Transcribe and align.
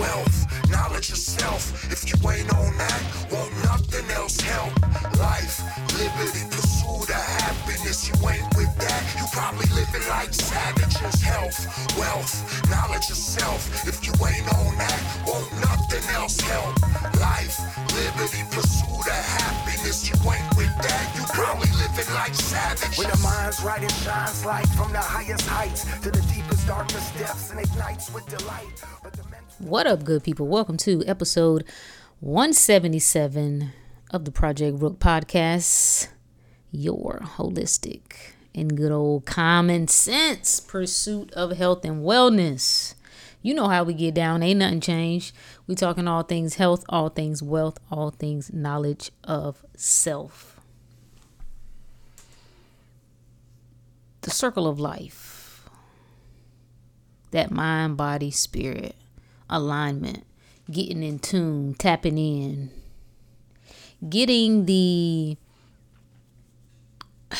wealth, 0.00 0.70
knowledge 0.70 1.10
of 1.10 1.20
self. 1.20 1.62
If 1.92 2.08
you 2.08 2.16
ain't 2.28 2.48
on 2.54 2.72
that, 2.78 3.02
won't 3.30 3.52
nothing 3.64 4.08
else 4.16 4.40
help. 4.40 4.72
Life, 5.20 5.60
liberty, 6.00 6.42
pursuit 6.48 7.10
of 7.12 7.24
happiness. 7.44 8.08
You 8.08 8.16
ain't 8.28 8.48
with 8.56 8.72
that, 8.80 9.02
you 9.20 9.24
probably 9.32 9.68
living 9.76 10.06
like 10.08 10.32
savages. 10.32 11.20
Health, 11.20 11.58
wealth, 11.98 12.32
knowledge 12.70 13.10
of 13.10 13.20
self. 13.20 13.60
If 13.86 14.00
you 14.06 14.12
ain't 14.24 14.48
on 14.56 14.72
that, 14.80 15.00
won't 15.28 15.52
nothing 15.60 16.04
else 16.16 16.40
help. 16.40 16.74
Life, 17.20 17.60
liberty, 17.92 18.42
pursuit 18.50 19.04
of 19.04 19.22
happiness. 19.36 20.08
You 20.08 20.16
ain't 20.32 20.48
with 20.56 20.74
that, 20.80 21.04
you 21.14 21.22
probably 21.36 21.70
living 21.76 22.10
like 22.14 22.34
savages. 22.34 22.96
When 22.98 23.10
the 23.10 23.20
mind's 23.20 23.62
right, 23.62 23.82
it 23.82 23.92
shines 24.00 24.44
light 24.44 24.68
from 24.78 24.92
the 24.92 25.04
highest 25.04 25.46
heights 25.46 25.84
to 26.00 26.10
the 26.10 26.22
deepest, 26.32 26.66
darkest 26.66 27.16
depths 27.18 27.50
and 27.50 27.60
ignites 27.60 28.12
with 28.12 28.26
delight. 28.26 28.80
But 29.02 29.12
the 29.12 29.29
What 29.60 29.86
up, 29.86 30.04
good 30.04 30.24
people? 30.24 30.48
Welcome 30.48 30.78
to 30.78 31.04
episode 31.06 31.66
177 32.20 33.70
of 34.10 34.24
the 34.24 34.30
Project 34.30 34.80
Rook 34.80 34.98
podcast. 34.98 36.08
Your 36.70 37.20
holistic 37.22 38.32
and 38.54 38.74
good 38.74 38.90
old 38.90 39.26
common 39.26 39.86
sense 39.86 40.60
pursuit 40.60 41.30
of 41.34 41.58
health 41.58 41.84
and 41.84 42.02
wellness. 42.02 42.94
You 43.42 43.52
know 43.52 43.68
how 43.68 43.84
we 43.84 43.92
get 43.92 44.14
down, 44.14 44.42
ain't 44.42 44.60
nothing 44.60 44.80
changed. 44.80 45.36
We 45.66 45.74
talking 45.74 46.08
all 46.08 46.22
things 46.22 46.54
health, 46.54 46.82
all 46.88 47.10
things 47.10 47.42
wealth, 47.42 47.78
all 47.90 48.12
things 48.12 48.50
knowledge 48.54 49.10
of 49.24 49.62
self. 49.76 50.58
The 54.22 54.30
circle 54.30 54.66
of 54.66 54.80
life. 54.80 55.68
That 57.32 57.50
mind, 57.50 57.98
body, 57.98 58.30
spirit 58.30 58.96
alignment, 59.50 60.24
getting 60.70 61.02
in 61.02 61.18
tune, 61.18 61.74
tapping 61.74 62.16
in, 62.16 62.70
getting 64.08 64.64
the 64.64 65.36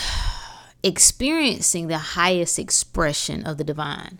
experiencing 0.83 1.86
the 1.88 1.98
highest 1.98 2.58
expression 2.58 3.47
of 3.47 3.56
the 3.56 3.64
divine. 3.64 4.19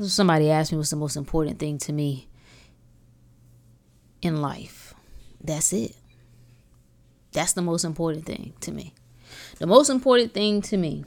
Somebody 0.00 0.50
asked 0.50 0.72
me 0.72 0.78
what's 0.78 0.90
the 0.90 0.96
most 0.96 1.16
important 1.16 1.58
thing 1.58 1.78
to 1.78 1.92
me 1.92 2.28
in 4.20 4.42
life. 4.42 4.92
That's 5.42 5.72
it. 5.72 5.94
That's 7.32 7.52
the 7.52 7.62
most 7.62 7.84
important 7.84 8.26
thing 8.26 8.54
to 8.60 8.72
me. 8.72 8.92
The 9.58 9.66
most 9.66 9.88
important 9.88 10.34
thing 10.34 10.62
to 10.62 10.76
me 10.76 11.04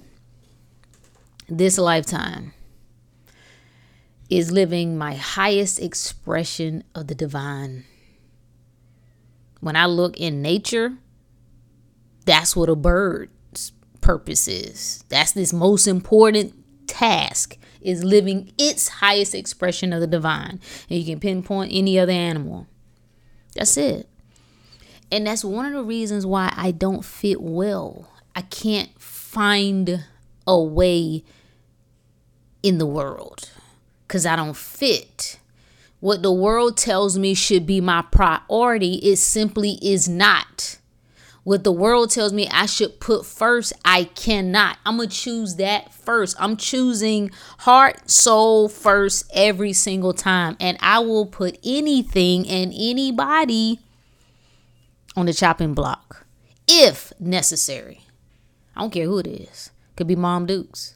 this 1.50 1.78
lifetime 1.78 2.54
is 4.30 4.52
living 4.52 4.98
my 4.98 5.16
highest 5.16 5.80
expression 5.80 6.84
of 6.94 7.08
the 7.08 7.16
divine. 7.16 7.86
When 9.62 9.76
I 9.76 9.86
look 9.86 10.18
in 10.18 10.42
nature, 10.42 10.98
that's 12.26 12.56
what 12.56 12.70
a 12.70 12.76
bird's 12.76 13.72
purpose 14.02 14.48
is. 14.48 15.04
That's 15.10 15.32
this 15.32 15.54
most 15.54 15.88
important 15.88 16.54
task 16.88 17.58
is 17.82 18.04
living 18.04 18.52
its 18.58 18.88
highest 18.88 19.34
expression 19.34 19.94
of 19.94 20.02
the 20.02 20.08
divine. 20.08 20.60
And 20.90 21.00
you 21.00 21.06
can 21.06 21.20
pinpoint 21.20 21.72
any 21.74 21.98
other 21.98 22.12
animal. 22.12 22.68
That's 23.56 23.78
it. 23.78 24.10
And 25.12 25.26
that's 25.26 25.46
one 25.46 25.66
of 25.66 25.74
the 25.74 25.84
reasons 25.84 26.26
why 26.26 26.54
I 26.56 26.72
don't 26.72 27.04
fit 27.04 27.42
well. 27.42 28.12
I 28.36 28.42
can't 28.42 28.90
find 29.02 30.04
a 30.46 30.62
way 30.62 31.24
in 32.62 32.78
the 32.78 32.86
world 32.86 33.50
because 34.08 34.26
I 34.26 34.36
don't 34.36 34.56
fit. 34.56 35.40
What 36.00 36.22
the 36.22 36.32
world 36.32 36.78
tells 36.78 37.18
me 37.18 37.34
should 37.34 37.66
be 37.66 37.82
my 37.82 38.04
priority, 38.04 38.96
it 38.96 39.18
simply 39.18 39.80
is 39.82 40.08
not. 40.08 40.78
What 41.44 41.64
the 41.64 41.72
world 41.72 42.12
tells 42.12 42.34
me 42.34 42.48
I 42.50 42.66
should 42.66 43.00
put 43.00 43.26
first, 43.26 43.72
I 43.86 44.04
cannot. 44.04 44.80
I'm 44.86 44.98
going 44.98 45.08
to 45.08 45.16
choose 45.16 45.56
that 45.56 45.94
first. 45.94 46.36
I'm 46.40 46.58
choosing 46.58 47.32
heart, 47.60 48.10
soul 48.10 48.68
first 48.68 49.32
every 49.34 49.72
single 49.72 50.12
time. 50.12 50.58
And 50.60 50.78
I 50.82 51.00
will 51.00 51.26
put 51.26 51.58
anything 51.64 52.48
and 52.50 52.74
anybody 52.76 53.80
on 55.16 55.26
the 55.26 55.34
chopping 55.34 55.74
block 55.74 56.26
if 56.68 57.14
necessary. 57.18 58.02
I 58.76 58.82
don't 58.82 58.92
care 58.92 59.06
who 59.06 59.20
it 59.20 59.28
is. 59.28 59.72
Could 59.96 60.08
be 60.08 60.18
Mom 60.18 60.46
Dukes. 60.46 60.96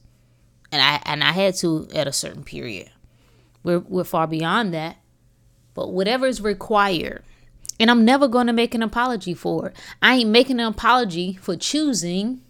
And 0.72 0.82
I 0.82 1.02
and 1.06 1.24
I 1.24 1.32
had 1.32 1.56
to 1.56 1.88
at 1.94 2.08
a 2.08 2.14
certain 2.14 2.44
period. 2.44 2.90
We're 3.64 3.80
we're 3.80 4.04
far 4.04 4.28
beyond 4.28 4.74
that. 4.74 4.98
But 5.74 5.92
whatever 5.92 6.26
is 6.26 6.42
required, 6.42 7.24
and 7.80 7.90
I'm 7.90 8.06
never 8.06 8.28
going 8.28 8.48
to 8.48 8.54
make 8.54 8.76
an 8.76 8.84
apology 8.84 9.34
for 9.34 9.70
it. 9.70 9.78
I 10.02 10.16
ain't 10.16 10.30
making 10.30 10.60
an 10.60 10.68
apology 10.68 11.34
for 11.34 11.56
choosing 11.56 12.42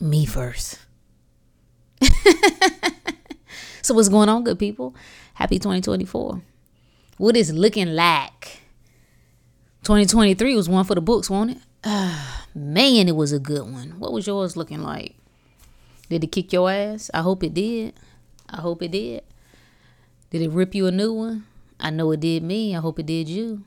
me 0.00 0.26
first. 0.26 0.78
so 3.82 3.94
what's 3.94 4.08
going 4.08 4.28
on, 4.28 4.44
good 4.44 4.58
people? 4.58 4.94
Happy 5.34 5.58
2024. 5.58 6.42
What 7.16 7.36
is 7.36 7.52
looking 7.52 7.94
like? 7.94 8.60
2023 9.82 10.54
was 10.54 10.68
one 10.68 10.84
for 10.84 10.94
the 10.94 11.00
books, 11.00 11.30
won't 11.30 11.52
it? 11.52 11.58
Ah, 11.84 12.46
man, 12.54 13.08
it 13.08 13.16
was 13.16 13.32
a 13.32 13.38
good 13.38 13.62
one. 13.62 13.98
What 13.98 14.12
was 14.12 14.26
yours 14.26 14.56
looking 14.56 14.82
like? 14.82 15.16
Did 16.08 16.24
it 16.24 16.32
kick 16.32 16.52
your 16.52 16.70
ass? 16.70 17.10
I 17.12 17.22
hope 17.22 17.42
it 17.42 17.54
did. 17.54 17.94
I 18.48 18.60
hope 18.60 18.82
it 18.82 18.92
did. 18.92 19.22
Did 20.30 20.42
it 20.42 20.50
rip 20.50 20.74
you 20.74 20.86
a 20.86 20.92
new 20.92 21.12
one? 21.12 21.46
I 21.80 21.90
know 21.90 22.10
it 22.12 22.20
did 22.20 22.42
me. 22.42 22.76
I 22.76 22.80
hope 22.80 22.98
it 22.98 23.06
did 23.06 23.28
you. 23.28 23.64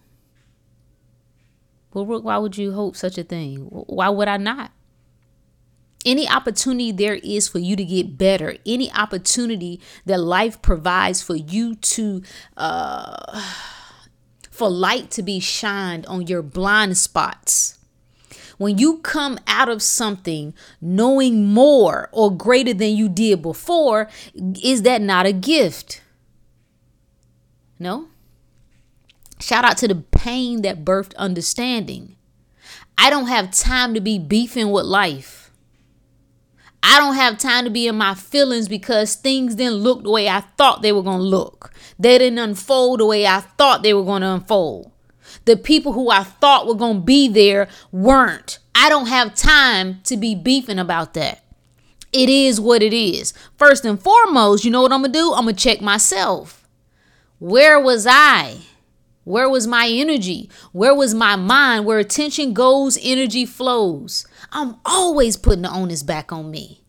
Well, 1.94 2.06
Rook, 2.06 2.24
why 2.24 2.38
would 2.38 2.58
you 2.58 2.74
hope 2.74 2.96
such 2.96 3.18
a 3.18 3.24
thing? 3.24 3.66
Why 3.70 4.10
would 4.10 4.28
I 4.28 4.38
not? 4.38 4.72
Any 6.06 6.28
opportunity 6.28 6.92
there 6.92 7.16
is 7.16 7.48
for 7.48 7.60
you 7.60 7.76
to 7.76 7.86
get 7.86 8.18
better, 8.18 8.58
any 8.66 8.92
opportunity 8.94 9.80
that 10.06 10.20
life 10.20 10.62
provides 10.62 11.22
for 11.22 11.36
you 11.36 11.76
to, 11.76 12.24
uh, 12.58 13.44
for 14.50 14.70
light 14.70 15.12
to 15.12 15.22
be 15.22 15.40
shined 15.40 16.06
on 16.08 16.26
your 16.26 16.42
blind 16.42 16.98
spots. 16.98 17.78
When 18.58 18.78
you 18.78 18.98
come 19.00 19.40
out 19.48 19.70
of 19.70 19.82
something 19.84 20.54
knowing 20.80 21.46
more 21.46 22.10
or 22.12 22.36
greater 22.36 22.74
than 22.74 22.96
you 22.96 23.08
did 23.10 23.42
before, 23.42 24.10
is 24.64 24.82
that 24.84 25.02
not 25.02 25.26
a 25.26 25.34
gift? 25.34 26.02
No. 27.82 28.10
Shout 29.40 29.66
out 29.66 29.78
to 29.78 29.88
the 29.88 29.96
pain 29.96 30.62
that 30.62 30.86
birthed 30.86 31.16
understanding. 31.16 32.16
I 32.96 33.10
don't 33.10 33.26
have 33.26 33.50
time 33.50 33.96
to 33.96 34.00
be 34.00 34.20
beefing 34.20 34.70
with 34.70 34.86
life. 34.86 35.50
I 36.84 37.00
don't 37.00 37.16
have 37.16 37.40
time 37.40 37.64
to 37.64 37.72
be 37.72 37.88
in 37.88 37.96
my 37.96 38.14
feelings 38.14 38.68
because 38.68 39.16
things 39.16 39.56
didn't 39.56 39.80
look 39.80 40.04
the 40.04 40.12
way 40.12 40.30
I 40.30 40.42
thought 40.42 40.84
they 40.84 40.92
were 40.92 41.02
going 41.02 41.22
to 41.22 41.24
look. 41.24 41.74
They 41.98 42.20
didn't 42.20 42.38
unfold 42.38 43.00
the 43.00 43.08
way 43.08 43.26
I 43.26 43.40
thought 43.40 43.82
they 43.82 43.96
were 43.96 44.04
going 44.04 44.22
to 44.22 44.30
unfold. 44.30 44.92
The 45.46 45.58
people 45.58 45.94
who 45.94 46.12
I 46.12 46.22
thought 46.22 46.68
were 46.68 46.76
going 46.76 46.98
to 46.98 47.04
be 47.04 47.28
there 47.28 47.68
weren't. 47.92 48.60
I 48.76 48.90
don't 48.90 49.08
have 49.08 49.34
time 49.34 50.02
to 50.04 50.18
be 50.18 50.36
beefing 50.36 50.78
about 50.78 51.16
that. 51.16 51.44
It 52.14 52.30
is 52.30 52.62
what 52.62 52.84
it 52.84 52.94
is. 52.94 53.34
First 53.58 53.86
and 53.86 54.00
foremost, 54.00 54.64
you 54.64 54.70
know 54.70 54.84
what 54.84 54.94
I'm 54.94 55.02
going 55.02 55.14
to 55.14 55.18
do? 55.18 55.34
I'm 55.34 55.46
going 55.46 55.56
to 55.56 55.64
check 55.64 55.82
myself. 55.82 56.61
Where 57.42 57.80
was 57.80 58.06
I? 58.06 58.60
Where 59.24 59.50
was 59.50 59.66
my 59.66 59.88
energy? 59.90 60.52
Where 60.74 60.94
was 60.94 61.16
my 61.16 61.36
mind? 61.36 61.88
Where 61.88 61.98
attention 61.98 62.54
goes, 62.54 63.00
energy 63.02 63.48
flows. 63.48 64.28
I'm 64.52 64.76
always 64.86 65.38
putting 65.38 65.64
the 65.64 65.74
onus 65.74 66.04
back 66.04 66.32
on 66.32 66.52
me. 66.52 66.84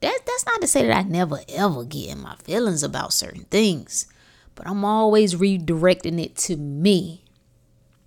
That, 0.00 0.20
that's 0.24 0.46
not 0.46 0.62
to 0.62 0.66
say 0.66 0.86
that 0.86 0.96
I 0.96 1.02
never 1.02 1.40
ever 1.50 1.84
get 1.84 2.08
in 2.08 2.22
my 2.22 2.36
feelings 2.36 2.82
about 2.82 3.12
certain 3.12 3.44
things, 3.50 4.06
but 4.54 4.66
I'm 4.66 4.86
always 4.86 5.34
redirecting 5.34 6.18
it 6.18 6.34
to 6.36 6.56
me. 6.56 7.22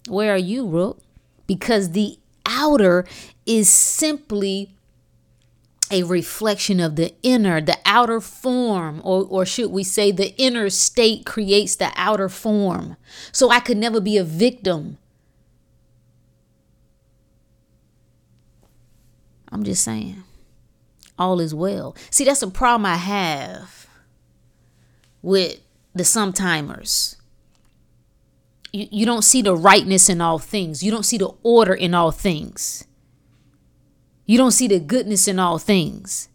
Where 0.10 0.34
are 0.34 0.38
you, 0.38 0.68
Rook? 0.68 1.00
Because 1.46 1.92
the 1.92 2.18
outer 2.48 3.06
is 3.46 3.70
simply 3.70 4.75
a 5.92 6.04
reflection 6.04 6.80
of 6.80 6.96
the 6.96 7.14
inner, 7.22 7.62
the 7.62 7.78
outer 7.86 8.20
form, 8.20 9.02
or, 9.04 9.26
or 9.30 9.46
should 9.46 9.72
we 9.72 9.84
say, 9.84 10.12
the 10.12 10.36
inner 10.38 10.70
state 10.70 11.26
creates 11.26 11.76
the 11.76 11.92
outer 11.96 12.30
form. 12.30 12.98
So 13.32 13.50
I 13.50 13.60
could 13.60 13.78
never 13.78 14.02
be 14.02 14.18
a 14.18 14.24
victim. 14.24 14.98
I'm 19.52 19.64
just 19.64 19.84
saying, 19.84 20.24
all 21.18 21.40
is 21.40 21.54
well. 21.54 21.96
See, 22.10 22.26
that's 22.26 22.42
a 22.42 22.50
problem 22.50 22.86
I 22.86 22.96
have 22.96 23.88
with 25.22 25.60
the 25.94 26.04
sometimers. 26.04 27.16
You, 28.74 28.88
you 28.92 29.06
don't 29.06 29.24
see 29.24 29.42
the 29.42 29.56
rightness 29.56 30.10
in 30.10 30.20
all 30.20 30.40
things, 30.40 30.84
you 30.84 30.92
don't 30.92 31.04
see 31.04 31.18
the 31.18 31.32
order 31.44 31.74
in 31.74 31.94
all 31.94 32.12
things. 32.12 32.85
You 34.25 34.38
don't 34.38 34.51
see 34.51 34.68
the 34.68 34.80
goodness 34.80 35.27
in 35.27 35.39
all 35.39 35.60
things. 35.60 36.30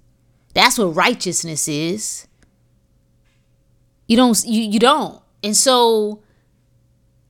That's 0.54 0.78
what 0.78 0.96
righteousness 0.96 1.68
is. 1.68 2.26
You 4.06 4.16
don't 4.16 4.42
you, 4.44 4.62
you 4.62 4.78
don't. 4.78 5.22
And 5.42 5.56
so 5.56 6.22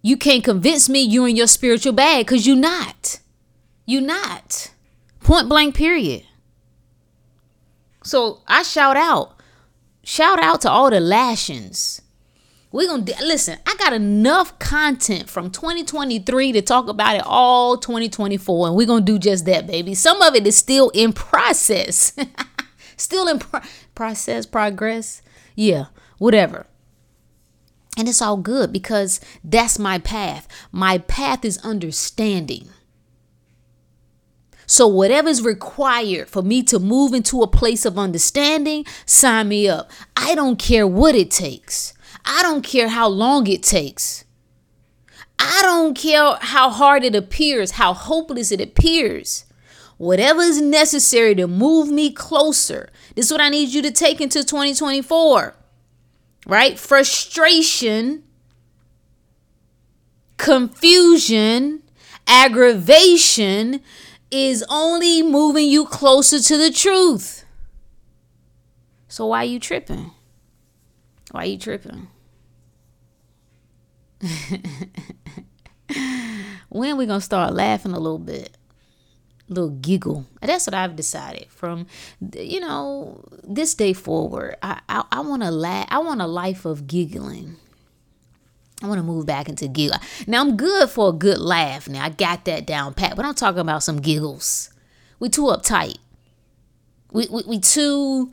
you 0.03 0.17
can't 0.17 0.45
convince 0.45 0.89
me 0.89 1.01
you're 1.01 1.29
in 1.29 1.37
your 1.37 1.47
spiritual 1.47 1.93
bag 1.93 2.27
because 2.27 2.47
you're 2.47 2.57
not. 2.57 3.21
You're 3.87 4.03
not. 4.03 4.71
Point 5.21 5.49
blank, 5.49 5.75
period. 5.75 6.25
So 8.03 8.41
I 8.47 8.63
shout 8.63 8.97
out, 8.97 9.39
shout 10.03 10.39
out 10.39 10.63
to 10.63 10.71
all 10.71 10.91
the 10.91 11.01
lashings. 11.01 12.01
We're 12.73 12.87
gonna 12.87 13.05
listen. 13.23 13.59
I 13.67 13.75
got 13.77 13.93
enough 13.93 14.59
content 14.61 15.29
from 15.29 15.51
2023 15.51 16.53
to 16.53 16.63
talk 16.63 16.89
about 16.89 17.17
it 17.17 17.23
all 17.27 17.77
2024, 17.77 18.69
and 18.69 18.77
we're 18.77 18.87
gonna 18.87 19.05
do 19.05 19.19
just 19.19 19.45
that, 19.47 19.67
baby. 19.67 19.95
Some 19.95 20.23
of 20.23 20.37
it 20.37 20.47
is 20.47 20.57
still 20.57 20.91
in 20.91 21.13
process, 21.13 22.13
still 22.97 23.27
in 23.27 23.41
pro- 23.41 23.61
process, 23.97 24.47
progress. 24.47 25.21
Yeah, 25.57 25.87
whatever. 26.19 26.67
And 27.97 28.09
it's 28.09 28.23
all 28.23 28.37
good 28.37 28.73
because 28.73 29.21
that's 29.43 29.79
my 29.79 29.99
path. 29.99 30.47
My 30.71 30.99
path 30.99 31.45
is 31.45 31.59
understanding. 31.59 32.69
So, 34.67 34.87
whatever 34.87 35.29
is 35.29 35.43
required 35.43 36.29
for 36.29 36.43
me 36.43 36.63
to 36.63 36.79
move 36.79 37.15
into 37.15 37.43
a 37.43 37.49
place 37.49 37.85
of 37.85 37.99
understanding, 37.99 38.87
sign 39.05 39.49
me 39.49 39.69
up. 39.69 39.91
I 40.17 40.37
don't 40.37 40.61
care 40.61 40.87
what 40.87 41.17
it 41.17 41.33
takes. 41.33 41.95
I 42.25 42.43
don't 42.43 42.63
care 42.63 42.89
how 42.89 43.09
long 43.09 43.47
it 43.47 43.63
takes. 43.63 44.25
I 45.39 45.63
don't 45.63 45.95
care 45.95 46.37
how 46.41 46.71
hard 46.71 47.03
it 47.03 47.15
appears, 47.15 47.73
how 47.73 47.95
hopeless 47.95 48.53
it 48.53 48.61
appears. 48.61 49.47
Whatever 49.97 50.41
is 50.43 50.61
necessary 50.61 51.35
to 51.35 51.47
move 51.47 51.89
me 51.91 52.13
closer. 52.13 52.91
This 53.15 53.27
is 53.27 53.33
what 53.33 53.41
I 53.41 53.49
need 53.49 53.71
you 53.71 53.83
to 53.83 53.91
take 53.91 54.21
into 54.21 54.45
2024. 54.45 55.55
Right? 56.47 56.79
Frustration, 56.79 58.23
confusion, 60.37 61.83
aggravation, 62.27 63.81
is 64.31 64.65
only 64.69 65.23
moving 65.23 65.69
you 65.69 65.85
closer 65.85 66.39
to 66.41 66.57
the 66.57 66.71
truth. 66.71 67.45
So 69.09 69.27
why 69.27 69.43
are 69.43 69.45
you 69.45 69.59
tripping? 69.59 70.13
Why 71.31 71.45
you 71.45 71.59
tripping? 71.59 72.09
when 76.69 76.97
we 76.97 77.07
gonna 77.07 77.21
start 77.21 77.55
laughing 77.55 77.93
a 77.93 77.99
little 77.99 78.19
bit? 78.19 78.57
A 79.49 79.53
little 79.53 79.71
giggle. 79.71 80.27
That's 80.43 80.67
what 80.67 80.75
I've 80.75 80.97
decided. 80.97 81.47
From 81.49 81.87
you 82.35 82.61
know, 82.61 83.25
this 83.43 83.75
day 83.75 83.93
forward, 83.93 84.57
I 84.63 84.81
I, 84.89 85.05
I 85.11 85.21
wanna 85.21 85.51
laugh 85.51 85.87
I 85.91 85.99
want 85.99 86.21
a 86.21 86.27
life 86.27 86.65
of 86.65 86.87
giggling. 86.87 87.57
I 88.83 88.87
want 88.87 88.99
to 88.99 89.03
move 89.03 89.27
back 89.27 89.49
into 89.49 89.69
giggle. 89.69 89.99
Now 90.27 90.41
I'm 90.41 90.57
good 90.57 90.89
for 90.89 91.11
a 91.11 91.13
good 91.13 91.39
laugh. 91.39 91.87
Now 91.89 92.05
I 92.05 92.09
got 92.09 92.47
that 92.47 92.67
down 92.67 92.95
pat, 92.95 93.15
but 93.15 93.27
I'm 93.27 93.35
talking 93.35 93.61
about 93.61 93.83
some 93.83 94.01
giggles. 94.01 94.71
We 95.19 95.29
too 95.29 95.43
uptight. 95.43 95.99
We 97.13 97.27
we, 97.31 97.43
we 97.47 97.61
too. 97.61 98.33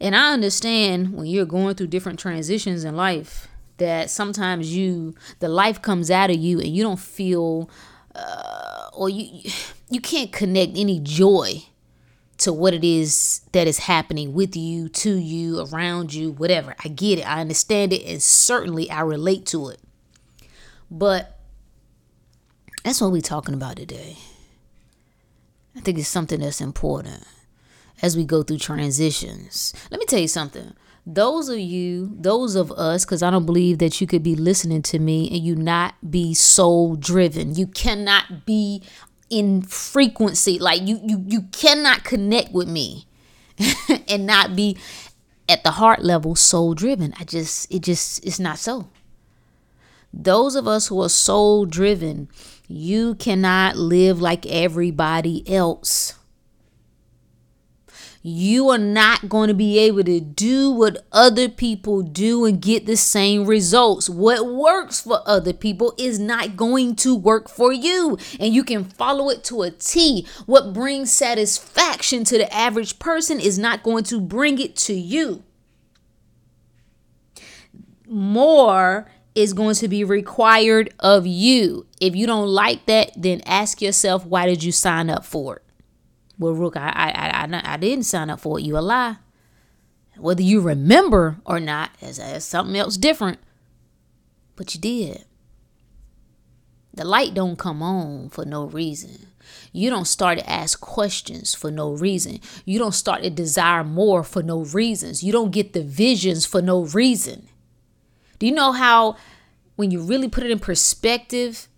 And 0.00 0.14
I 0.14 0.32
understand 0.32 1.14
when 1.14 1.26
you're 1.26 1.46
going 1.46 1.74
through 1.76 1.86
different 1.88 2.18
transitions 2.18 2.84
in 2.84 2.96
life 2.96 3.48
that 3.78 4.10
sometimes 4.10 4.74
you 4.74 5.14
the 5.40 5.48
life 5.48 5.82
comes 5.82 6.10
out 6.10 6.30
of 6.30 6.36
you 6.36 6.60
and 6.60 6.68
you 6.68 6.82
don't 6.82 7.00
feel 7.00 7.68
uh, 8.14 8.88
or 8.92 9.08
you 9.08 9.50
you 9.90 10.00
can't 10.00 10.32
connect 10.32 10.76
any 10.76 11.00
joy 11.00 11.64
to 12.38 12.52
what 12.52 12.74
it 12.74 12.84
is 12.84 13.40
that 13.52 13.66
is 13.66 13.78
happening 13.78 14.34
with 14.34 14.56
you, 14.56 14.88
to 14.88 15.14
you, 15.14 15.60
around 15.66 16.12
you, 16.12 16.32
whatever. 16.32 16.74
I 16.84 16.88
get 16.88 17.20
it. 17.20 17.22
I 17.22 17.40
understand 17.40 17.92
it. 17.92 18.04
And 18.04 18.20
certainly 18.20 18.90
I 18.90 19.02
relate 19.02 19.46
to 19.46 19.68
it. 19.68 19.80
But 20.90 21.38
that's 22.84 23.00
what 23.00 23.12
we're 23.12 23.22
talking 23.22 23.54
about 23.54 23.76
today. 23.76 24.16
I 25.76 25.80
think 25.80 25.98
it's 25.98 26.08
something 26.08 26.40
that's 26.40 26.60
important 26.60 27.24
as 28.02 28.16
we 28.16 28.24
go 28.24 28.42
through 28.42 28.58
transitions. 28.58 29.72
Let 29.90 30.00
me 30.00 30.06
tell 30.06 30.20
you 30.20 30.28
something. 30.28 30.74
Those 31.06 31.50
of 31.50 31.58
you, 31.58 32.12
those 32.18 32.54
of 32.54 32.72
us, 32.72 33.04
because 33.04 33.22
I 33.22 33.30
don't 33.30 33.44
believe 33.44 33.78
that 33.78 34.00
you 34.00 34.06
could 34.06 34.22
be 34.22 34.34
listening 34.34 34.82
to 34.82 34.98
me 34.98 35.28
and 35.28 35.38
you 35.38 35.54
not 35.54 35.94
be 36.10 36.32
soul 36.32 36.96
driven. 36.96 37.54
You 37.54 37.66
cannot 37.66 38.46
be 38.46 38.82
in 39.28 39.62
frequency. 39.62 40.58
Like 40.58 40.80
you 40.86 41.00
you 41.04 41.22
you 41.26 41.42
cannot 41.52 42.04
connect 42.04 42.52
with 42.52 42.68
me 42.68 43.06
and 44.08 44.26
not 44.26 44.56
be 44.56 44.78
at 45.48 45.62
the 45.62 45.72
heart 45.72 46.02
level 46.02 46.34
soul 46.34 46.72
driven. 46.74 47.12
I 47.18 47.24
just 47.24 47.72
it 47.72 47.82
just 47.82 48.24
it's 48.24 48.40
not 48.40 48.58
so. 48.58 48.88
Those 50.12 50.54
of 50.54 50.68
us 50.68 50.86
who 50.86 51.02
are 51.02 51.08
soul 51.08 51.66
driven, 51.66 52.28
you 52.68 53.14
cannot 53.16 53.76
live 53.76 54.22
like 54.22 54.46
everybody 54.46 55.42
else 55.52 56.14
you 58.26 58.70
are 58.70 58.78
not 58.78 59.28
going 59.28 59.48
to 59.48 59.54
be 59.54 59.78
able 59.78 60.02
to 60.02 60.18
do 60.18 60.70
what 60.70 61.06
other 61.12 61.46
people 61.46 62.00
do 62.00 62.46
and 62.46 62.62
get 62.62 62.86
the 62.86 62.96
same 62.96 63.44
results. 63.44 64.08
What 64.08 64.46
works 64.46 65.02
for 65.02 65.20
other 65.26 65.52
people 65.52 65.92
is 65.98 66.18
not 66.18 66.56
going 66.56 66.96
to 66.96 67.14
work 67.14 67.50
for 67.50 67.70
you, 67.70 68.16
and 68.40 68.54
you 68.54 68.64
can 68.64 68.82
follow 68.82 69.28
it 69.28 69.44
to 69.44 69.60
a 69.60 69.70
T. 69.70 70.26
What 70.46 70.72
brings 70.72 71.12
satisfaction 71.12 72.24
to 72.24 72.38
the 72.38 72.50
average 72.52 72.98
person 72.98 73.38
is 73.38 73.58
not 73.58 73.82
going 73.82 74.04
to 74.04 74.22
bring 74.22 74.58
it 74.58 74.74
to 74.76 74.94
you. 74.94 75.44
More 78.08 79.10
is 79.34 79.52
going 79.52 79.74
to 79.74 79.88
be 79.88 80.02
required 80.02 80.94
of 80.98 81.26
you. 81.26 81.86
If 82.00 82.16
you 82.16 82.26
don't 82.26 82.48
like 82.48 82.86
that, 82.86 83.10
then 83.18 83.42
ask 83.44 83.82
yourself, 83.82 84.24
why 84.24 84.46
did 84.46 84.64
you 84.64 84.72
sign 84.72 85.10
up 85.10 85.26
for 85.26 85.56
it? 85.56 85.63
Well, 86.38 86.54
Rook, 86.54 86.76
I, 86.76 86.88
I, 86.88 87.46
I, 87.46 87.74
I 87.74 87.76
didn't 87.76 88.04
sign 88.04 88.30
up 88.30 88.40
for 88.40 88.58
it. 88.58 88.64
You 88.64 88.76
a 88.76 88.80
lie. 88.80 89.16
Whether 90.16 90.42
you 90.42 90.60
remember 90.60 91.38
or 91.44 91.60
not 91.60 91.90
is, 92.00 92.18
is 92.18 92.44
something 92.44 92.76
else 92.76 92.96
different. 92.96 93.38
But 94.56 94.74
you 94.74 94.80
did. 94.80 95.24
The 96.92 97.04
light 97.04 97.34
don't 97.34 97.58
come 97.58 97.82
on 97.82 98.28
for 98.28 98.44
no 98.44 98.66
reason. 98.66 99.26
You 99.72 99.90
don't 99.90 100.04
start 100.06 100.38
to 100.38 100.48
ask 100.48 100.80
questions 100.80 101.54
for 101.54 101.70
no 101.70 101.92
reason. 101.92 102.38
You 102.64 102.78
don't 102.78 102.94
start 102.94 103.24
to 103.24 103.30
desire 103.30 103.82
more 103.82 104.22
for 104.22 104.42
no 104.42 104.60
reasons. 104.60 105.24
You 105.24 105.32
don't 105.32 105.50
get 105.50 105.72
the 105.72 105.82
visions 105.82 106.46
for 106.46 106.62
no 106.62 106.84
reason. 106.84 107.48
Do 108.38 108.46
you 108.46 108.52
know 108.52 108.72
how, 108.72 109.16
when 109.74 109.90
you 109.90 110.00
really 110.00 110.28
put 110.28 110.44
it 110.44 110.52
in 110.52 110.60
perspective, 110.60 111.68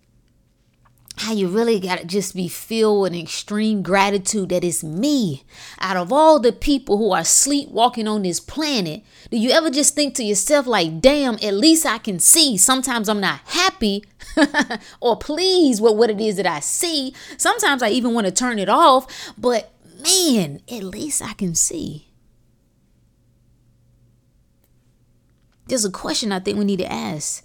how 1.17 1.33
you 1.33 1.47
really 1.47 1.79
got 1.79 1.99
to 1.99 2.05
just 2.05 2.35
be 2.35 2.47
filled 2.47 3.01
with 3.01 3.15
extreme 3.15 3.81
gratitude 3.81 4.49
that 4.49 4.63
it's 4.63 4.83
me. 4.83 5.43
Out 5.79 5.97
of 5.97 6.13
all 6.13 6.39
the 6.39 6.51
people 6.51 6.97
who 6.97 7.11
are 7.11 7.23
sleepwalking 7.23 8.07
on 8.07 8.21
this 8.21 8.39
planet, 8.39 9.03
do 9.31 9.37
you 9.37 9.49
ever 9.49 9.69
just 9.69 9.95
think 9.95 10.13
to 10.15 10.23
yourself, 10.23 10.67
like, 10.67 11.01
damn, 11.01 11.35
at 11.35 11.55
least 11.55 11.85
I 11.85 11.97
can 11.97 12.19
see? 12.19 12.55
Sometimes 12.55 13.09
I'm 13.09 13.19
not 13.19 13.39
happy 13.45 14.03
or 15.01 15.17
pleased 15.17 15.81
with 15.81 15.95
what 15.95 16.11
it 16.11 16.21
is 16.21 16.35
that 16.35 16.45
I 16.45 16.59
see. 16.59 17.15
Sometimes 17.37 17.81
I 17.81 17.89
even 17.89 18.13
want 18.13 18.27
to 18.27 18.31
turn 18.31 18.59
it 18.59 18.69
off, 18.69 19.33
but 19.37 19.71
man, 20.03 20.61
at 20.71 20.83
least 20.83 21.23
I 21.23 21.33
can 21.33 21.55
see. 21.55 22.07
There's 25.67 25.83
a 25.83 25.91
question 25.91 26.31
I 26.31 26.39
think 26.39 26.57
we 26.57 26.65
need 26.65 26.79
to 26.79 26.91
ask 26.91 27.43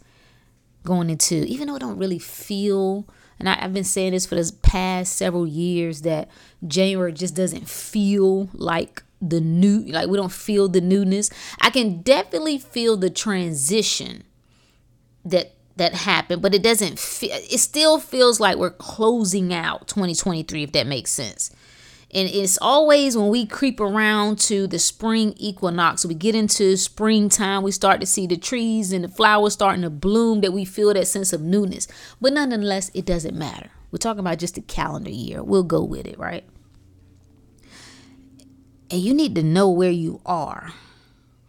going 0.84 1.10
into, 1.10 1.44
even 1.46 1.68
though 1.68 1.76
I 1.76 1.78
don't 1.78 1.98
really 1.98 2.18
feel 2.18 3.08
and 3.42 3.48
I, 3.48 3.54
have 3.56 3.74
been 3.74 3.82
saying 3.82 4.12
this 4.12 4.24
for 4.24 4.36
the 4.36 4.52
past 4.62 5.16
several 5.16 5.48
years 5.48 6.02
that 6.02 6.28
January 6.64 7.12
just 7.12 7.34
doesn't 7.34 7.68
feel 7.68 8.48
like 8.52 9.02
the 9.20 9.40
new, 9.40 9.80
like 9.80 10.08
we 10.08 10.16
don't 10.16 10.30
feel 10.30 10.68
the 10.68 10.80
newness. 10.80 11.28
I 11.60 11.70
can 11.70 12.02
definitely 12.02 12.58
feel 12.58 12.96
the 12.96 13.10
transition 13.10 14.22
that 15.24 15.54
that 15.76 15.94
happened, 15.94 16.40
but 16.40 16.54
it 16.54 16.62
doesn't 16.62 17.00
feel. 17.00 17.30
It 17.32 17.58
still 17.58 17.98
feels 17.98 18.38
like 18.38 18.58
we're 18.58 18.70
closing 18.70 19.52
out 19.52 19.88
2023, 19.88 20.62
if 20.62 20.72
that 20.72 20.86
makes 20.86 21.10
sense. 21.10 21.50
And 22.14 22.28
it's 22.28 22.58
always 22.60 23.16
when 23.16 23.28
we 23.28 23.46
creep 23.46 23.80
around 23.80 24.38
to 24.40 24.66
the 24.66 24.78
spring 24.78 25.32
equinox, 25.38 26.04
we 26.04 26.14
get 26.14 26.34
into 26.34 26.76
springtime, 26.76 27.62
we 27.62 27.70
start 27.70 28.00
to 28.00 28.06
see 28.06 28.26
the 28.26 28.36
trees 28.36 28.92
and 28.92 29.02
the 29.02 29.08
flowers 29.08 29.54
starting 29.54 29.80
to 29.80 29.90
bloom, 29.90 30.42
that 30.42 30.52
we 30.52 30.66
feel 30.66 30.92
that 30.92 31.06
sense 31.06 31.32
of 31.32 31.40
newness. 31.40 31.88
But 32.20 32.34
nonetheless, 32.34 32.90
it 32.92 33.06
doesn't 33.06 33.34
matter. 33.34 33.70
We're 33.90 33.98
talking 33.98 34.20
about 34.20 34.38
just 34.38 34.56
the 34.56 34.60
calendar 34.60 35.10
year. 35.10 35.42
We'll 35.42 35.62
go 35.62 35.82
with 35.82 36.06
it, 36.06 36.18
right? 36.18 36.44
And 38.90 39.00
you 39.00 39.14
need 39.14 39.34
to 39.36 39.42
know 39.42 39.70
where 39.70 39.90
you 39.90 40.20
are. 40.26 40.72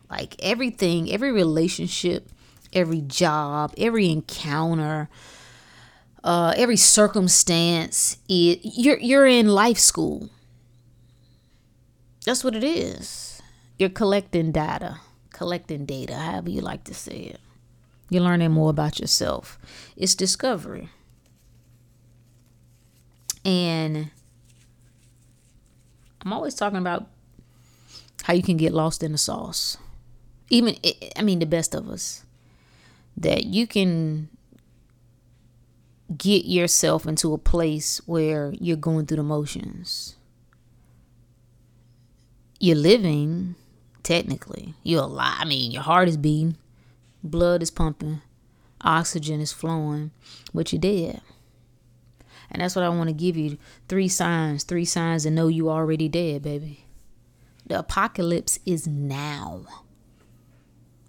Like 0.10 0.36
everything, 0.42 1.12
every 1.12 1.34
relationship, 1.34 2.30
every 2.72 3.02
job, 3.02 3.74
every 3.78 4.10
encounter, 4.10 5.10
uh, 6.24 6.54
every 6.56 6.78
circumstance, 6.78 8.18
it, 8.30 8.62
you're 8.64 9.00
you're 9.00 9.26
in 9.26 9.48
life 9.50 9.78
school 9.78 10.30
that's 12.26 12.44
what 12.44 12.56
it 12.56 12.64
is. 12.64 13.42
You're 13.78 13.90
collecting 13.90 14.52
data, 14.52 15.00
collecting 15.32 15.86
data, 15.86 16.16
however 16.16 16.50
you 16.50 16.62
like 16.62 16.84
to 16.86 16.94
say 16.94 17.18
it. 17.18 17.40
You're 18.10 18.24
learning 18.24 18.52
more 18.52 18.70
about 18.70 19.00
yourself. 19.00 19.58
It's 19.98 20.16
discovery. 20.16 20.90
And 23.44 24.12
I'm 26.22 26.32
always 26.32 26.56
talking 26.56 26.78
about 26.78 27.08
how 28.24 28.34
you 28.34 28.44
can 28.44 28.58
get 28.58 28.74
lost 28.74 29.04
in 29.04 29.12
the 29.12 29.18
sauce. 29.18 29.78
Even, 30.50 30.76
I 31.16 31.22
mean, 31.22 31.40
the 31.40 31.46
best 31.46 31.76
of 31.76 31.90
us. 31.90 32.24
That 33.18 33.46
you 33.46 33.68
can 33.68 34.30
get 36.16 36.46
yourself 36.46 37.06
into 37.06 37.34
a 37.34 37.38
place 37.38 38.02
where 38.06 38.54
you're 38.60 38.78
going 38.78 39.06
through 39.08 39.18
the 39.18 39.24
motions. 39.24 40.16
You're 42.64 42.78
living, 42.78 43.56
technically. 44.04 44.74
You're 44.84 45.04
alive. 45.04 45.36
I 45.40 45.44
mean, 45.44 45.72
your 45.72 45.82
heart 45.82 46.08
is 46.08 46.16
beating 46.16 46.56
blood 47.22 47.62
is 47.62 47.70
pumping, 47.70 48.22
oxygen 48.80 49.42
is 49.42 49.52
flowing, 49.52 50.12
but 50.54 50.72
you're 50.72 50.80
dead. 50.80 51.20
And 52.50 52.62
that's 52.62 52.74
what 52.74 52.86
I 52.86 52.90
want 52.90 53.10
to 53.10 53.14
give 53.14 53.36
you 53.36 53.58
three 53.90 54.08
signs, 54.08 54.64
three 54.64 54.86
signs 54.86 55.24
to 55.24 55.30
know 55.30 55.50
you 55.50 55.70
already 55.70 56.08
dead, 56.08 56.44
baby. 56.44 56.86
The 57.66 57.80
apocalypse 57.80 58.60
is 58.66 58.88
now. 58.88 59.66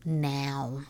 Now. 0.04 0.80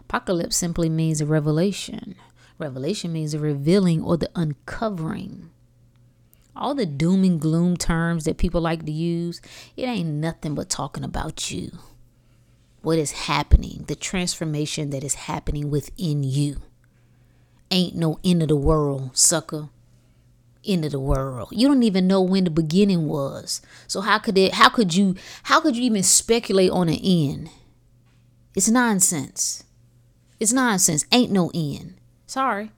Apocalypse 0.00 0.56
simply 0.56 0.88
means 0.88 1.20
a 1.20 1.26
revelation. 1.26 2.14
Revelation 2.56 3.12
means 3.12 3.34
a 3.34 3.38
revealing 3.38 4.02
or 4.02 4.16
the 4.16 4.30
uncovering. 4.34 5.50
All 6.58 6.74
the 6.74 6.86
doom 6.86 7.24
and 7.24 7.40
gloom 7.40 7.76
terms 7.76 8.24
that 8.24 8.36
people 8.36 8.60
like 8.60 8.84
to 8.84 8.92
use, 8.92 9.40
it 9.76 9.84
ain't 9.84 10.08
nothing 10.08 10.54
but 10.54 10.68
talking 10.68 11.04
about 11.04 11.50
you 11.50 11.70
what 12.82 12.98
is 12.98 13.12
happening, 13.12 13.84
the 13.86 13.94
transformation 13.94 14.90
that 14.90 15.04
is 15.04 15.14
happening 15.14 15.70
within 15.70 16.22
you. 16.22 16.62
Ain't 17.70 17.96
no 17.96 18.18
end 18.24 18.42
of 18.42 18.48
the 18.48 18.56
world, 18.56 19.16
sucker. 19.16 19.68
End 20.64 20.84
of 20.84 20.92
the 20.92 21.00
world. 21.00 21.48
You 21.52 21.68
don't 21.68 21.82
even 21.82 22.06
know 22.06 22.20
when 22.22 22.44
the 22.44 22.50
beginning 22.50 23.06
was. 23.06 23.60
So 23.86 24.00
how 24.00 24.18
could 24.18 24.36
it 24.38 24.54
how 24.54 24.68
could 24.68 24.94
you 24.94 25.16
how 25.44 25.60
could 25.60 25.76
you 25.76 25.82
even 25.82 26.02
speculate 26.02 26.70
on 26.70 26.88
an 26.88 26.98
end? 27.02 27.50
It's 28.54 28.68
nonsense. 28.68 29.64
It's 30.40 30.52
nonsense. 30.52 31.04
Ain't 31.12 31.30
no 31.30 31.50
end. 31.54 31.94
Sorry. 32.26 32.70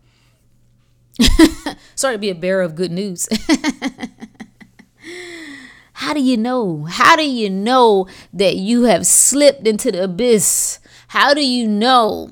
Sorry 1.95 2.15
to 2.15 2.19
be 2.19 2.31
a 2.31 2.35
bearer 2.35 2.62
of 2.62 2.75
good 2.75 2.91
news. 2.91 3.29
How 5.93 6.15
do 6.15 6.21
you 6.23 6.37
know? 6.37 6.85
How 6.89 7.15
do 7.17 7.29
you 7.29 7.50
know 7.50 8.07
that 8.33 8.57
you 8.57 8.85
have 8.85 9.07
slipped 9.07 9.67
into 9.67 9.93
the 9.93 10.05
abyss? 10.05 10.79
How 11.09 11.35
do 11.35 11.47
you 11.47 11.69
know 11.69 12.31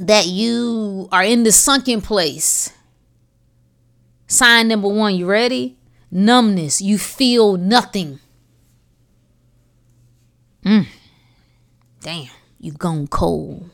that 0.00 0.26
you 0.26 1.08
are 1.12 1.22
in 1.22 1.44
the 1.44 1.52
sunken 1.52 2.00
place? 2.00 2.72
Sign 4.26 4.66
number 4.66 4.88
one, 4.88 5.14
you 5.14 5.26
ready? 5.26 5.76
Numbness. 6.10 6.80
You 6.80 6.98
feel 6.98 7.56
nothing. 7.56 8.18
Mm. 10.64 10.86
Damn, 12.00 12.30
you've 12.58 12.78
gone 12.78 13.06
cold. 13.06 13.70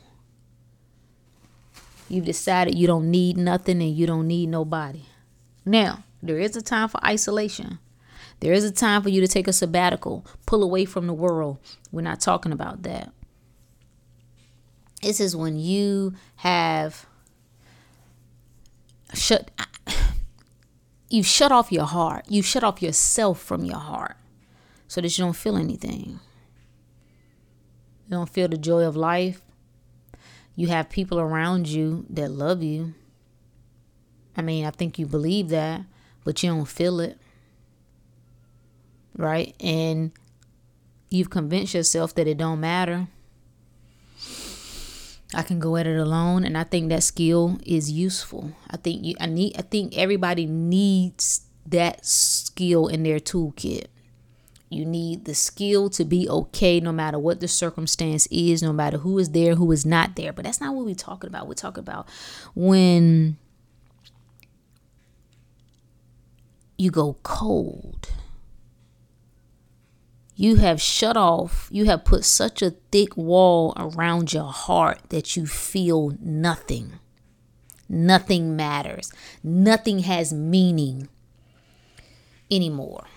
You've 2.09 2.25
decided 2.25 2.79
you 2.79 2.87
don't 2.87 3.11
need 3.11 3.37
nothing 3.37 3.83
and 3.83 3.95
you 3.95 4.07
don't 4.07 4.27
need 4.27 4.49
nobody. 4.49 5.03
Now, 5.65 6.05
there 6.23 6.39
is 6.39 6.57
a 6.57 6.63
time 6.63 6.89
for 6.89 7.05
isolation. 7.05 7.79
There 8.41 8.53
is 8.53 8.65
a 8.65 8.71
time 8.71 9.03
for 9.03 9.09
you 9.09 9.21
to 9.21 9.29
take 9.29 9.49
a 9.49 9.53
sabbatical, 9.53 10.25
pull 10.47 10.63
away 10.63 10.85
from 10.85 11.07
the 11.07 11.13
world. 11.13 11.59
We're 11.93 12.03
not 12.03 12.21
talking 12.21 12.53
about 12.53 12.83
that. 12.85 13.13
This 15.03 15.21
is 15.21 15.37
when 15.37 15.59
you 15.59 16.15
have 16.37 17.07
shut 19.15 19.51
you 21.09 21.23
shut 21.23 21.53
off 21.53 21.71
your 21.71 21.85
heart. 21.85 22.25
You've 22.29 22.47
shut 22.47 22.65
off 22.65 22.83
yourself 22.83 23.41
from 23.41 23.65
your 23.65 23.79
heart 23.79 24.17
so 24.89 25.01
that 25.01 25.17
you 25.17 25.25
don't 25.25 25.37
feel 25.37 25.57
anything. 25.57 26.21
You 28.07 28.11
don't 28.11 28.29
feel 28.29 28.49
the 28.49 28.57
joy 28.57 28.85
of 28.85 28.97
life. 28.97 29.41
You 30.59 30.67
have 30.69 30.91
people 30.91 31.21
around 31.21 31.69
you 31.69 32.05
that 32.11 32.31
love 32.33 32.63
you. 32.63 32.95
I 34.37 34.43
mean, 34.43 34.65
I 34.65 34.71
think 34.71 34.99
you 34.99 35.07
believe 35.07 35.51
that, 35.51 35.83
but 36.25 36.43
you 36.43 36.51
don't 36.51 36.67
feel 36.67 37.01
it 37.01 37.19
right? 39.19 39.55
And 39.61 40.13
you've 41.11 41.29
convinced 41.29 41.75
yourself 41.75 42.15
that 42.15 42.27
it 42.27 42.39
don't 42.39 42.61
matter. 42.61 43.09
I 45.35 45.43
can 45.43 45.59
go 45.59 45.77
at 45.77 45.87
it 45.87 45.99
alone 45.99 46.45
and 46.45 46.57
I 46.57 46.65
think 46.65 46.89
that 46.89 47.03
skill 47.03 47.59
is 47.67 47.93
useful. 47.93 48.53
I 48.71 48.79
think 48.79 49.05
you 49.05 49.15
I 49.21 49.27
need 49.27 49.59
I 49.59 49.63
think 49.63 49.95
everybody 49.99 50.47
needs 50.47 51.43
that 51.67 52.07
skill 52.07 52.87
in 52.87 53.03
their 53.03 53.21
toolkit. 53.21 53.89
You 54.71 54.85
need 54.85 55.25
the 55.25 55.35
skill 55.35 55.89
to 55.91 56.05
be 56.05 56.29
okay 56.29 56.79
no 56.81 56.93
matter 56.93 57.19
what 57.19 57.41
the 57.41 57.49
circumstance 57.49 58.27
is, 58.31 58.63
no 58.63 58.73
matter 58.73 58.99
who 58.99 59.19
is 59.19 59.31
there, 59.31 59.55
who 59.55 59.73
is 59.73 59.87
not 59.87 60.17
there. 60.17 60.33
But 60.33 60.45
that's 60.45 60.61
not 60.61 60.75
what 60.75 60.85
we're 60.85 60.95
talking 60.95 61.29
about. 61.29 61.49
We're 61.49 61.55
talking 61.55 61.81
about 61.81 62.09
when 62.55 63.39
you 66.77 66.91
go 66.91 67.17
cold 67.23 68.11
you 70.39 70.55
have 70.55 70.81
shut 70.81 71.17
off, 71.17 71.69
you 71.73 71.87
have 71.87 72.05
put 72.05 72.25
such 72.25 72.63
a 72.63 72.71
thick 72.93 73.17
wall 73.17 73.75
around 73.77 74.33
your 74.33 74.53
heart 74.53 75.01
that 75.09 75.37
you 75.37 75.49
feel 75.49 76.17
nothing. 76.21 76.93
Nothing 77.89 78.55
matters. 78.55 79.13
Nothing 79.43 79.99
has 80.01 80.33
meaning 80.33 81.09
anymore. 82.49 83.09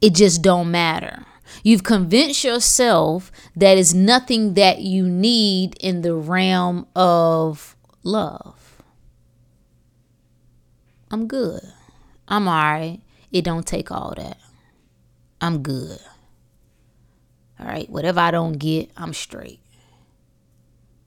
It 0.00 0.14
just 0.14 0.42
don't 0.42 0.70
matter. 0.70 1.24
You've 1.62 1.82
convinced 1.82 2.44
yourself 2.44 3.32
that 3.56 3.78
it's 3.78 3.94
nothing 3.94 4.54
that 4.54 4.80
you 4.80 5.08
need 5.08 5.76
in 5.80 6.02
the 6.02 6.14
realm 6.14 6.86
of 6.94 7.76
love. 8.02 8.82
I'm 11.10 11.26
good. 11.26 11.62
I'm 12.28 12.46
all 12.46 12.54
right. 12.54 13.00
It 13.32 13.44
don't 13.44 13.66
take 13.66 13.90
all 13.90 14.14
that. 14.16 14.38
I'm 15.40 15.62
good. 15.62 15.98
All 17.60 17.66
right, 17.66 17.88
whatever 17.90 18.20
I 18.20 18.30
don't 18.30 18.52
get, 18.52 18.90
I'm 18.96 19.12
straight. 19.12 19.60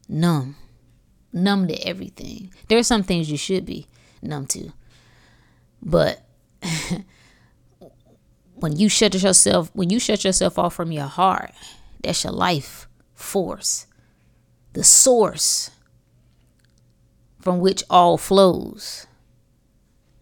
Numb. 0.09 0.55
Numb 1.31 1.67
to 1.67 1.75
everything. 1.87 2.51
There 2.67 2.77
are 2.77 2.83
some 2.83 3.03
things 3.03 3.31
you 3.31 3.37
should 3.37 3.65
be 3.65 3.87
numb 4.21 4.47
to. 4.47 4.73
But 5.81 6.21
when 8.61 8.77
you 8.77 8.87
shut 8.87 9.13
yourself 9.21 9.71
when 9.73 9.89
you 9.89 9.99
shut 9.99 10.23
yourself 10.23 10.57
off 10.59 10.75
from 10.75 10.91
your 10.91 11.07
heart, 11.07 11.51
that's 12.03 12.23
your 12.23 12.33
life 12.33 12.87
force. 13.13 13.87
The 14.73 14.83
source 14.83 15.71
from 17.39 17.59
which 17.59 17.83
all 17.89 18.17
flows. 18.17 19.07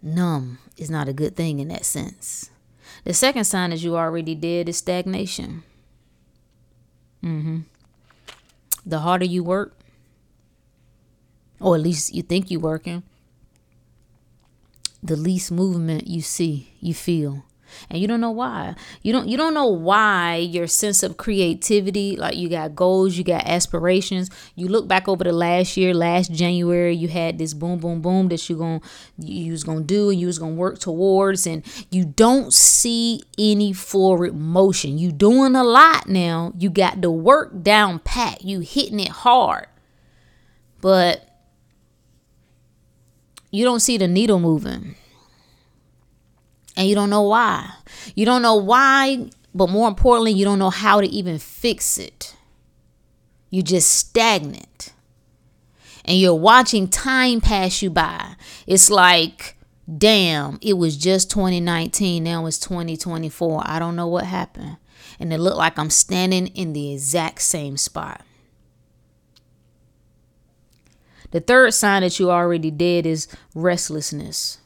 Numb 0.01 0.59
is 0.77 0.89
not 0.89 1.09
a 1.09 1.13
good 1.13 1.35
thing 1.35 1.59
in 1.59 1.67
that 1.67 1.83
sense. 1.83 2.49
The 3.03 3.13
second 3.13 3.43
sign 3.43 3.73
is 3.73 3.83
you 3.83 3.97
already 3.97 4.35
dead 4.35 4.69
is 4.69 4.77
stagnation. 4.77 5.63
Mm-hmm. 7.21 7.59
The 8.85 8.99
harder 8.99 9.25
you 9.25 9.43
work, 9.43 9.77
or 11.59 11.75
at 11.75 11.81
least 11.81 12.15
you 12.15 12.23
think 12.23 12.49
you're 12.49 12.61
working, 12.61 13.03
the 15.03 15.17
least 15.17 15.51
movement 15.51 16.07
you 16.07 16.21
see, 16.21 16.71
you 16.79 16.93
feel 16.93 17.43
and 17.89 17.99
you 17.99 18.07
don't 18.07 18.21
know 18.21 18.31
why. 18.31 18.75
You 19.01 19.13
don't 19.13 19.27
you 19.27 19.37
don't 19.37 19.53
know 19.53 19.67
why 19.67 20.35
your 20.35 20.67
sense 20.67 21.03
of 21.03 21.17
creativity 21.17 22.15
like 22.15 22.37
you 22.37 22.49
got 22.49 22.75
goals 22.75 23.17
you 23.17 23.23
got 23.23 23.45
aspirations. 23.45 24.29
You 24.55 24.67
look 24.67 24.87
back 24.87 25.07
over 25.07 25.23
the 25.23 25.33
last 25.33 25.77
year 25.77 25.93
last 25.93 26.31
january 26.31 26.95
you 26.95 27.07
had 27.07 27.37
this 27.37 27.53
boom 27.53 27.79
boom 27.79 28.01
boom 28.01 28.29
that 28.29 28.49
you 28.49 28.57
going 28.57 28.81
you 29.17 29.51
was 29.51 29.63
gonna 29.63 29.81
do 29.81 30.09
and 30.09 30.19
you 30.19 30.27
was 30.27 30.39
gonna 30.39 30.53
work 30.53 30.79
towards. 30.79 31.45
And 31.47 31.63
you 31.91 32.05
don't 32.05 32.53
see 32.53 33.21
any 33.37 33.73
forward 33.73 34.35
motion. 34.35 34.97
You 34.97 35.11
doing 35.11 35.55
a 35.55 35.63
lot 35.63 36.07
now. 36.07 36.53
You 36.57 36.69
got 36.69 37.01
the 37.01 37.11
work 37.11 37.63
down 37.63 37.99
pat. 37.99 38.43
You 38.43 38.59
hitting 38.59 38.99
it 38.99 39.09
hard. 39.09 39.67
But 40.81 41.27
you 43.51 43.65
don't 43.65 43.81
see 43.81 43.97
the 43.97 44.07
needle 44.07 44.39
moving 44.39 44.95
and 46.79 46.87
you 46.87 46.95
don't 46.95 47.09
know 47.09 47.23
why. 47.23 47.69
You 48.15 48.25
don't 48.25 48.41
know 48.41 48.55
why, 48.55 49.29
but 49.53 49.69
more 49.69 49.89
importantly, 49.89 50.31
you 50.31 50.45
don't 50.45 50.59
know 50.59 50.69
how 50.69 51.01
to 51.01 51.07
even 51.07 51.37
fix 51.37 51.97
it. 51.97 52.37
You're 53.49 53.63
just 53.63 53.91
stagnant. 53.91 54.93
And 56.05 56.17
you're 56.17 56.33
watching 56.33 56.87
time 56.87 57.41
pass 57.41 57.81
you 57.81 57.89
by. 57.89 58.35
It's 58.65 58.89
like, 58.89 59.57
damn, 59.97 60.57
it 60.61 60.77
was 60.77 60.95
just 60.95 61.29
2019. 61.31 62.23
Now 62.23 62.45
it's 62.45 62.57
2024. 62.59 63.61
I 63.65 63.77
don't 63.77 63.97
know 63.97 64.07
what 64.07 64.23
happened. 64.23 64.77
And 65.19 65.33
it 65.33 65.39
looked 65.39 65.57
like 65.57 65.77
I'm 65.77 65.89
standing 65.89 66.47
in 66.47 66.71
the 66.71 66.93
exact 66.93 67.41
same 67.41 67.75
spot. 67.75 68.21
The 71.31 71.41
third 71.41 71.73
sign 71.73 72.03
that 72.03 72.17
you're 72.17 72.31
already 72.31 72.71
dead 72.71 73.05
is 73.05 73.27
restlessness. 73.53 74.59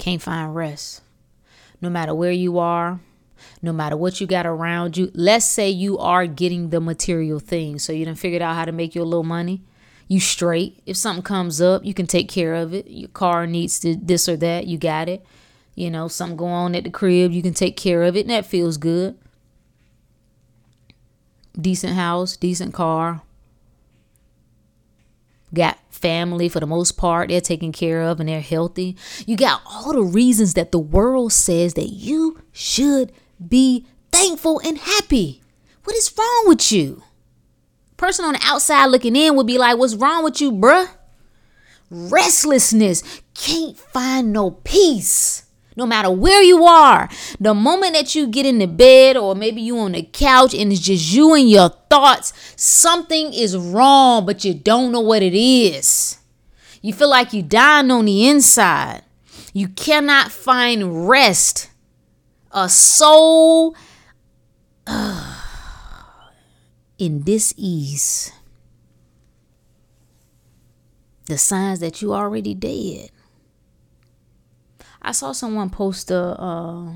Can't 0.00 0.22
find 0.22 0.54
rest. 0.54 1.02
No 1.82 1.90
matter 1.90 2.14
where 2.14 2.32
you 2.32 2.58
are, 2.58 3.00
no 3.60 3.70
matter 3.70 3.98
what 3.98 4.18
you 4.18 4.26
got 4.26 4.46
around 4.46 4.96
you. 4.96 5.10
Let's 5.14 5.44
say 5.44 5.68
you 5.68 5.98
are 5.98 6.26
getting 6.26 6.70
the 6.70 6.80
material 6.80 7.38
things. 7.38 7.84
So 7.84 7.92
you 7.92 8.06
done 8.06 8.14
figured 8.14 8.40
out 8.40 8.54
how 8.54 8.64
to 8.64 8.72
make 8.72 8.94
your 8.94 9.04
little 9.04 9.24
money. 9.24 9.62
You 10.08 10.18
straight. 10.18 10.80
If 10.86 10.96
something 10.96 11.22
comes 11.22 11.60
up, 11.60 11.84
you 11.84 11.92
can 11.92 12.06
take 12.06 12.30
care 12.30 12.54
of 12.54 12.72
it. 12.72 12.88
Your 12.88 13.10
car 13.10 13.46
needs 13.46 13.78
to 13.80 13.94
this 13.94 14.26
or 14.26 14.38
that, 14.38 14.66
you 14.66 14.78
got 14.78 15.06
it. 15.10 15.22
You 15.74 15.90
know, 15.90 16.08
something 16.08 16.36
going 16.38 16.52
on 16.52 16.74
at 16.74 16.84
the 16.84 16.90
crib, 16.90 17.32
you 17.32 17.42
can 17.42 17.54
take 17.54 17.76
care 17.76 18.02
of 18.02 18.16
it, 18.16 18.20
and 18.22 18.30
that 18.30 18.46
feels 18.46 18.78
good. 18.78 19.18
Decent 21.60 21.94
house, 21.94 22.38
decent 22.38 22.72
car, 22.72 23.20
got 25.54 25.78
family 25.90 26.48
for 26.48 26.60
the 26.60 26.66
most 26.66 26.92
part 26.92 27.28
they're 27.28 27.40
taken 27.40 27.72
care 27.72 28.02
of 28.02 28.20
and 28.20 28.28
they're 28.28 28.40
healthy. 28.40 28.96
You 29.26 29.36
got 29.36 29.62
all 29.66 29.92
the 29.92 30.02
reasons 30.02 30.54
that 30.54 30.72
the 30.72 30.78
world 30.78 31.32
says 31.32 31.74
that 31.74 31.88
you 31.88 32.40
should 32.52 33.12
be 33.46 33.86
thankful 34.12 34.60
and 34.64 34.78
happy. 34.78 35.42
What 35.84 35.96
is 35.96 36.12
wrong 36.16 36.44
with 36.46 36.70
you? 36.72 37.02
Person 37.96 38.24
on 38.24 38.34
the 38.34 38.40
outside 38.42 38.86
looking 38.86 39.16
in 39.16 39.36
would 39.36 39.46
be 39.46 39.58
like 39.58 39.76
what's 39.76 39.94
wrong 39.94 40.24
with 40.24 40.40
you 40.40 40.52
bruh? 40.52 40.88
Restlessness. 41.90 43.22
Can't 43.34 43.76
find 43.76 44.32
no 44.32 44.52
peace 44.52 45.44
no 45.80 45.86
matter 45.86 46.10
where 46.10 46.42
you 46.42 46.64
are. 46.64 47.08
The 47.40 47.54
moment 47.54 47.94
that 47.94 48.14
you 48.14 48.28
get 48.28 48.44
in 48.46 48.58
the 48.58 48.66
bed 48.66 49.16
or 49.16 49.34
maybe 49.34 49.62
you 49.62 49.78
on 49.78 49.92
the 49.92 50.02
couch 50.02 50.54
and 50.54 50.70
it's 50.70 50.82
just 50.82 51.12
you 51.12 51.34
and 51.34 51.48
your 51.50 51.70
thoughts, 51.88 52.34
something 52.54 53.32
is 53.32 53.56
wrong, 53.56 54.26
but 54.26 54.44
you 54.44 54.54
don't 54.54 54.92
know 54.92 55.00
what 55.00 55.22
it 55.22 55.34
is. 55.34 56.18
You 56.82 56.92
feel 56.92 57.08
like 57.08 57.32
you're 57.32 57.42
dying 57.42 57.90
on 57.90 58.04
the 58.04 58.28
inside. 58.28 59.02
You 59.52 59.68
cannot 59.68 60.30
find 60.30 61.08
rest. 61.08 61.70
A 62.52 62.68
soul 62.68 63.74
uh, 64.86 65.40
in 66.98 67.22
this 67.22 67.54
ease. 67.56 68.32
The 71.26 71.38
signs 71.38 71.80
that 71.80 72.02
you 72.02 72.12
already 72.12 72.54
dead. 72.54 73.10
I 75.02 75.12
saw 75.12 75.32
someone 75.32 75.70
post 75.70 76.10
a 76.10 76.40
uh, 76.40 76.92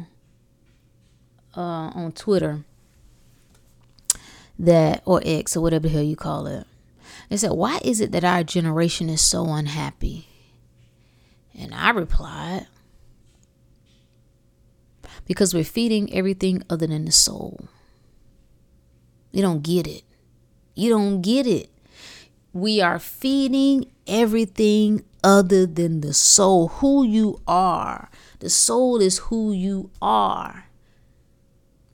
uh, 1.57 1.91
on 1.95 2.13
Twitter 2.13 2.65
that 4.59 5.03
or 5.05 5.21
X 5.25 5.57
or 5.57 5.61
whatever 5.61 5.89
the 5.89 5.95
hell 5.95 6.03
you 6.03 6.17
call 6.17 6.47
it. 6.47 6.67
They 7.29 7.37
said, 7.37 7.53
"Why 7.53 7.81
is 7.85 8.01
it 8.01 8.13
that 8.13 8.25
our 8.25 8.45
generation 8.45 9.09
is 9.09 9.21
so 9.21 9.47
unhappy?" 9.53 10.29
And 11.59 11.75
I 11.75 11.91
replied, 11.91 12.67
"Because 15.25 15.55
we're 15.55 15.65
feeding 15.65 16.13
everything 16.13 16.63
other 16.69 16.87
than 16.87 17.07
the 17.07 17.13
soul. 17.13 17.69
You 19.33 19.43
don't 19.43 19.63
get 19.63 19.87
it. 19.87 20.05
You 20.75 20.91
don't 20.91 21.23
get 21.23 21.47
it. 21.47 21.71
We 22.53 22.81
are 22.81 22.99
feeding 22.99 23.91
everything 24.07 25.05
other 25.25 25.65
than 25.67 26.03
the 26.03 26.13
soul, 26.13 26.69
who 26.69 27.03
you 27.03 27.41
are. 27.49 28.11
The 28.41 28.51
soul 28.51 29.01
is 29.01 29.19
who 29.19 29.53
you 29.53 29.91
are 30.03 30.67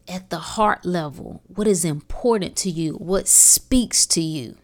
at 0.09 0.29
the 0.29 0.39
heart 0.39 0.85
level. 0.85 1.41
What 1.47 1.69
is 1.69 1.85
important 1.85 2.57
to 2.57 2.71
you? 2.71 2.95
What 2.95 3.29
speaks 3.29 4.05
to 4.09 4.21
you? 4.21 4.57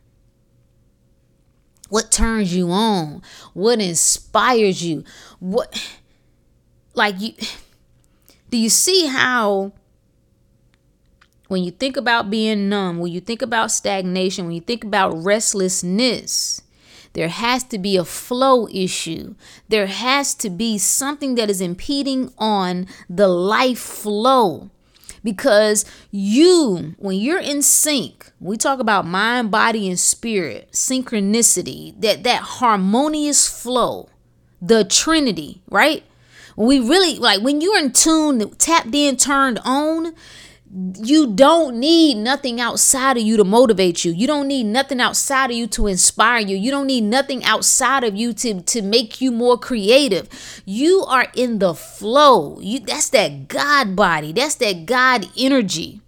What 1.89 2.11
turns 2.11 2.53
you 2.55 2.71
on? 2.73 3.23
What 3.55 3.81
inspires 3.81 4.83
you? 4.83 5.05
What, 5.39 5.97
like, 6.95 7.21
you, 7.21 7.35
do 8.51 8.59
you 8.59 8.69
see 8.69 9.07
how 9.07 9.73
when 11.47 11.63
you 11.63 11.71
think 11.71 11.97
about 11.97 12.29
being 12.29 12.69
numb, 12.69 12.99
when 12.99 13.13
you 13.13 13.21
think 13.21 13.41
about 13.41 13.71
stagnation, 13.71 14.47
when 14.47 14.55
you 14.57 14.61
think 14.61 14.83
about 14.83 15.11
restlessness, 15.23 16.63
there 17.17 17.29
has 17.29 17.65
to 17.65 17.79
be 17.79 17.97
a 17.97 18.05
flow 18.05 18.69
issue. 18.69 19.37
There 19.71 19.87
has 19.87 20.35
to 20.35 20.51
be 20.51 20.77
something 20.77 21.35
that 21.37 21.49
is 21.49 21.63
impeding 21.63 22.31
on 22.37 22.87
the 23.09 23.27
life 23.27 23.79
flow. 23.79 24.69
Because 25.25 25.87
you, 26.11 26.95
when 26.99 27.17
you're 27.17 27.41
in 27.41 27.63
sync, 27.63 28.31
we 28.39 28.59
talk 28.59 28.81
about 28.81 29.07
mind, 29.07 29.51
body, 29.51 29.89
and 29.89 29.99
spirit, 29.99 30.69
synchronicity, 30.73 31.99
that 32.03 32.23
that 32.25 32.43
harmonious 32.43 33.49
flow, 33.49 34.11
the 34.61 34.85
Trinity, 34.85 35.63
right? 35.71 36.05
We 36.55 36.81
really 36.81 37.19
like 37.19 37.41
when 37.41 37.63
you're 37.63 37.79
in 37.79 37.93
tune, 37.93 38.51
tapped 38.57 38.95
in, 38.95 39.17
turned 39.17 39.59
on, 39.65 40.15
you 40.75 41.33
don't 41.33 41.79
need 41.79 42.17
nothing 42.17 42.61
outside 42.61 43.17
of 43.17 43.23
you 43.23 43.37
to 43.37 43.45
motivate 43.45 44.05
you. 44.05 44.13
You 44.13 44.27
don't 44.27 44.49
need 44.49 44.65
nothing 44.65 45.01
outside 45.01 45.51
of 45.51 45.57
you 45.57 45.67
to 45.69 45.87
inspire 45.87 46.41
you. 46.41 46.57
You 46.57 46.71
don't 46.71 46.89
need 46.89 47.05
nothing 47.05 47.45
outside 47.45 48.05
of 48.05 48.17
you 48.17 48.33
to, 48.35 48.61
to 48.61 48.83
make 48.83 49.21
you 49.21 49.31
more 49.31 49.57
creative. 49.57 50.29
You 50.65 51.05
are 51.07 51.29
in 51.35 51.61
the 51.61 51.75
flow. 51.75 52.59
You 52.61 52.81
that's 52.81 53.11
that 53.11 53.49
God 53.49 53.95
body. 53.95 54.33
That's 54.33 54.57
that 54.57 54.87
God 54.87 55.29
energy. 55.37 56.01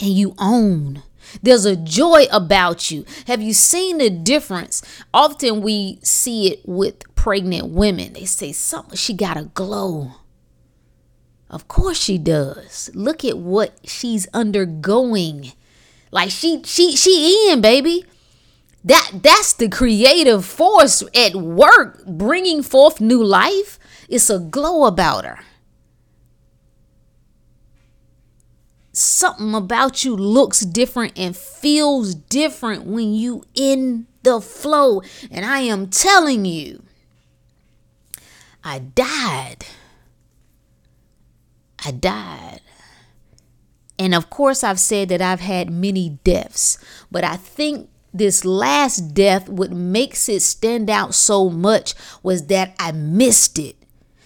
And 0.00 0.10
you 0.10 0.34
own. 0.38 1.02
There's 1.42 1.64
a 1.64 1.76
joy 1.76 2.24
about 2.32 2.90
you. 2.90 3.04
Have 3.26 3.42
you 3.42 3.52
seen 3.52 3.98
the 3.98 4.10
difference? 4.10 4.82
Often 5.14 5.60
we 5.62 5.98
see 6.02 6.50
it 6.52 6.62
with 6.66 7.14
pregnant 7.14 7.68
women. 7.68 8.14
They 8.14 8.24
say 8.24 8.52
something 8.52 8.96
she 8.96 9.14
got 9.14 9.36
a 9.36 9.44
glow 9.44 10.12
of 11.50 11.68
course 11.68 11.98
she 11.98 12.18
does. 12.18 12.90
Look 12.94 13.24
at 13.24 13.38
what 13.38 13.78
she's 13.84 14.26
undergoing. 14.34 15.52
Like 16.10 16.30
she 16.30 16.62
she 16.64 16.96
she 16.96 17.50
in, 17.50 17.60
baby. 17.60 18.04
That 18.84 19.10
that's 19.22 19.54
the 19.54 19.68
creative 19.68 20.44
force 20.44 21.02
at 21.14 21.34
work 21.34 22.04
bringing 22.06 22.62
forth 22.62 23.00
new 23.00 23.22
life. 23.22 23.78
It's 24.08 24.30
a 24.30 24.38
glow 24.38 24.84
about 24.84 25.24
her. 25.24 25.40
Something 28.92 29.54
about 29.54 30.04
you 30.04 30.16
looks 30.16 30.60
different 30.60 31.18
and 31.18 31.36
feels 31.36 32.14
different 32.14 32.84
when 32.84 33.14
you 33.14 33.44
in 33.54 34.06
the 34.22 34.40
flow. 34.40 35.02
And 35.30 35.44
I 35.44 35.60
am 35.60 35.88
telling 35.88 36.44
you, 36.44 36.82
I 38.64 38.80
died 38.80 39.66
I 41.84 41.90
died. 41.92 42.60
And 43.98 44.14
of 44.14 44.30
course, 44.30 44.62
I've 44.62 44.80
said 44.80 45.08
that 45.08 45.20
I've 45.20 45.40
had 45.40 45.70
many 45.70 46.18
deaths, 46.22 46.78
but 47.10 47.24
I 47.24 47.36
think 47.36 47.90
this 48.14 48.44
last 48.44 49.12
death, 49.14 49.48
what 49.48 49.70
makes 49.70 50.28
it 50.28 50.40
stand 50.40 50.88
out 50.88 51.14
so 51.14 51.50
much 51.50 51.94
was 52.22 52.46
that 52.46 52.74
I 52.78 52.92
missed 52.92 53.58
it. 53.58 53.76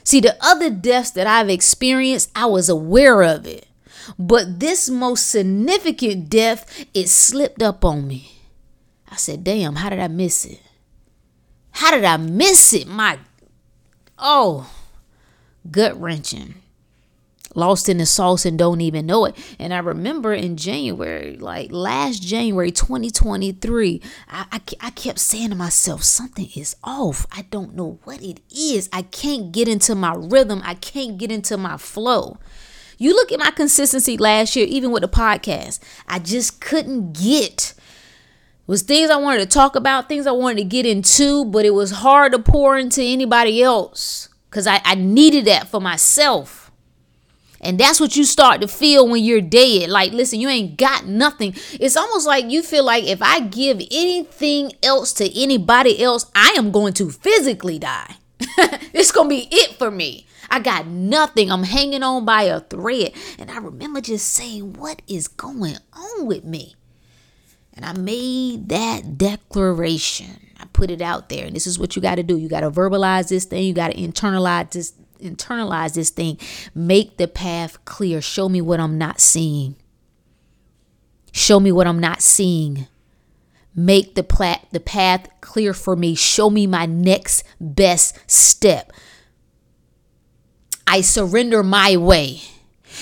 See, 0.04 0.20
the 0.20 0.36
other 0.40 0.70
deaths 0.70 1.10
that 1.12 1.26
I've 1.26 1.48
experienced, 1.48 2.30
I 2.34 2.46
was 2.46 2.68
aware 2.68 3.22
of 3.22 3.46
it. 3.46 3.66
But 4.18 4.60
this 4.60 4.88
most 4.88 5.28
significant 5.28 6.28
death, 6.28 6.86
it 6.92 7.08
slipped 7.08 7.62
up 7.62 7.84
on 7.84 8.06
me. 8.06 8.32
I 9.10 9.16
said, 9.16 9.44
damn, 9.44 9.76
how 9.76 9.90
did 9.90 10.00
I 10.00 10.08
miss 10.08 10.44
it? 10.44 10.60
How 11.72 11.92
did 11.92 12.04
I 12.04 12.16
miss 12.16 12.72
it? 12.72 12.86
My, 12.86 13.18
oh, 14.18 14.70
gut 15.70 15.98
wrenching 16.00 16.61
lost 17.54 17.88
in 17.88 17.98
the 17.98 18.06
sauce 18.06 18.44
and 18.44 18.58
don't 18.58 18.80
even 18.80 19.06
know 19.06 19.26
it. 19.26 19.36
And 19.58 19.72
I 19.72 19.78
remember 19.78 20.32
in 20.32 20.56
January, 20.56 21.36
like 21.36 21.70
last 21.72 22.22
January 22.22 22.70
2023, 22.70 24.00
I, 24.28 24.46
I, 24.52 24.60
I, 24.80 24.90
kept 24.90 25.18
saying 25.18 25.50
to 25.50 25.54
myself, 25.54 26.02
something 26.02 26.48
is 26.56 26.76
off. 26.82 27.26
I 27.32 27.42
don't 27.50 27.74
know 27.74 27.98
what 28.04 28.22
it 28.22 28.40
is. 28.50 28.88
I 28.92 29.02
can't 29.02 29.52
get 29.52 29.68
into 29.68 29.94
my 29.94 30.14
rhythm, 30.14 30.62
I 30.64 30.74
can't 30.74 31.18
get 31.18 31.30
into 31.30 31.56
my 31.56 31.76
flow. 31.76 32.38
You 32.98 33.14
look 33.14 33.32
at 33.32 33.40
my 33.40 33.50
consistency 33.50 34.16
last 34.16 34.54
year, 34.54 34.66
even 34.68 34.92
with 34.92 35.02
the 35.02 35.08
podcast, 35.08 35.80
I 36.06 36.18
just 36.20 36.60
couldn't 36.60 37.14
get. 37.14 37.74
Was 38.68 38.82
things 38.82 39.10
I 39.10 39.16
wanted 39.16 39.40
to 39.40 39.46
talk 39.46 39.74
about, 39.74 40.08
things 40.08 40.26
I 40.26 40.30
wanted 40.32 40.58
to 40.58 40.64
get 40.64 40.86
into, 40.86 41.44
but 41.46 41.64
it 41.64 41.74
was 41.74 41.90
hard 41.90 42.32
to 42.32 42.38
pour 42.38 42.78
into 42.78 43.02
anybody 43.02 43.60
else 43.60 44.28
because 44.48 44.68
I, 44.68 44.80
I 44.84 44.94
needed 44.94 45.46
that 45.46 45.66
for 45.66 45.80
myself. 45.80 46.61
And 47.62 47.78
that's 47.78 48.00
what 48.00 48.16
you 48.16 48.24
start 48.24 48.60
to 48.60 48.68
feel 48.68 49.08
when 49.08 49.22
you're 49.22 49.40
dead. 49.40 49.88
Like, 49.88 50.12
listen, 50.12 50.40
you 50.40 50.48
ain't 50.48 50.76
got 50.76 51.06
nothing. 51.06 51.54
It's 51.78 51.96
almost 51.96 52.26
like 52.26 52.50
you 52.50 52.62
feel 52.62 52.84
like 52.84 53.04
if 53.04 53.22
I 53.22 53.40
give 53.40 53.80
anything 53.90 54.72
else 54.82 55.12
to 55.14 55.40
anybody 55.40 56.02
else, 56.02 56.26
I 56.34 56.54
am 56.58 56.72
going 56.72 56.92
to 56.94 57.10
physically 57.10 57.78
die. 57.78 58.16
it's 58.40 59.12
going 59.12 59.28
to 59.28 59.34
be 59.36 59.48
it 59.50 59.78
for 59.78 59.90
me. 59.90 60.26
I 60.50 60.58
got 60.58 60.86
nothing. 60.86 61.50
I'm 61.50 61.62
hanging 61.62 62.02
on 62.02 62.24
by 62.24 62.42
a 62.42 62.60
thread. 62.60 63.12
And 63.38 63.50
I 63.50 63.58
remember 63.58 64.00
just 64.00 64.28
saying, 64.28 64.74
What 64.74 65.00
is 65.06 65.28
going 65.28 65.76
on 65.92 66.26
with 66.26 66.44
me? 66.44 66.74
And 67.74 67.86
I 67.86 67.94
made 67.94 68.68
that 68.68 69.16
declaration. 69.16 70.50
I 70.60 70.66
put 70.72 70.90
it 70.90 71.00
out 71.00 71.28
there. 71.28 71.46
And 71.46 71.56
this 71.56 71.66
is 71.66 71.78
what 71.78 71.96
you 71.96 72.02
got 72.02 72.16
to 72.16 72.22
do. 72.22 72.36
You 72.36 72.48
got 72.48 72.60
to 72.60 72.70
verbalize 72.70 73.28
this 73.28 73.46
thing. 73.46 73.64
You 73.64 73.72
got 73.72 73.92
to 73.92 73.96
internalize 73.96 74.72
this 74.72 74.92
internalize 75.22 75.94
this 75.94 76.10
thing. 76.10 76.38
Make 76.74 77.16
the 77.16 77.28
path 77.28 77.84
clear. 77.84 78.20
Show 78.20 78.48
me 78.48 78.60
what 78.60 78.80
I'm 78.80 78.98
not 78.98 79.20
seeing. 79.20 79.76
Show 81.32 81.60
me 81.60 81.72
what 81.72 81.86
I'm 81.86 81.98
not 82.00 82.20
seeing. 82.20 82.86
Make 83.74 84.14
the 84.14 84.22
plat 84.22 84.66
the 84.70 84.80
path 84.80 85.28
clear 85.40 85.72
for 85.72 85.96
me. 85.96 86.14
Show 86.14 86.50
me 86.50 86.66
my 86.66 86.84
next 86.84 87.42
best 87.58 88.18
step. 88.30 88.92
I 90.86 91.00
surrender 91.00 91.62
my 91.62 91.96
way. 91.96 92.42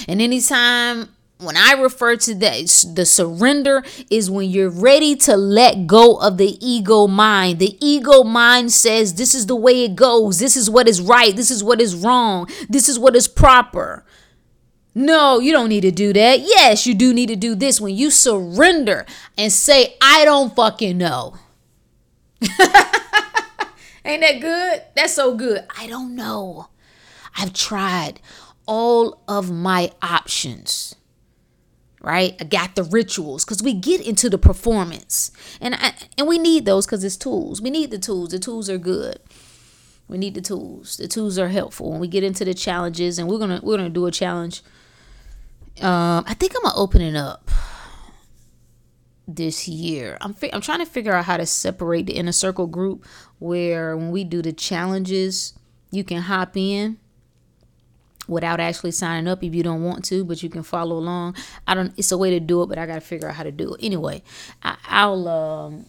And 0.07 0.23
anytime 0.23 1.09
when 1.41 1.57
I 1.57 1.73
refer 1.73 2.17
to 2.17 2.35
that, 2.37 2.85
the 2.95 3.07
surrender 3.07 3.83
is 4.11 4.31
when 4.31 4.51
you're 4.51 4.71
ready 4.71 5.17
to 5.17 5.37
let 5.37 5.87
go 5.87 6.17
of 6.17 6.37
the 6.37 6.59
ego 6.65 7.07
mind. 7.07 7.59
The 7.59 7.79
ego 7.85 8.23
mind 8.23 8.73
says, 8.73 9.15
This 9.15 9.35
is 9.35 9.47
the 9.47 9.57
way 9.57 9.85
it 9.85 9.97
goes. 9.97 10.39
This 10.39 10.57
is 10.57 10.69
what 10.69 10.89
is 10.89 11.01
right. 11.01 11.35
This 11.35 11.51
is 11.51 11.65
what 11.65 11.81
is 11.81 11.95
wrong. 11.95 12.49
This 12.69 12.89
is 12.89 12.99
what 12.99 13.17
is 13.17 13.27
proper. 13.27 14.05
No, 14.95 15.39
you 15.39 15.53
don't 15.53 15.69
need 15.69 15.83
to 15.83 15.91
do 15.91 16.13
that. 16.13 16.41
Yes, 16.41 16.87
you 16.87 16.95
do 16.95 17.15
need 17.15 17.29
to 17.29 17.37
do 17.37 17.55
this 17.55 17.81
when 17.81 17.95
you 17.95 18.11
surrender 18.11 19.07
and 19.39 19.53
say, 19.53 19.97
I 20.03 20.25
don't 20.25 20.55
fucking 20.55 20.99
know. 20.99 21.37
Ain't 24.05 24.23
that 24.23 24.41
good? 24.41 24.83
That's 24.97 25.15
so 25.15 25.35
good. 25.35 25.65
I 25.79 25.87
don't 25.87 26.17
know. 26.17 26.69
I've 27.37 27.53
tried 27.53 28.21
all 28.67 29.23
of 29.29 29.51
my 29.51 29.93
options. 30.03 30.97
Right? 32.03 32.35
I 32.41 32.45
got 32.45 32.77
the 32.77 32.83
rituals 32.83 33.45
cuz 33.45 33.63
we 33.63 33.75
get 33.75 34.01
into 34.01 34.31
the 34.31 34.39
performance. 34.39 35.33
And 35.61 35.75
I, 35.75 35.93
and 36.17 36.27
we 36.27 36.39
need 36.39 36.65
those 36.65 36.87
cuz 36.87 37.05
it's 37.05 37.17
tools. 37.17 37.61
We 37.61 37.71
need 37.71 37.91
the 37.91 37.99
tools. 37.99 38.31
The 38.31 38.39
tools 38.39 38.71
are 38.71 38.79
good. 38.79 39.19
We 40.09 40.17
need 40.17 40.35
the 40.35 40.41
tools. 40.41 40.97
The 40.97 41.09
tools 41.09 41.39
are 41.39 41.49
helpful 41.49 41.91
when 41.91 42.01
we 42.01 42.09
get 42.09 42.25
into 42.25 42.45
the 42.45 42.55
challenges 42.55 43.19
and 43.19 43.29
we're 43.29 43.39
to 43.39 43.61
we're 43.63 43.77
to 43.77 43.89
do 43.91 44.07
a 44.07 44.11
challenge 44.11 44.63
um, 45.81 46.25
I 46.27 46.35
think 46.35 46.53
I'm 46.57 46.63
gonna 46.63 46.77
open 46.77 47.01
it 47.01 47.17
up 47.17 47.51
this 49.27 49.67
year. 49.69 50.19
I'm 50.21 50.35
fi- 50.35 50.53
I'm 50.53 50.61
trying 50.61 50.81
to 50.81 50.87
figure 50.87 51.15
out 51.15 51.25
how 51.25 51.37
to 51.37 51.47
separate 51.47 52.07
the 52.07 52.15
inner 52.15 52.33
circle 52.33 52.67
group 52.67 53.07
where 53.39 53.97
when 53.97 54.11
we 54.11 54.25
do 54.25 54.43
the 54.43 54.53
challenges, 54.53 55.55
you 55.91 56.05
can 56.05 56.23
hop 56.23 56.57
in 56.57 56.99
without 58.31 58.61
actually 58.61 58.93
signing 58.93 59.29
up 59.29 59.43
if 59.43 59.55
you 59.55 59.63
don't 59.63 59.83
want 59.83 60.05
to, 60.07 60.25
but 60.25 60.43
you 60.43 60.49
can 60.49 60.63
follow 60.63 60.97
along. 60.97 61.37
I 61.67 61.75
don't. 61.75 61.93
It's 61.99 62.13
a 62.13 62.19
way 62.19 62.31
to 62.31 62.41
do 62.41 62.63
it, 62.63 62.69
but 62.69 62.79
I 62.79 62.87
gotta 62.87 63.01
figure 63.01 63.29
out 63.29 63.35
how 63.35 63.43
to 63.43 63.53
do 63.53 63.75
it. 63.75 63.81
Anyway, 63.83 64.23
I, 64.63 65.07
will 65.07 65.29
um, 65.29 65.87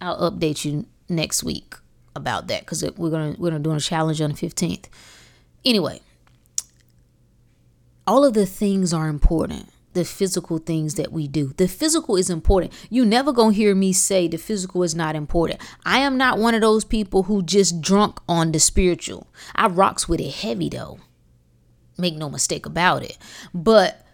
I'll 0.00 0.30
update 0.30 0.64
you 0.64 0.86
next 1.08 1.42
week 1.42 1.74
about 2.14 2.48
that 2.48 2.60
because 2.60 2.82
we're 2.96 3.10
gonna 3.10 3.36
we're 3.38 3.50
gonna 3.50 3.62
do 3.62 3.72
a 3.72 3.80
challenge 3.80 4.20
on 4.20 4.32
the 4.32 4.36
15th. 4.36 4.86
Anyway, 5.64 6.00
all 8.06 8.24
of 8.24 8.34
the 8.34 8.46
things 8.46 8.92
are 8.92 9.08
important 9.08 9.70
the 9.94 10.04
physical 10.04 10.58
things 10.58 10.94
that 10.94 11.12
we 11.12 11.26
do. 11.26 11.52
The 11.56 11.66
physical 11.66 12.16
is 12.16 12.30
important. 12.30 12.72
You 12.88 13.04
never 13.04 13.32
gonna 13.32 13.52
hear 13.54 13.74
me 13.74 13.92
say 13.92 14.28
the 14.28 14.36
physical 14.36 14.84
is 14.84 14.94
not 14.94 15.16
important. 15.16 15.60
I 15.84 15.98
am 15.98 16.16
not 16.16 16.38
one 16.38 16.54
of 16.54 16.60
those 16.60 16.84
people 16.84 17.24
who 17.24 17.42
just 17.42 17.80
drunk 17.80 18.20
on 18.28 18.52
the 18.52 18.60
spiritual. 18.60 19.26
I 19.56 19.66
rocks 19.66 20.08
with 20.08 20.20
it 20.20 20.34
heavy 20.34 20.68
though. 20.68 21.00
Make 21.98 22.16
no 22.16 22.30
mistake 22.30 22.64
about 22.64 23.02
it. 23.02 23.18
But 23.52 24.06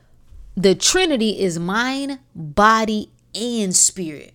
the 0.57 0.75
Trinity 0.75 1.41
is 1.41 1.59
mind, 1.59 2.19
body, 2.35 3.11
and 3.35 3.75
spirit. 3.77 4.33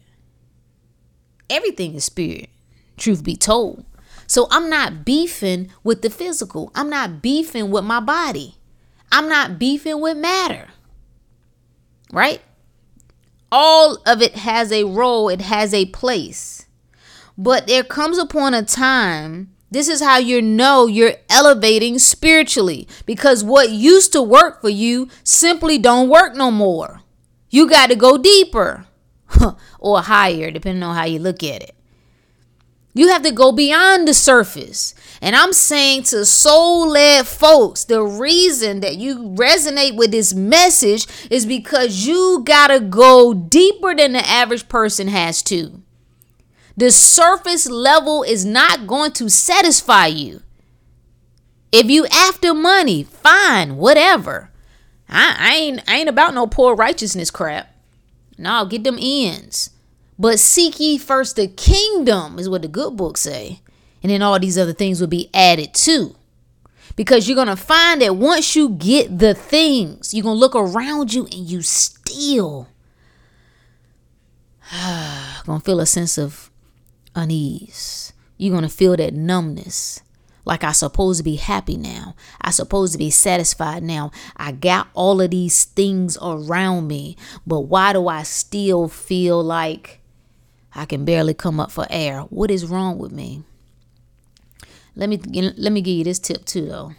Everything 1.50 1.96
is 1.96 2.06
spirit, 2.06 2.50
truth 2.98 3.24
be 3.24 3.36
told. 3.36 3.86
So 4.28 4.48
I'm 4.52 4.70
not 4.70 5.04
beefing 5.04 5.72
with 5.84 6.04
the 6.04 6.10
physical. 6.12 6.72
I'm 6.76 6.90
not 6.90 7.22
beefing 7.22 7.72
with 7.72 7.84
my 7.84 8.00
body. 8.00 8.58
I'm 9.12 9.28
not 9.28 9.58
beefing 9.58 10.00
with 10.00 10.18
matter. 10.18 10.68
Right? 12.12 12.42
All 13.52 13.98
of 14.06 14.22
it 14.22 14.36
has 14.36 14.72
a 14.72 14.84
role, 14.84 15.30
it 15.30 15.42
has 15.42 15.74
a 15.74 15.88
place. 15.88 16.68
But 17.38 17.66
there 17.66 17.84
comes 17.84 18.20
upon 18.20 18.54
a 18.54 18.62
time, 18.62 19.56
this 19.72 19.88
is 19.88 20.02
how 20.02 20.18
you 20.18 20.42
know 20.42 20.88
you're 20.88 21.16
elevating 21.30 22.00
spiritually 22.00 22.88
because 23.06 23.44
what 23.44 23.70
used 23.72 24.12
to 24.14 24.22
work 24.22 24.62
for 24.62 24.70
you 24.70 25.10
simply 25.24 25.78
don't 25.78 26.10
work 26.10 26.36
no 26.36 26.50
more. 26.50 27.02
You 27.50 27.70
got 27.70 27.90
to 27.90 27.96
go 27.96 28.18
deeper 28.18 28.86
or 29.80 30.02
higher 30.02 30.52
depending 30.52 30.84
on 30.84 30.96
how 30.96 31.06
you 31.06 31.20
look 31.20 31.44
at 31.44 31.62
it. 31.62 31.76
You 32.96 33.10
have 33.10 33.22
to 33.22 33.32
go 33.32 33.52
beyond 33.52 34.08
the 34.08 34.14
surface. 34.14 34.96
And 35.22 35.36
I'm 35.36 35.54
saying 35.54 36.04
to 36.04 36.26
soul 36.26 36.90
led 36.90 37.28
folks, 37.28 37.84
the 37.84 38.02
reason 38.02 38.80
that 38.80 38.98
you 38.98 39.20
resonate 39.20 39.96
with 39.96 40.12
this 40.12 40.34
message 40.34 41.06
is 41.30 41.46
because 41.46 42.08
you 42.08 42.42
got 42.44 42.68
to 42.68 42.80
go 42.80 43.34
deeper 43.34 43.96
than 43.96 44.14
the 44.14 44.28
average 44.28 44.68
person 44.68 45.08
has 45.08 45.44
to. 45.44 45.82
The 46.80 46.92
surface 46.92 47.70
level 47.70 48.24
is 48.24 48.46
not 48.46 48.88
going 48.88 49.12
to 49.14 49.30
satisfy 49.30 50.06
you. 50.06 50.44
If 51.74 51.88
you 51.90 52.08
after 52.08 52.54
money, 52.54 53.04
fine, 53.04 53.76
whatever. 53.76 54.50
I, 55.10 55.36
I 55.38 55.56
ain't 55.56 55.82
I 55.90 55.98
ain't 55.98 56.08
about 56.08 56.34
no 56.34 56.48
poor 56.48 56.76
righteousness 56.76 57.32
crap. 57.32 57.76
No, 58.38 58.64
get 58.64 58.86
them 58.86 58.98
ends. 58.98 59.72
But 60.18 60.40
seek 60.40 60.80
ye 60.80 60.98
first 60.98 61.36
the 61.36 61.50
kingdom, 61.50 62.40
is 62.40 62.48
what 62.48 62.62
the 62.62 62.70
good 62.70 62.96
book 62.96 63.18
say. 63.18 63.60
And 64.02 64.10
then 64.10 64.22
all 64.22 64.40
these 64.40 64.58
other 64.58 64.72
things 64.72 65.02
will 65.02 65.10
be 65.10 65.30
added 65.34 65.74
too. 65.74 66.16
Because 66.96 67.28
you're 67.28 67.36
to 67.50 67.58
find 67.58 68.02
that 68.02 68.16
once 68.16 68.56
you 68.56 68.70
get 68.70 69.20
the 69.20 69.34
things, 69.34 70.14
you're 70.14 70.24
to 70.38 70.40
look 70.40 70.56
around 70.56 71.14
you 71.14 71.26
and 71.26 71.50
you 71.50 71.62
still 71.62 72.70
to 74.72 75.60
feel 75.66 75.82
a 75.82 75.86
sense 75.86 76.18
of 76.18 76.49
unease. 77.22 78.14
You're 78.38 78.52
going 78.52 78.64
to 78.64 78.70
feel 78.70 78.96
that 78.98 79.14
numbness. 79.14 80.02
Like 80.46 80.64
I 80.64 80.72
supposed 80.72 81.20
to 81.20 81.24
be 81.24 81.36
happy 81.36 81.78
now. 81.78 82.16
I 82.42 82.52
supposed 82.52 82.94
to 82.94 82.98
be 82.98 83.12
satisfied 83.12 83.84
now. 83.84 84.12
I 84.36 84.52
got 84.52 84.88
all 84.94 85.22
of 85.22 85.32
these 85.32 85.66
things 85.66 86.18
around 86.22 86.88
me, 86.88 87.18
but 87.46 87.62
why 87.62 87.94
do 87.94 88.08
I 88.08 88.24
still 88.24 88.88
feel 88.88 89.44
like 89.44 90.00
I 90.74 90.86
can 90.86 91.06
barely 91.06 91.34
come 91.34 91.60
up 91.60 91.72
for 91.72 91.88
air. 91.90 92.22
What 92.22 92.52
is 92.52 92.66
wrong 92.66 92.98
with 92.98 93.12
me? 93.12 93.44
Let 94.96 95.10
me 95.10 95.18
let 95.18 95.72
me 95.72 95.82
give 95.82 95.96
you 95.96 96.04
this 96.04 96.20
tip 96.20 96.46
too 96.46 96.68
though. 96.68 96.94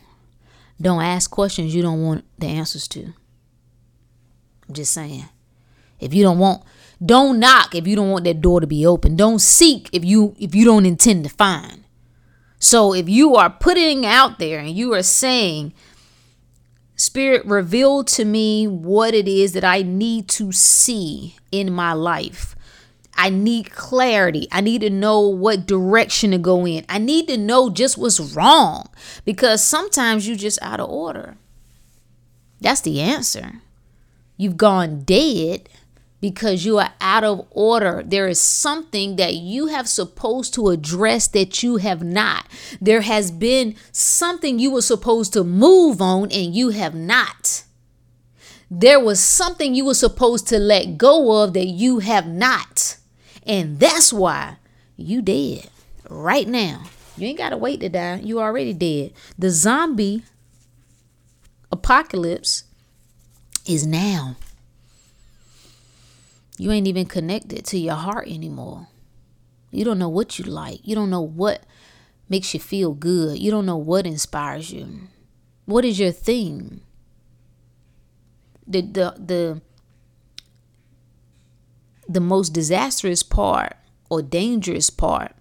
Don't 0.81 1.03
ask 1.03 1.31
questions 1.31 1.75
you 1.75 1.83
don't 1.83 2.03
want 2.03 2.25
the 2.39 2.47
answers 2.47 2.89
to. 2.89 3.13
I'm 4.69 4.75
just 4.75 4.93
saying. 4.93 5.29
If 5.99 6.15
you 6.15 6.23
don't 6.23 6.39
want 6.39 6.63
don't 7.05 7.39
knock 7.39 7.75
if 7.75 7.87
you 7.87 7.97
don't 7.97 8.11
want 8.11 8.25
that 8.25 8.41
door 8.41 8.61
to 8.61 8.67
be 8.67 8.85
open. 8.85 9.17
Don't 9.17 9.41
seek 9.41 9.89
if 9.93 10.05
you 10.05 10.35
if 10.39 10.55
you 10.55 10.65
don't 10.65 10.87
intend 10.87 11.25
to 11.25 11.31
find. 11.31 11.85
So 12.59 12.93
if 12.93 13.09
you 13.09 13.37
are 13.37 13.51
putting 13.51 14.05
out 14.05 14.39
there 14.39 14.59
and 14.59 14.71
you 14.71 14.93
are 14.95 15.03
saying 15.03 15.73
Spirit, 17.01 17.47
reveal 17.47 18.05
to 18.05 18.27
me 18.27 18.67
what 18.67 19.15
it 19.15 19.27
is 19.27 19.55
that 19.55 19.65
I 19.65 19.81
need 19.81 20.29
to 20.29 20.53
see 20.53 21.37
in 21.51 21.73
my 21.73 21.95
life. 21.95 22.55
I 23.15 23.31
need 23.31 23.71
clarity. 23.71 24.47
I 24.53 24.61
need 24.61 24.83
to 24.83 24.91
know 24.91 25.21
what 25.21 25.65
direction 25.65 26.33
to 26.33 26.39
go 26.39 26.67
in. 26.67 26.85
I 26.91 26.99
need 26.99 27.27
to 27.29 27.39
know 27.39 27.71
just 27.71 27.97
what's 27.97 28.21
wrong 28.21 28.91
because 29.25 29.65
sometimes 29.65 30.29
you 30.29 30.37
just 30.37 30.59
out 30.61 30.79
of 30.79 30.91
order. 30.91 31.39
That's 32.61 32.83
the 32.83 33.01
answer. 33.01 33.63
You've 34.37 34.59
gone 34.59 35.01
dead 35.01 35.71
because 36.21 36.65
you 36.65 36.79
are 36.79 36.93
out 37.01 37.25
of 37.25 37.47
order. 37.51 38.03
There 38.05 38.29
is 38.29 38.41
something 38.41 39.17
that 39.17 39.35
you 39.35 39.69
have 39.69 39.89
supposed 39.89 40.55
to 40.55 40.69
address 40.69 41.27
that 41.29 41.63
you 41.63 41.79
have 41.79 42.03
not. 42.03 42.47
There 42.81 43.01
has 43.01 43.31
been 43.31 43.75
something 43.93 44.59
you 44.59 44.71
were 44.71 44.83
supposed 44.83 45.33
to 45.33 45.45
move 45.45 46.01
on 46.01 46.31
and 46.31 46.55
you 46.55 46.71
have 46.71 46.95
not. 46.95 47.65
There 48.71 49.01
was 49.01 49.19
something 49.19 49.75
you 49.75 49.85
were 49.85 49.95
supposed 49.95 50.47
to 50.49 50.59
let 50.59 50.97
go 50.97 51.43
of 51.43 51.55
that 51.55 51.67
you 51.67 51.99
have 52.01 52.27
not. 52.27 52.99
And 53.45 53.81
that's 53.81 54.13
why 54.13 54.57
you 54.97 55.23
dead 55.23 55.69
right 56.09 56.47
now. 56.47 56.85
You 57.17 57.27
ain't 57.27 57.39
got 57.39 57.51
to 57.51 57.57
wait 57.57 57.81
to 57.81 57.89
die. 57.89 58.21
You 58.23 58.41
already 58.41 58.73
dead. 58.73 59.13
The 59.39 59.51
zombie 59.51 60.23
apocalypse 61.73 62.65
is 63.67 63.87
now. 63.87 64.37
You 66.61 66.71
ain't 66.73 66.87
even 66.87 67.07
connected 67.07 67.65
to 67.65 67.79
your 67.79 67.95
heart 67.95 68.29
anymore. 68.29 68.89
You 69.71 69.83
don't 69.83 69.99
know 69.99 70.11
what 70.11 70.39
you 70.39 70.45
like. 70.45 70.81
You 70.87 70.95
don't 70.95 71.09
know 71.09 71.23
what 71.23 71.65
makes 72.29 72.53
you 72.53 72.61
feel 72.61 72.93
good. 72.93 73.39
You 73.39 73.51
don't 73.51 73.65
know 73.65 73.79
what 73.79 74.05
inspires 74.05 74.71
you. 74.71 75.09
What 75.65 75.87
is 75.87 75.99
your 75.99 76.13
thing? 76.13 76.83
The 78.67 78.83
the 78.83 79.15
the 79.17 79.63
the 82.07 82.21
most 82.21 82.51
disastrous 82.51 83.23
part 83.23 83.77
or 84.11 84.21
dangerous 84.21 84.91
part 84.91 85.33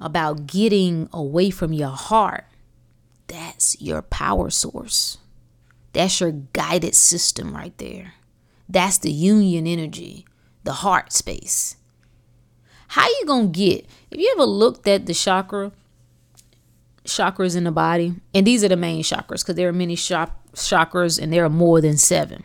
about 0.00 0.46
getting 0.46 1.10
away 1.12 1.50
from 1.50 1.74
your 1.74 1.90
heart, 1.90 2.46
that's 3.26 3.78
your 3.78 4.00
power 4.00 4.48
source. 4.48 5.18
That's 5.92 6.18
your 6.18 6.32
guided 6.32 6.94
system 6.94 7.54
right 7.54 7.76
there. 7.76 8.14
That's 8.68 8.98
the 8.98 9.10
union 9.10 9.66
energy, 9.66 10.26
the 10.64 10.72
heart 10.72 11.12
space. 11.12 11.76
How 12.88 13.06
you 13.06 13.24
gonna 13.26 13.48
get? 13.48 13.86
If 14.10 14.20
you 14.20 14.32
ever 14.36 14.44
looked 14.44 14.86
at 14.86 15.06
the 15.06 15.14
chakra 15.14 15.72
chakras 17.04 17.56
in 17.56 17.64
the 17.64 17.72
body, 17.72 18.14
and 18.34 18.46
these 18.46 18.64
are 18.64 18.68
the 18.68 18.76
main 18.76 19.02
chakras 19.02 19.42
because 19.42 19.56
there 19.56 19.68
are 19.68 19.72
many 19.72 19.96
chakras 19.96 21.20
and 21.20 21.32
there 21.32 21.44
are 21.44 21.50
more 21.50 21.80
than 21.80 21.96
seven. 21.96 22.44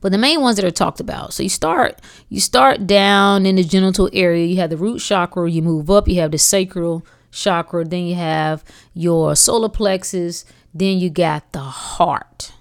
But 0.00 0.12
the 0.12 0.18
main 0.18 0.40
ones 0.40 0.56
that 0.56 0.64
are 0.64 0.70
talked 0.70 1.00
about. 1.00 1.32
So 1.32 1.42
you 1.42 1.48
start 1.48 2.00
you 2.28 2.40
start 2.40 2.86
down 2.86 3.46
in 3.46 3.56
the 3.56 3.64
genital 3.64 4.10
area. 4.12 4.46
You 4.46 4.56
have 4.56 4.70
the 4.70 4.76
root 4.76 5.00
chakra. 5.00 5.50
You 5.50 5.62
move 5.62 5.90
up. 5.90 6.06
You 6.06 6.20
have 6.20 6.32
the 6.32 6.38
sacral 6.38 7.04
chakra. 7.30 7.84
Then 7.84 8.04
you 8.04 8.14
have 8.14 8.62
your 8.94 9.34
solar 9.34 9.68
plexus. 9.68 10.44
Then 10.74 10.98
you 10.98 11.10
got 11.10 11.52
the 11.52 11.60
heart. 11.60 12.52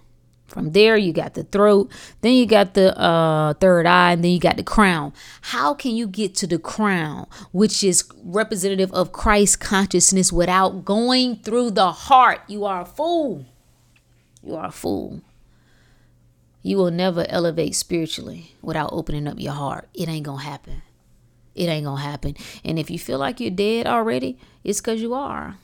From 0.55 0.71
there, 0.71 0.95
you 0.95 1.11
got 1.11 1.33
the 1.33 1.43
throat, 1.43 1.91
then 2.21 2.31
you 2.31 2.45
got 2.45 2.75
the 2.75 2.97
uh, 2.97 3.55
third 3.55 3.85
eye, 3.85 4.13
and 4.13 4.23
then 4.23 4.31
you 4.31 4.39
got 4.39 4.55
the 4.55 4.63
crown. 4.63 5.11
How 5.41 5.73
can 5.73 5.97
you 5.97 6.07
get 6.07 6.33
to 6.35 6.47
the 6.47 6.57
crown, 6.57 7.27
which 7.51 7.83
is 7.83 8.05
representative 8.23 8.89
of 8.93 9.11
Christ 9.11 9.59
consciousness, 9.59 10.31
without 10.31 10.85
going 10.85 11.35
through 11.35 11.71
the 11.71 11.91
heart? 11.91 12.39
You 12.47 12.63
are 12.63 12.83
a 12.83 12.85
fool. 12.85 13.45
You 14.41 14.55
are 14.55 14.67
a 14.67 14.71
fool. 14.71 15.19
You 16.63 16.77
will 16.77 16.89
never 16.89 17.25
elevate 17.27 17.75
spiritually 17.75 18.53
without 18.61 18.91
opening 18.93 19.27
up 19.27 19.41
your 19.41 19.51
heart. 19.51 19.89
It 19.93 20.07
ain't 20.07 20.25
to 20.25 20.37
happen. 20.37 20.83
It 21.53 21.65
ain't 21.65 21.85
to 21.85 21.97
happen. 21.97 22.37
And 22.63 22.79
if 22.79 22.89
you 22.89 22.97
feel 22.97 23.19
like 23.19 23.41
you're 23.41 23.51
dead 23.51 23.87
already, 23.87 24.37
it's 24.63 24.79
because 24.79 25.01
you 25.01 25.13
are. 25.13 25.57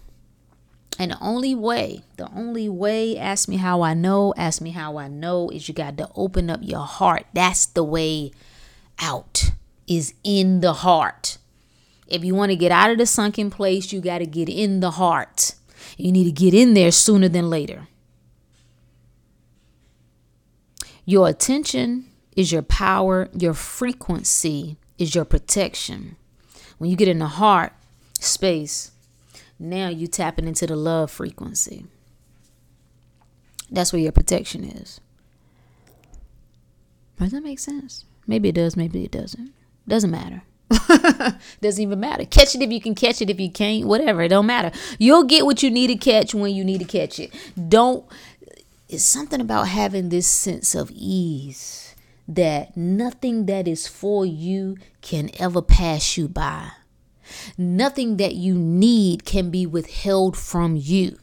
And 0.99 1.11
the 1.11 1.17
only 1.19 1.55
way, 1.55 2.03
the 2.17 2.29
only 2.35 2.69
way, 2.69 3.17
ask 3.17 3.47
me 3.47 3.57
how 3.57 3.81
I 3.81 3.93
know, 3.93 4.33
ask 4.37 4.61
me 4.61 4.71
how 4.71 4.97
I 4.97 5.07
know, 5.07 5.49
is 5.49 5.67
you 5.67 5.73
got 5.73 5.97
to 5.97 6.09
open 6.15 6.49
up 6.49 6.59
your 6.61 6.85
heart. 6.85 7.25
That's 7.33 7.65
the 7.65 7.83
way 7.83 8.31
out, 8.99 9.51
is 9.87 10.13
in 10.23 10.59
the 10.59 10.73
heart. 10.73 11.37
If 12.07 12.23
you 12.23 12.35
want 12.35 12.51
to 12.51 12.55
get 12.55 12.71
out 12.71 12.91
of 12.91 12.97
the 12.97 13.05
sunken 13.05 13.49
place, 13.49 13.91
you 13.91 14.01
got 14.01 14.19
to 14.19 14.25
get 14.25 14.49
in 14.49 14.81
the 14.81 14.91
heart. 14.91 15.55
You 15.97 16.11
need 16.11 16.25
to 16.25 16.31
get 16.31 16.53
in 16.53 16.73
there 16.73 16.91
sooner 16.91 17.29
than 17.29 17.49
later. 17.49 17.87
Your 21.05 21.27
attention 21.29 22.05
is 22.35 22.51
your 22.51 22.61
power, 22.61 23.27
your 23.33 23.53
frequency 23.53 24.77
is 24.97 25.15
your 25.15 25.25
protection. 25.25 26.15
When 26.77 26.89
you 26.89 26.95
get 26.95 27.07
in 27.07 27.19
the 27.19 27.27
heart 27.27 27.73
space, 28.19 28.90
now 29.61 29.89
you 29.89 30.07
tapping 30.07 30.47
into 30.47 30.67
the 30.67 30.75
love 30.75 31.11
frequency. 31.11 31.85
That's 33.69 33.93
where 33.93 34.01
your 34.01 34.11
protection 34.11 34.63
is. 34.63 34.99
Does 37.19 37.31
that 37.31 37.43
make 37.43 37.59
sense? 37.59 38.05
Maybe 38.27 38.49
it 38.49 38.55
does, 38.55 38.75
maybe 38.75 39.03
it 39.03 39.11
doesn't. 39.11 39.53
Doesn't 39.87 40.11
matter. 40.11 40.43
doesn't 41.61 41.81
even 41.81 41.99
matter. 41.99 42.25
Catch 42.25 42.55
it 42.55 42.61
if 42.61 42.71
you 42.71 42.81
can 42.81 42.95
catch 42.95 43.21
it. 43.21 43.29
If 43.29 43.39
you 43.39 43.51
can't, 43.51 43.85
whatever. 43.85 44.21
It 44.21 44.29
don't 44.29 44.45
matter. 44.45 44.71
You'll 44.97 45.23
get 45.23 45.45
what 45.45 45.61
you 45.61 45.69
need 45.69 45.87
to 45.87 45.95
catch 45.95 46.33
when 46.33 46.53
you 46.53 46.63
need 46.63 46.79
to 46.79 46.85
catch 46.85 47.19
it. 47.19 47.33
Don't 47.69 48.05
it's 48.91 49.03
something 49.05 49.39
about 49.39 49.69
having 49.69 50.09
this 50.09 50.27
sense 50.27 50.75
of 50.75 50.91
ease 50.93 51.95
that 52.27 52.75
nothing 52.75 53.45
that 53.45 53.65
is 53.65 53.87
for 53.87 54.25
you 54.25 54.77
can 55.01 55.29
ever 55.39 55.61
pass 55.61 56.17
you 56.17 56.27
by. 56.27 56.71
Nothing 57.57 58.17
that 58.17 58.35
you 58.35 58.55
need 58.55 59.25
can 59.25 59.49
be 59.49 59.65
withheld 59.65 60.37
from 60.37 60.75
you. 60.75 61.17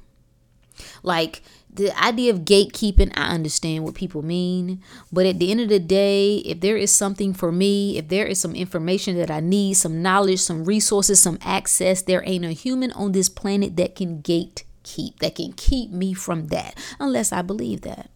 Like 1.02 1.42
the 1.72 1.96
idea 2.02 2.32
of 2.32 2.40
gatekeeping, 2.40 3.12
I 3.16 3.28
understand 3.28 3.84
what 3.84 3.94
people 3.94 4.22
mean. 4.22 4.82
But 5.12 5.26
at 5.26 5.38
the 5.38 5.50
end 5.50 5.60
of 5.60 5.68
the 5.68 5.78
day, 5.78 6.36
if 6.38 6.60
there 6.60 6.76
is 6.76 6.90
something 6.90 7.32
for 7.32 7.52
me, 7.52 7.98
if 7.98 8.08
there 8.08 8.26
is 8.26 8.40
some 8.40 8.54
information 8.54 9.16
that 9.16 9.30
I 9.30 9.40
need, 9.40 9.74
some 9.74 10.02
knowledge, 10.02 10.40
some 10.40 10.64
resources, 10.64 11.20
some 11.20 11.38
access, 11.42 12.02
there 12.02 12.22
ain't 12.26 12.44
a 12.44 12.52
human 12.52 12.92
on 12.92 13.12
this 13.12 13.28
planet 13.28 13.76
that 13.76 13.94
can 13.94 14.22
gatekeep, 14.22 15.18
that 15.20 15.36
can 15.36 15.52
keep 15.52 15.90
me 15.90 16.14
from 16.14 16.48
that, 16.48 16.76
unless 16.98 17.32
I 17.32 17.42
believe 17.42 17.82
that. 17.82 18.10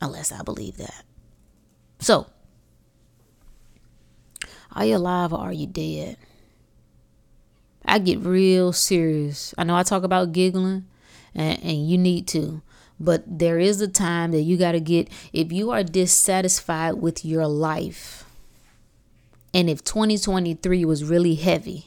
Unless 0.00 0.32
I 0.32 0.42
believe 0.42 0.76
that. 0.76 1.04
So, 1.98 2.28
are 4.72 4.84
you 4.84 4.96
alive 4.96 5.32
or 5.32 5.40
are 5.40 5.52
you 5.52 5.66
dead? 5.66 6.16
I 7.88 7.98
get 7.98 8.20
real 8.20 8.72
serious. 8.72 9.54
I 9.56 9.64
know 9.64 9.74
I 9.74 9.82
talk 9.82 10.02
about 10.02 10.32
giggling, 10.32 10.86
and, 11.34 11.62
and 11.62 11.88
you 11.88 11.98
need 11.98 12.28
to. 12.28 12.62
But 13.00 13.38
there 13.38 13.58
is 13.58 13.80
a 13.80 13.88
time 13.88 14.32
that 14.32 14.42
you 14.42 14.56
got 14.56 14.72
to 14.72 14.80
get, 14.80 15.08
if 15.32 15.52
you 15.52 15.70
are 15.70 15.82
dissatisfied 15.82 16.94
with 16.94 17.24
your 17.24 17.46
life, 17.46 18.24
and 19.54 19.70
if 19.70 19.82
2023 19.84 20.84
was 20.84 21.04
really 21.04 21.36
heavy 21.36 21.86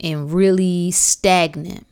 and 0.00 0.32
really 0.32 0.90
stagnant, 0.90 1.86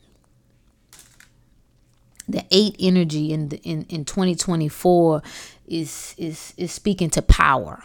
the 2.27 2.45
eight 2.51 2.75
energy 2.79 3.31
in 3.31 3.49
the, 3.49 3.57
in, 3.57 3.85
in 3.89 4.05
2024 4.05 5.21
is 5.67 6.15
is 6.17 6.53
is 6.57 6.71
speaking 6.71 7.09
to 7.09 7.21
power. 7.21 7.83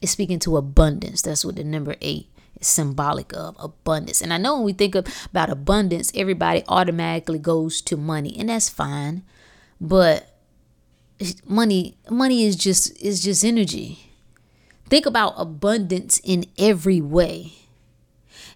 It's 0.00 0.12
speaking 0.12 0.38
to 0.40 0.58
abundance. 0.58 1.22
That's 1.22 1.44
what 1.44 1.56
the 1.56 1.64
number 1.64 1.96
eight 2.02 2.28
symbolic 2.64 3.32
of 3.34 3.56
abundance. 3.58 4.20
And 4.20 4.32
I 4.32 4.38
know 4.38 4.56
when 4.56 4.64
we 4.64 4.72
think 4.72 4.94
about 4.94 5.50
abundance, 5.50 6.10
everybody 6.14 6.62
automatically 6.68 7.38
goes 7.38 7.80
to 7.82 7.96
money, 7.96 8.36
and 8.38 8.48
that's 8.48 8.68
fine. 8.68 9.22
But 9.80 10.30
money 11.46 11.96
money 12.10 12.44
is 12.44 12.56
just 12.56 13.00
is 13.00 13.22
just 13.22 13.44
energy. 13.44 14.10
Think 14.88 15.06
about 15.06 15.34
abundance 15.36 16.20
in 16.22 16.44
every 16.58 17.00
way. 17.00 17.52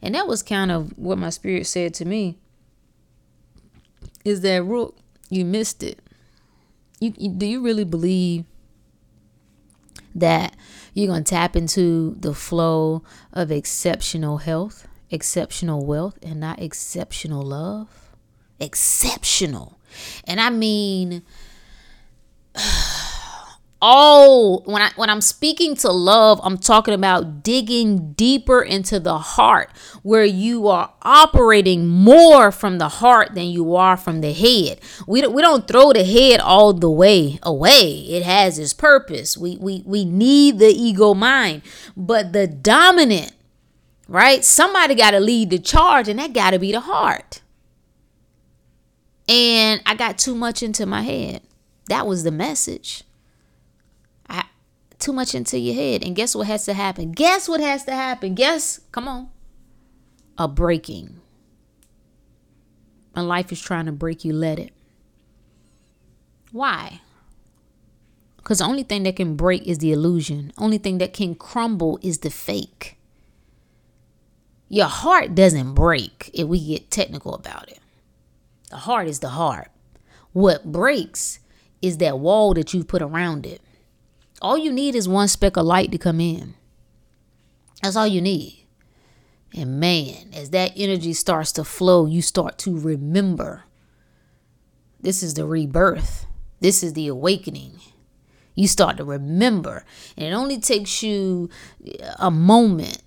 And 0.03 0.15
that 0.15 0.29
was 0.29 0.43
kind 0.43 0.71
of 0.71 0.97
what 0.97 1.19
my 1.19 1.31
spirit 1.31 1.67
said 1.67 1.95
to 1.95 2.05
me 2.05 2.39
is 4.25 4.43
that 4.43 4.63
Rook, 4.63 4.97
you 5.31 5.45
missed 5.45 5.83
it. 5.83 5.99
You, 7.01 7.15
you, 7.17 7.31
do 7.31 7.47
you 7.47 7.63
really 7.63 7.85
believe 7.85 8.45
that 10.19 10.57
you're 10.95 11.07
going 11.07 11.25
to 11.25 11.31
tap 11.31 11.57
into 11.57 12.17
the 12.19 12.35
flow 12.35 13.03
of 13.33 13.51
exceptional 13.51 14.39
health, 14.39 14.87
exceptional 15.11 15.85
wealth, 15.85 16.19
and 16.23 16.41
not 16.41 16.61
exceptional 16.61 17.43
love? 17.43 17.89
Exceptional. 18.61 19.79
And 20.25 20.41
I 20.41 20.51
mean, 20.51 21.23
Oh, 23.81 24.63
when 24.65 24.83
I 24.83 24.91
when 24.97 25.09
I'm 25.09 25.21
speaking 25.21 25.77
to 25.77 25.93
love, 25.93 26.41
I'm 26.43 26.59
talking 26.59 26.95
about 26.95 27.45
digging 27.45 28.13
deeper 28.15 28.61
into 28.61 28.99
the 28.99 29.19
heart 29.19 29.71
where 30.03 30.25
you 30.25 30.67
are 30.67 30.93
operating 31.03 31.87
more 31.87 32.51
from 32.51 32.79
the 32.79 32.89
heart 32.89 33.37
than 33.37 33.47
you 33.47 33.77
are 33.77 33.97
from 33.97 34.21
the 34.21 34.33
head. 34.33 34.81
We 35.07 35.21
don't, 35.21 35.33
we 35.33 35.43
don't 35.43 35.69
throw 35.69 35.93
the 35.93 36.03
head 36.03 36.41
all 36.41 36.73
the 36.73 36.91
way 36.91 37.39
away. 37.45 38.01
It 38.09 38.25
has 38.25 38.59
its 38.59 38.75
purpose. 38.75 39.39
We 39.39 39.57
we 39.59 39.85
we 39.87 40.05
need 40.05 40.59
the 40.59 40.71
ego 40.71 41.15
mind, 41.15 41.63
but 41.97 42.33
the 42.33 42.49
dominant, 42.49 43.31
right? 44.09 44.45
Somebody 44.45 44.97
got 44.97 45.13
to 45.13 45.21
lead 45.21 45.51
the 45.51 45.59
charge 45.61 46.09
and 46.09 46.19
that 46.19 46.33
got 46.33 46.51
to 46.51 46.59
be 46.59 46.73
the 46.73 46.81
heart. 46.81 47.43
And 49.29 49.81
I 49.87 49.95
got 49.95 50.19
too 50.19 50.35
much 50.35 50.65
into 50.65 50.85
my 50.85 51.03
head. 51.03 51.43
That 51.89 52.09
was 52.09 52.25
the 52.25 52.33
message 52.33 53.05
too 54.99 55.13
much 55.13 55.35
into 55.35 55.59
your 55.59 55.75
head. 55.75 56.03
And 56.05 56.17
guess 56.17 56.35
what 56.35 56.47
has 56.47 56.65
to 56.67 56.75
happen? 56.75 57.13
Guess 57.13 57.49
what 57.49 57.61
has 57.61 57.85
to 57.85 57.93
happen? 57.93 58.35
Guess, 58.35 58.81
come 58.93 59.09
on. 59.09 59.31
A 60.37 60.49
breaking. 60.49 61.21
When 63.13 63.27
life 63.27 63.51
is 63.51 63.61
trying 63.61 63.87
to 63.87 63.93
break 63.93 64.25
you, 64.25 64.33
let 64.33 64.59
it. 64.59 64.73
Why? 66.53 67.01
Because 68.37 68.59
the 68.59 68.65
only 68.65 68.83
thing 68.83 69.03
that 69.03 69.17
can 69.17 69.37
break 69.37 69.67
is 69.67 69.79
the 69.79 69.93
illusion. 69.93 70.53
Only 70.57 70.79
thing 70.79 70.99
that 70.99 71.13
can 71.13 71.35
crumble 71.35 71.99
is 72.03 72.19
the 72.19 72.31
fake. 72.31 72.97
Your 74.69 74.87
heart 74.87 75.35
doesn't 75.35 75.75
break 75.75 76.31
if 76.33 76.47
we 76.47 76.65
get 76.65 76.91
technical 76.91 77.35
about 77.35 77.69
it. 77.69 77.81
The 78.71 78.77
heart 78.77 79.09
is 79.09 79.21
the 79.21 79.31
heart. 79.31 79.71
What 80.33 80.71
breaks 80.71 81.41
is 81.81 81.99
that 81.99 82.19
wall 82.19 82.55
that 82.55 82.75
you 82.75 82.85
put 82.85 83.03
around 83.03 83.47
it. 83.47 83.61
All 84.41 84.57
you 84.57 84.73
need 84.73 84.95
is 84.95 85.09
one 85.09 85.29
speck 85.29 85.57
of 85.57 85.67
light 85.67 85.91
to 85.93 85.99
come 85.99 86.21
in. 86.21 86.55
That's 87.83 87.97
all 87.97 88.07
you 88.07 88.21
need. 88.21 88.67
And 89.55 89.81
man, 89.81 90.31
as 90.35 90.51
that 90.51 90.73
energy 90.77 91.13
starts 91.13 91.53
to 91.53 91.65
flow, 91.65 92.07
you 92.07 92.23
start 92.23 92.59
to 92.59 92.79
remember 92.79 93.65
this 95.01 95.23
is 95.23 95.35
the 95.35 95.47
rebirth, 95.47 96.27
this 96.61 96.83
is 96.83 96.93
the 96.95 97.07
awakening. 97.07 97.81
You 98.55 98.67
start 98.67 98.97
to 98.97 99.05
remember. 99.05 99.85
And 100.17 100.27
it 100.27 100.33
only 100.33 100.59
takes 100.59 101.03
you 101.03 101.49
a 102.19 102.31
moment 102.31 103.03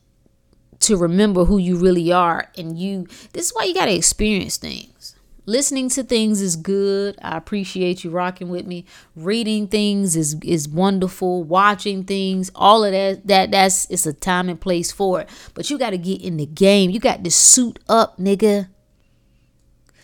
to 0.80 0.96
remember 0.96 1.44
who 1.44 1.58
you 1.58 1.78
really 1.78 2.12
are. 2.12 2.50
And 2.58 2.78
you, 2.80 3.08
this 3.34 3.48
is 3.48 3.52
why 3.54 3.66
you 3.66 3.74
got 3.74 3.86
to 3.86 3.94
experience 3.94 4.56
things. 4.56 5.01
Listening 5.46 5.90
to 5.90 6.04
things 6.04 6.40
is 6.40 6.56
good. 6.56 7.18
I 7.22 7.36
appreciate 7.36 8.04
you 8.04 8.12
rocking 8.12 8.50
with 8.50 8.68
me. 8.68 8.86
Reading 9.16 9.68
things 9.68 10.16
is 10.16 10.38
is 10.44 10.70
wonderful. 10.70 11.44
Watching 11.44 12.04
things, 12.04 12.52
all 12.54 12.84
of 12.84 12.92
that 12.92 13.26
that 13.28 13.52
that's 13.52 13.90
it's 13.90 14.06
a 14.06 14.14
time 14.14 14.50
and 14.50 14.62
place 14.62 14.92
for 14.92 15.22
it. 15.22 15.30
But 15.54 15.70
you 15.70 15.80
got 15.80 15.90
to 15.92 15.98
get 15.98 16.22
in 16.22 16.38
the 16.38 16.46
game. 16.46 16.92
You 16.92 17.00
got 17.00 17.24
to 17.24 17.32
suit 17.32 17.80
up, 17.90 18.18
nigga. 18.18 18.70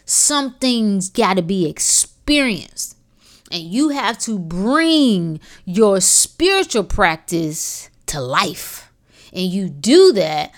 Some 0.06 0.56
things 0.56 1.10
got 1.10 1.36
to 1.36 1.43
be 1.43 1.69
experienced. 1.69 2.97
And 3.52 3.62
you 3.62 3.89
have 3.89 4.17
to 4.19 4.39
bring 4.39 5.39
your 5.65 6.02
spiritual 6.02 6.84
practice 6.84 7.89
to 8.08 8.19
life. 8.19 8.91
And 9.32 9.45
you 9.45 9.69
do 9.69 10.13
that 10.13 10.52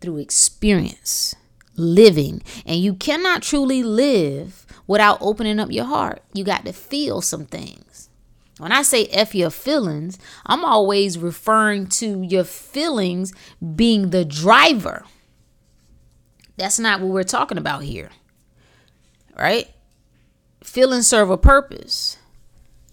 through 0.00 0.18
experience, 0.18 1.34
living. 1.76 2.42
And 2.66 2.80
you 2.80 2.94
cannot 2.94 3.42
truly 3.42 3.82
live 3.82 4.66
without 4.86 5.18
opening 5.20 5.58
up 5.58 5.70
your 5.70 5.84
heart. 5.84 6.22
You 6.32 6.44
got 6.44 6.64
to 6.64 6.72
feel 6.72 7.20
some 7.20 7.46
things. 7.46 8.10
When 8.58 8.70
I 8.70 8.82
say 8.82 9.06
F 9.06 9.34
your 9.34 9.50
feelings, 9.50 10.18
I'm 10.46 10.64
always 10.64 11.18
referring 11.18 11.88
to 11.88 12.22
your 12.22 12.44
feelings 12.44 13.32
being 13.74 14.10
the 14.10 14.24
driver. 14.24 15.04
That's 16.56 16.78
not 16.78 17.00
what 17.00 17.10
we're 17.10 17.24
talking 17.24 17.58
about 17.58 17.82
here. 17.82 18.10
Right? 19.36 19.68
Feelings 20.62 21.08
serve 21.08 21.30
a 21.30 21.36
purpose. 21.36 22.16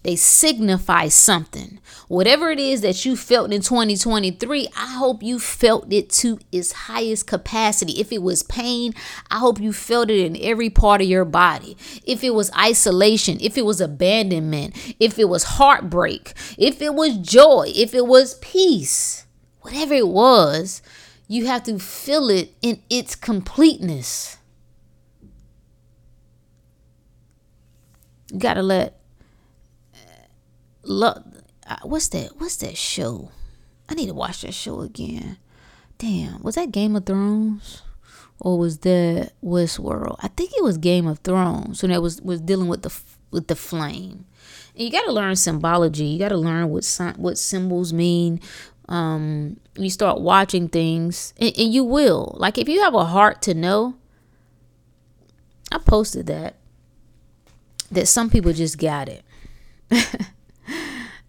They 0.02 0.16
signify 0.16 1.08
something. 1.08 1.78
Whatever 2.08 2.50
it 2.50 2.58
is 2.58 2.80
that 2.80 3.04
you 3.04 3.16
felt 3.16 3.52
in 3.52 3.62
2023, 3.62 4.68
I 4.76 4.94
hope 4.94 5.22
you 5.22 5.38
felt 5.38 5.92
it 5.92 6.10
to 6.10 6.40
its 6.50 6.72
highest 6.72 7.28
capacity. 7.28 8.00
If 8.00 8.10
it 8.10 8.20
was 8.20 8.42
pain, 8.42 8.94
I 9.30 9.38
hope 9.38 9.60
you 9.60 9.72
felt 9.72 10.10
it 10.10 10.18
in 10.18 10.36
every 10.42 10.70
part 10.70 11.00
of 11.00 11.06
your 11.06 11.24
body. 11.24 11.76
If 12.04 12.24
it 12.24 12.34
was 12.34 12.50
isolation, 12.58 13.38
if 13.40 13.56
it 13.56 13.64
was 13.64 13.80
abandonment, 13.80 14.74
if 14.98 15.20
it 15.20 15.28
was 15.28 15.44
heartbreak, 15.44 16.34
if 16.58 16.82
it 16.82 16.94
was 16.94 17.18
joy, 17.18 17.66
if 17.68 17.94
it 17.94 18.06
was 18.06 18.34
peace, 18.40 19.26
whatever 19.60 19.94
it 19.94 20.08
was, 20.08 20.82
you 21.28 21.46
have 21.46 21.62
to 21.62 21.78
feel 21.78 22.28
it 22.28 22.54
in 22.60 22.82
its 22.90 23.14
completeness. 23.14 24.38
You 28.32 28.40
got 28.40 28.54
to 28.54 28.62
let 28.62 29.01
look 30.82 31.24
what's 31.82 32.08
that 32.08 32.30
what's 32.38 32.56
that 32.56 32.76
show? 32.76 33.30
I 33.88 33.94
need 33.94 34.06
to 34.06 34.14
watch 34.14 34.42
that 34.42 34.54
show 34.54 34.80
again. 34.80 35.38
Damn 35.98 36.42
was 36.42 36.56
that 36.56 36.72
game 36.72 36.96
of 36.96 37.06
thrones? 37.06 37.82
Or 38.40 38.58
was 38.58 38.78
that 38.78 39.32
westworld? 39.44 40.16
I 40.20 40.28
think 40.28 40.50
it 40.56 40.64
was 40.64 40.76
game 40.76 41.06
of 41.06 41.20
thrones 41.20 41.82
when 41.82 41.92
it 41.92 42.02
was 42.02 42.20
was 42.22 42.40
dealing 42.40 42.68
with 42.68 42.82
the 42.82 43.00
with 43.30 43.48
the 43.48 43.56
flame. 43.56 44.26
And 44.74 44.84
you 44.84 44.90
got 44.90 45.04
to 45.04 45.12
learn 45.12 45.36
symbology. 45.36 46.06
You 46.06 46.18
got 46.18 46.30
to 46.30 46.36
learn 46.36 46.68
what 46.70 46.84
what 47.16 47.38
symbols 47.38 47.92
mean 47.92 48.40
um 48.88 49.58
you 49.76 49.88
start 49.90 50.20
watching 50.20 50.68
things. 50.68 51.34
And, 51.38 51.56
and 51.56 51.72
you 51.72 51.84
will. 51.84 52.34
Like 52.38 52.58
if 52.58 52.68
you 52.68 52.80
have 52.82 52.94
a 52.94 53.04
heart 53.04 53.42
to 53.42 53.54
know 53.54 53.96
i 55.72 55.78
posted 55.78 56.26
that 56.26 56.56
that 57.90 58.06
some 58.06 58.30
people 58.30 58.52
just 58.52 58.78
got 58.78 59.08
it 59.08 59.24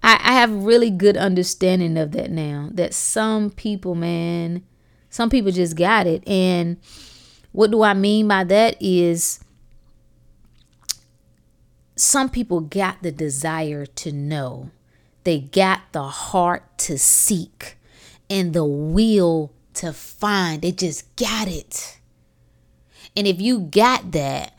I, 0.04 0.20
I 0.22 0.34
have 0.34 0.52
really 0.66 0.90
good 0.92 1.16
understanding 1.16 1.98
of 1.98 2.12
that 2.12 2.30
now. 2.30 2.70
That 2.74 2.94
some 2.94 3.50
people, 3.50 3.96
man, 3.96 4.64
some 5.10 5.30
people 5.30 5.52
just 5.52 5.78
got 5.78 6.06
it. 6.06 6.28
And 6.28 6.78
what 7.54 7.72
do 7.72 7.84
I 7.84 7.94
mean 7.94 8.28
by 8.28 8.44
that 8.44 8.76
is 8.82 9.40
some 11.96 12.30
people 12.30 12.60
got 12.60 13.02
the 13.02 13.12
desire 13.12 13.86
to 13.86 14.12
know. 14.12 14.72
They 15.24 15.40
got 15.40 15.82
the 15.94 16.04
heart 16.04 16.78
to 16.80 16.98
seek 17.00 17.78
and 18.30 18.54
the 18.54 18.66
will 18.66 19.54
to 19.76 19.94
find. 19.94 20.62
They 20.62 20.72
just 20.72 21.16
got 21.16 21.48
it. 21.48 22.00
And 23.16 23.28
if 23.28 23.40
you 23.40 23.60
got 23.60 24.12
that, 24.12 24.54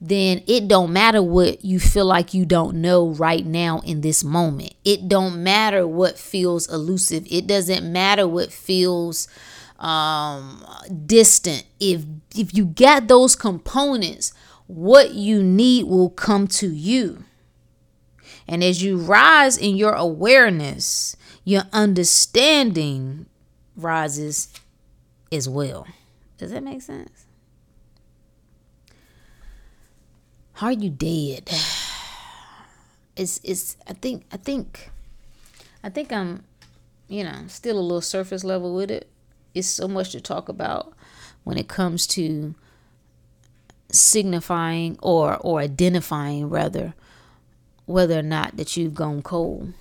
then 0.00 0.42
it 0.46 0.66
don't 0.66 0.92
matter 0.92 1.22
what 1.22 1.62
you 1.64 1.78
feel 1.78 2.06
like 2.06 2.32
you 2.32 2.46
don't 2.46 2.76
know 2.76 3.08
right 3.08 3.44
now 3.44 3.80
in 3.80 4.00
this 4.00 4.24
moment. 4.24 4.74
It 4.84 5.08
don't 5.08 5.42
matter 5.42 5.86
what 5.86 6.18
feels 6.18 6.72
elusive. 6.72 7.26
It 7.30 7.46
doesn't 7.46 7.90
matter 7.90 8.26
what 8.26 8.52
feels 8.52 9.28
um 9.78 10.64
distant. 11.06 11.64
If 11.78 12.04
if 12.34 12.54
you 12.54 12.64
got 12.66 13.08
those 13.08 13.36
components, 13.36 14.32
what 14.66 15.12
you 15.14 15.42
need 15.42 15.84
will 15.84 16.10
come 16.10 16.46
to 16.46 16.70
you. 16.70 17.24
And 18.48 18.64
as 18.64 18.82
you 18.82 18.96
rise 18.96 19.56
in 19.56 19.76
your 19.76 19.92
awareness, 19.92 21.14
your 21.44 21.64
understanding 21.72 23.26
rises 23.76 24.48
as 25.30 25.48
well. 25.48 25.86
Does 26.38 26.50
that 26.52 26.62
make 26.62 26.82
sense? 26.82 27.19
Are 30.60 30.72
you 30.72 30.90
dead? 30.90 31.50
It's 33.16 33.40
it's 33.42 33.78
I 33.86 33.94
think 33.94 34.24
I 34.30 34.36
think 34.36 34.90
I 35.82 35.88
think 35.88 36.12
I'm 36.12 36.44
you 37.08 37.24
know 37.24 37.44
still 37.48 37.78
a 37.78 37.80
little 37.80 38.02
surface 38.02 38.44
level 38.44 38.74
with 38.74 38.90
it. 38.90 39.08
It's 39.54 39.68
so 39.68 39.88
much 39.88 40.12
to 40.12 40.20
talk 40.20 40.48
about 40.50 40.92
when 41.44 41.56
it 41.56 41.66
comes 41.66 42.06
to 42.08 42.54
signifying 43.90 44.98
or 45.02 45.38
or 45.38 45.60
identifying 45.60 46.50
rather 46.50 46.94
whether 47.86 48.18
or 48.18 48.22
not 48.22 48.58
that 48.58 48.76
you've 48.76 48.94
gone 48.94 49.22
cold. 49.22 49.72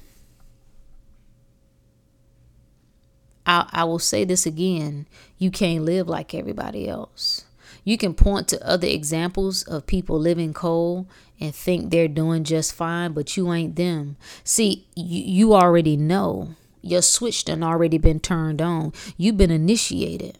I, 3.46 3.70
I 3.72 3.84
will 3.84 4.00
say 4.00 4.24
this 4.24 4.46
again 4.46 5.08
you 5.38 5.52
can't 5.52 5.84
live 5.84 6.08
like 6.08 6.34
everybody 6.34 6.88
else. 6.88 7.44
You 7.89 7.97
can 7.97 8.13
point 8.13 8.47
to 8.49 8.63
other 8.63 8.86
examples 8.86 9.63
of 9.63 9.88
people 9.88 10.19
living 10.19 10.54
cold 10.54 11.08
and 11.39 11.56
think 11.56 11.89
they're 11.89 12.08
doing 12.08 12.43
just 12.43 12.75
fine, 12.75 13.13
but 13.13 13.36
you 13.36 13.52
ain't 13.52 13.78
them. 13.78 14.15
See, 14.43 14.86
you, 14.95 15.23
you 15.23 15.54
already 15.56 15.97
know. 15.97 16.54
Your 16.84 17.02
switch 17.02 17.45
done 17.45 17.63
already 17.63 17.97
been 17.97 18.19
turned 18.19 18.62
on. 18.62 18.93
You've 19.17 19.38
been 19.38 19.49
initiated. 19.49 20.38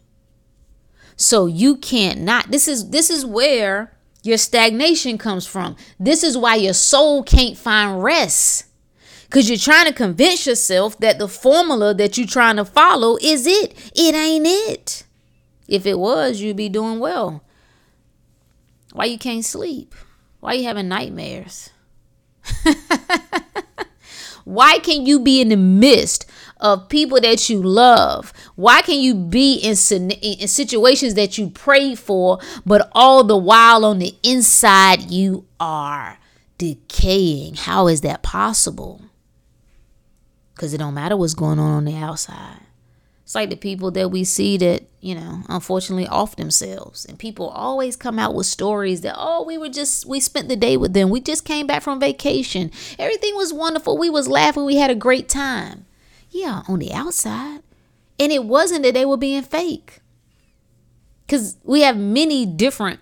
So 1.16 1.48
you 1.48 1.78
can't 1.78 2.22
not. 2.22 2.52
This 2.52 2.68
is 2.68 2.92
this 2.92 3.10
is 3.10 3.26
where 3.26 3.98
your 4.22 4.38
stagnation 4.38 5.18
comes 5.18 5.48
from. 5.48 5.76
This 6.00 6.24
is 6.24 6.38
why 6.38 6.54
your 6.54 6.76
soul 6.76 7.24
can't 7.24 7.58
find 7.58 8.04
rest. 8.04 8.66
Because 9.24 9.50
you're 9.50 9.58
trying 9.58 9.88
to 9.88 9.94
convince 9.94 10.46
yourself 10.46 11.00
that 11.00 11.18
the 11.18 11.28
formula 11.28 11.96
that 11.96 12.16
you're 12.16 12.28
trying 12.28 12.58
to 12.58 12.66
follow 12.66 13.18
is 13.20 13.48
it. 13.48 13.92
It 13.96 14.14
ain't 14.14 14.46
it. 14.46 15.04
If 15.70 15.86
it 15.86 16.00
was, 16.00 16.42
you'd 16.42 16.58
be 16.58 16.68
doing 16.68 17.00
well. 17.00 17.44
Why 18.92 19.06
you 19.06 19.20
can't 19.20 19.46
sleep? 19.46 19.94
Why 20.40 20.54
you 20.54 20.64
having 20.64 20.88
nightmares? 20.88 21.70
Why 24.46 24.80
can 24.80 25.06
you 25.06 25.20
be 25.20 25.42
in 25.42 25.50
the 25.50 25.58
midst 25.58 26.26
of 26.60 26.90
people 26.90 27.22
that 27.22 27.52
you 27.52 27.62
love? 27.62 28.34
Why 28.56 28.82
can 28.82 29.00
you 29.00 29.14
be 29.14 29.58
in, 29.58 29.76
in 30.10 30.48
situations 30.48 31.14
that 31.14 31.38
you 31.38 31.52
pray 31.52 31.94
for, 31.94 32.40
but 32.66 32.90
all 32.94 33.24
the 33.24 33.38
while 33.38 33.86
on 33.86 34.00
the 34.00 34.16
inside 34.24 35.12
you 35.12 35.46
are 35.60 36.18
decaying? 36.58 37.56
How 37.56 37.88
is 37.88 38.02
that 38.02 38.24
possible? 38.24 39.02
Because 40.56 40.74
it 40.74 40.80
don't 40.80 40.96
matter 40.96 41.16
what's 41.16 41.36
going 41.36 41.60
on 41.60 41.72
on 41.72 41.86
the 41.86 41.96
outside. 41.96 42.62
It's 43.30 43.36
like 43.36 43.52
the 43.52 43.58
people 43.58 43.92
that 43.92 44.10
we 44.10 44.24
see 44.24 44.58
that, 44.58 44.86
you 45.02 45.14
know, 45.14 45.44
unfortunately 45.50 46.08
off 46.08 46.36
themselves. 46.36 47.06
And 47.06 47.20
people 47.20 47.48
always 47.50 47.96
come 47.96 48.18
out 48.18 48.34
with 48.34 48.48
stories 48.48 49.02
that, 49.02 49.14
oh, 49.16 49.44
we 49.44 49.56
were 49.56 49.70
just, 49.70 50.08
we 50.08 50.20
spent 50.20 50.50
the 50.50 50.56
day 50.56 50.78
with 50.78 50.94
them. 50.94 51.12
We 51.12 51.22
just 51.22 51.46
came 51.46 51.68
back 51.68 51.84
from 51.84 52.00
vacation. 52.00 52.72
Everything 52.98 53.36
was 53.36 53.54
wonderful. 53.54 54.00
We 54.00 54.10
was 54.10 54.28
laughing. 54.28 54.66
We 54.66 54.78
had 54.78 54.90
a 54.90 54.96
great 54.96 55.30
time. 55.30 55.86
Yeah, 56.32 56.64
on 56.68 56.80
the 56.80 56.92
outside. 56.92 57.60
And 58.20 58.32
it 58.32 58.46
wasn't 58.46 58.82
that 58.82 58.96
they 58.96 59.06
were 59.06 59.16
being 59.16 59.44
fake. 59.44 60.00
Because 61.28 61.58
we 61.64 61.82
have 61.82 61.98
many 61.98 62.48
different 62.48 63.00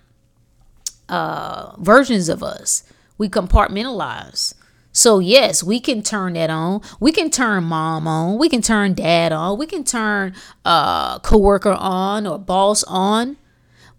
uh, 1.07 1.73
versions 1.77 2.27
of 2.27 2.43
us. 2.43 2.83
We 3.17 3.29
compartmentalize. 3.29 4.55
So 4.97 5.19
yes, 5.19 5.63
we 5.63 5.79
can 5.79 6.01
turn 6.01 6.33
that 6.33 6.49
on. 6.49 6.81
We 6.99 7.11
can 7.11 7.29
turn 7.29 7.65
mom 7.65 8.07
on. 8.07 8.39
We 8.39 8.49
can 8.49 8.63
turn 8.63 8.95
dad 8.95 9.31
on. 9.31 9.59
We 9.59 9.67
can 9.67 9.83
turn 9.83 10.33
uh 10.65 11.19
coworker 11.19 11.75
on 11.77 12.25
or 12.25 12.39
boss 12.39 12.83
on. 12.85 13.37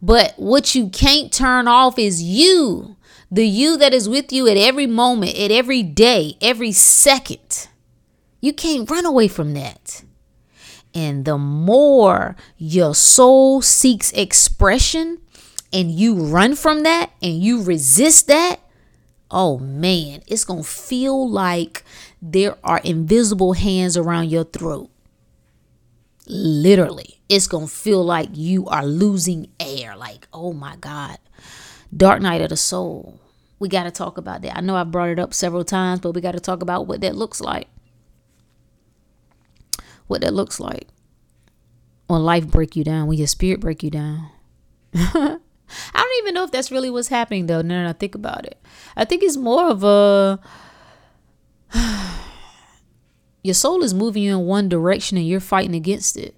But 0.02 0.34
what 0.36 0.74
you 0.74 0.88
can't 0.88 1.32
turn 1.32 1.68
off 1.68 2.00
is 2.00 2.20
you. 2.20 2.96
The 3.30 3.46
you 3.46 3.76
that 3.76 3.94
is 3.94 4.08
with 4.08 4.32
you 4.32 4.48
at 4.48 4.56
every 4.56 4.88
moment, 4.88 5.38
at 5.38 5.52
every 5.52 5.84
day, 5.84 6.36
every 6.40 6.72
second. 6.72 7.68
You 8.40 8.52
can't 8.52 8.90
run 8.90 9.06
away 9.06 9.28
from 9.28 9.54
that. 9.54 10.02
And 10.92 11.24
the 11.24 11.38
more 11.38 12.34
your 12.56 12.92
soul 12.92 13.62
seeks 13.62 14.10
expression 14.12 15.20
and 15.72 15.92
you 15.92 16.16
run 16.16 16.56
from 16.56 16.82
that 16.82 17.12
and 17.22 17.40
you 17.40 17.62
resist 17.62 18.26
that, 18.26 18.58
oh 19.30 19.58
man, 19.58 20.22
it's 20.26 20.44
going 20.44 20.62
to 20.62 20.68
feel 20.68 21.28
like 21.28 21.84
there 22.20 22.56
are 22.64 22.80
invisible 22.84 23.52
hands 23.52 23.96
around 23.96 24.30
your 24.30 24.44
throat. 24.44 24.90
Literally, 26.26 27.20
it's 27.28 27.46
going 27.46 27.66
to 27.66 27.72
feel 27.72 28.04
like 28.04 28.30
you 28.32 28.66
are 28.68 28.84
losing 28.84 29.48
air. 29.58 29.96
Like, 29.96 30.28
oh 30.32 30.52
my 30.52 30.76
God. 30.76 31.18
Dark 31.96 32.20
night 32.20 32.42
of 32.42 32.50
the 32.50 32.56
soul. 32.56 33.18
We 33.58 33.68
got 33.68 33.84
to 33.84 33.90
talk 33.90 34.18
about 34.18 34.42
that. 34.42 34.56
I 34.56 34.60
know 34.60 34.76
I 34.76 34.84
brought 34.84 35.08
it 35.08 35.18
up 35.18 35.34
several 35.34 35.64
times, 35.64 36.00
but 36.00 36.12
we 36.12 36.20
got 36.20 36.32
to 36.32 36.40
talk 36.40 36.62
about 36.62 36.86
what 36.86 37.00
that 37.00 37.16
looks 37.16 37.40
like. 37.40 37.68
What 40.06 40.20
that 40.20 40.32
looks 40.34 40.60
like 40.60 40.88
when 42.08 42.24
life 42.24 42.46
break 42.46 42.74
you 42.74 42.84
down, 42.84 43.06
when 43.06 43.18
your 43.18 43.26
spirit 43.26 43.60
break 43.60 43.82
you 43.82 43.90
down. 43.90 44.30
I 45.94 45.98
don't 45.98 46.18
even 46.22 46.34
know 46.34 46.44
if 46.44 46.50
that's 46.50 46.70
really 46.70 46.90
what's 46.90 47.08
happening 47.08 47.46
though. 47.46 47.62
Now 47.62 47.84
that 47.84 47.90
I 47.90 47.92
think 47.92 48.14
about 48.14 48.44
it, 48.46 48.58
I 48.96 49.04
think 49.04 49.22
it's 49.22 49.36
more 49.36 49.68
of 49.68 49.84
a 49.84 50.40
your 53.42 53.54
soul 53.54 53.82
is 53.82 53.94
moving 53.94 54.22
you 54.22 54.38
in 54.38 54.46
one 54.46 54.68
direction 54.68 55.18
and 55.18 55.26
you're 55.26 55.40
fighting 55.40 55.74
against 55.74 56.16
it. 56.16 56.34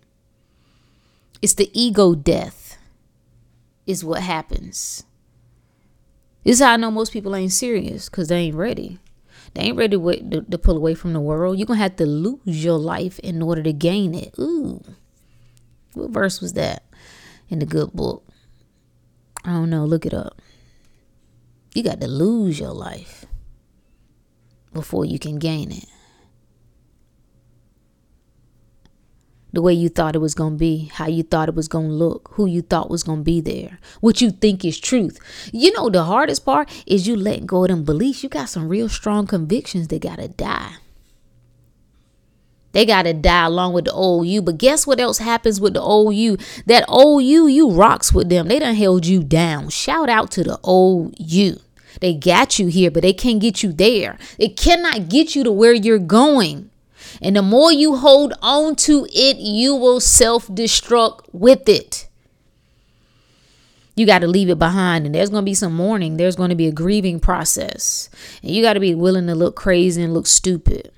It's 1.43 1.55
the 1.55 1.71
ego 1.73 2.15
death, 2.15 2.77
is 3.87 4.05
what 4.05 4.23
happens. 4.23 5.05
This 6.45 6.57
is 6.57 6.63
how 6.63 6.73
I 6.73 6.77
know 6.77 6.91
most 6.91 7.13
people 7.13 7.35
ain't 7.37 7.53
serious 7.53 8.09
because 8.09 8.29
they 8.29 8.37
ain't 8.37 8.57
ready. 8.57 8.99
They 9.55 9.63
ain't 9.63 9.77
ready 9.77 9.97
to, 9.97 10.43
to 10.43 10.59
pull 10.59 10.77
away 10.77 10.95
from 10.95 11.13
the 11.13 11.21
world. 11.21 11.59
You're 11.59 11.67
going 11.67 11.79
to 11.79 11.83
have 11.83 11.97
to 11.97 12.07
lose 12.07 12.65
your 12.65 12.79
life 12.79 13.19
in 13.19 13.43
order 13.43 13.63
to 13.63 13.73
gain 13.73 14.15
it. 14.15 14.35
Ooh. 14.39 14.83
What 15.95 16.11
verse 16.11 16.41
was 16.41 16.53
that 16.53 16.85
in 17.49 17.59
the 17.59 17.67
good 17.67 17.93
book? 17.93 18.25
I 19.45 19.53
don't 19.53 19.71
know. 19.71 19.85
Look 19.85 20.07
it 20.07 20.15
up. 20.15 20.41
You 21.75 21.83
got 21.83 22.01
to 22.01 22.09
lose 22.09 22.59
your 22.59 22.73
life 22.73 23.25
before 24.73 25.05
you 25.05 25.19
can 25.19 25.39
gain 25.39 25.73
it. 25.73 25.87
the 29.53 29.63
way 29.63 29.73
you 29.73 29.89
thought 29.89 30.15
it 30.15 30.21
was 30.21 30.35
going 30.35 30.55
to 30.55 30.59
be, 30.59 30.91
how 30.95 31.07
you 31.07 31.23
thought 31.23 31.49
it 31.49 31.55
was 31.55 31.69
going 31.69 31.89
to 31.89 31.95
look, 31.95 32.31
who 32.35 32.47
you 32.47 32.63
thought 32.63 32.91
was 32.91 33.03
going 33.03 33.21
to 33.21 33.25
be 33.25 33.41
there, 33.41 33.79
what 34.01 34.21
you 34.21 34.31
think 34.31 34.65
is 34.65 34.79
truth. 34.79 35.19
You 35.53 35.73
know, 35.73 35.91
the 35.91 36.05
hardest 36.05 36.45
part 36.45 36.71
is 36.87 37.07
you 37.07 37.17
letting 37.17 37.47
go 37.47 37.65
of 37.65 37.71
them 37.71 37.85
beliefs. 37.85 38.23
You 38.23 38.29
got 38.29 38.49
some 38.49 38.69
real 38.69 38.89
strong 38.89 39.27
convictions 39.27 39.89
that 39.89 40.03
got 40.03 40.17
to 40.17 40.29
die. 40.29 40.75
They 42.73 42.87
got 42.87 43.03
to 43.03 43.13
die 43.13 43.47
along 43.47 43.73
with 43.73 43.87
the 43.87 43.93
old 43.93 44.27
you. 44.27 44.43
But 44.43 44.59
guess 44.59 44.87
what 44.87 45.01
else 45.01 45.19
happens 45.19 45.61
with 45.61 45.75
the 45.75 45.81
old 45.81 46.15
you? 46.15 46.37
That 46.67 46.85
old 46.89 47.25
you, 47.25 47.47
you 47.47 47.71
rocks 47.71 48.13
with 48.13 48.29
them. 48.29 48.49
They 48.49 48.59
done 48.59 48.77
held 48.77 49.07
you 49.07 49.23
down. 49.23 49.71
Shout 49.71 50.09
out 50.09 50.31
to 50.33 50.45
the 50.45 50.59
old 50.63 51.15
you. 51.19 51.61
They 52.01 52.15
got 52.15 52.59
you 52.59 52.69
here, 52.69 52.91
but 52.91 53.03
they 53.03 53.13
can't 53.13 53.41
get 53.41 53.63
you 53.63 53.73
there. 53.73 54.19
It 54.39 54.57
cannot 54.57 55.09
get 55.09 55.35
you 55.35 55.43
to 55.45 55.53
where 55.53 55.75
you're 55.75 55.99
going. 55.99 56.71
And 57.21 57.37
the 57.37 57.43
more 57.43 57.73
you 57.73 57.97
hold 57.97 58.35
on 58.41 58.77
to 58.77 59.07
it, 59.13 59.39
you 59.39 59.75
will 59.75 60.01
self 60.01 60.47
destruct 60.47 61.23
with 61.33 61.69
it. 61.69 62.09
You 63.97 64.07
got 64.07 64.21
to 64.21 64.29
leave 64.29 64.49
it 64.49 64.59
behind, 64.59 65.05
and 65.05 65.15
there's 65.15 65.29
going 65.29 65.43
to 65.43 65.51
be 65.51 65.55
some 65.55 65.75
mourning. 65.75 66.17
There's 66.17 66.37
going 66.37 66.51
to 66.51 66.57
be 66.57 66.69
a 66.69 66.73
grieving 66.73 67.21
process. 67.21 68.09
And 68.43 68.51
you 68.53 68.63
got 68.63 68.75
to 68.75 68.81
be 68.81 68.95
willing 68.95 69.27
to 69.27 69.35
look 69.35 69.57
crazy 69.57 70.03
and 70.03 70.15
look 70.15 70.27
stupid. 70.27 70.93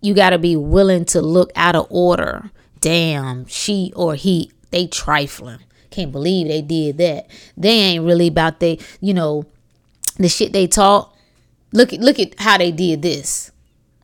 You 0.00 0.14
got 0.14 0.30
to 0.30 0.38
be 0.38 0.56
willing 0.56 1.04
to 1.06 1.20
look 1.20 1.50
out 1.56 1.74
of 1.74 1.86
order. 1.90 2.50
Damn, 2.80 3.46
she 3.46 3.92
or 3.96 4.14
he, 4.14 4.52
they 4.70 4.86
trifling. 4.86 5.60
Can't 5.90 6.12
believe 6.12 6.48
they 6.48 6.62
did 6.62 6.98
that. 6.98 7.28
They 7.56 7.70
ain't 7.70 8.04
really 8.04 8.28
about 8.28 8.60
they, 8.60 8.78
you 9.00 9.14
know, 9.14 9.44
the 10.16 10.28
shit 10.28 10.52
they 10.52 10.66
taught. 10.66 11.14
Look 11.72 11.92
at 11.92 12.00
look 12.00 12.18
at 12.18 12.38
how 12.38 12.58
they 12.58 12.70
did 12.70 13.02
this. 13.02 13.50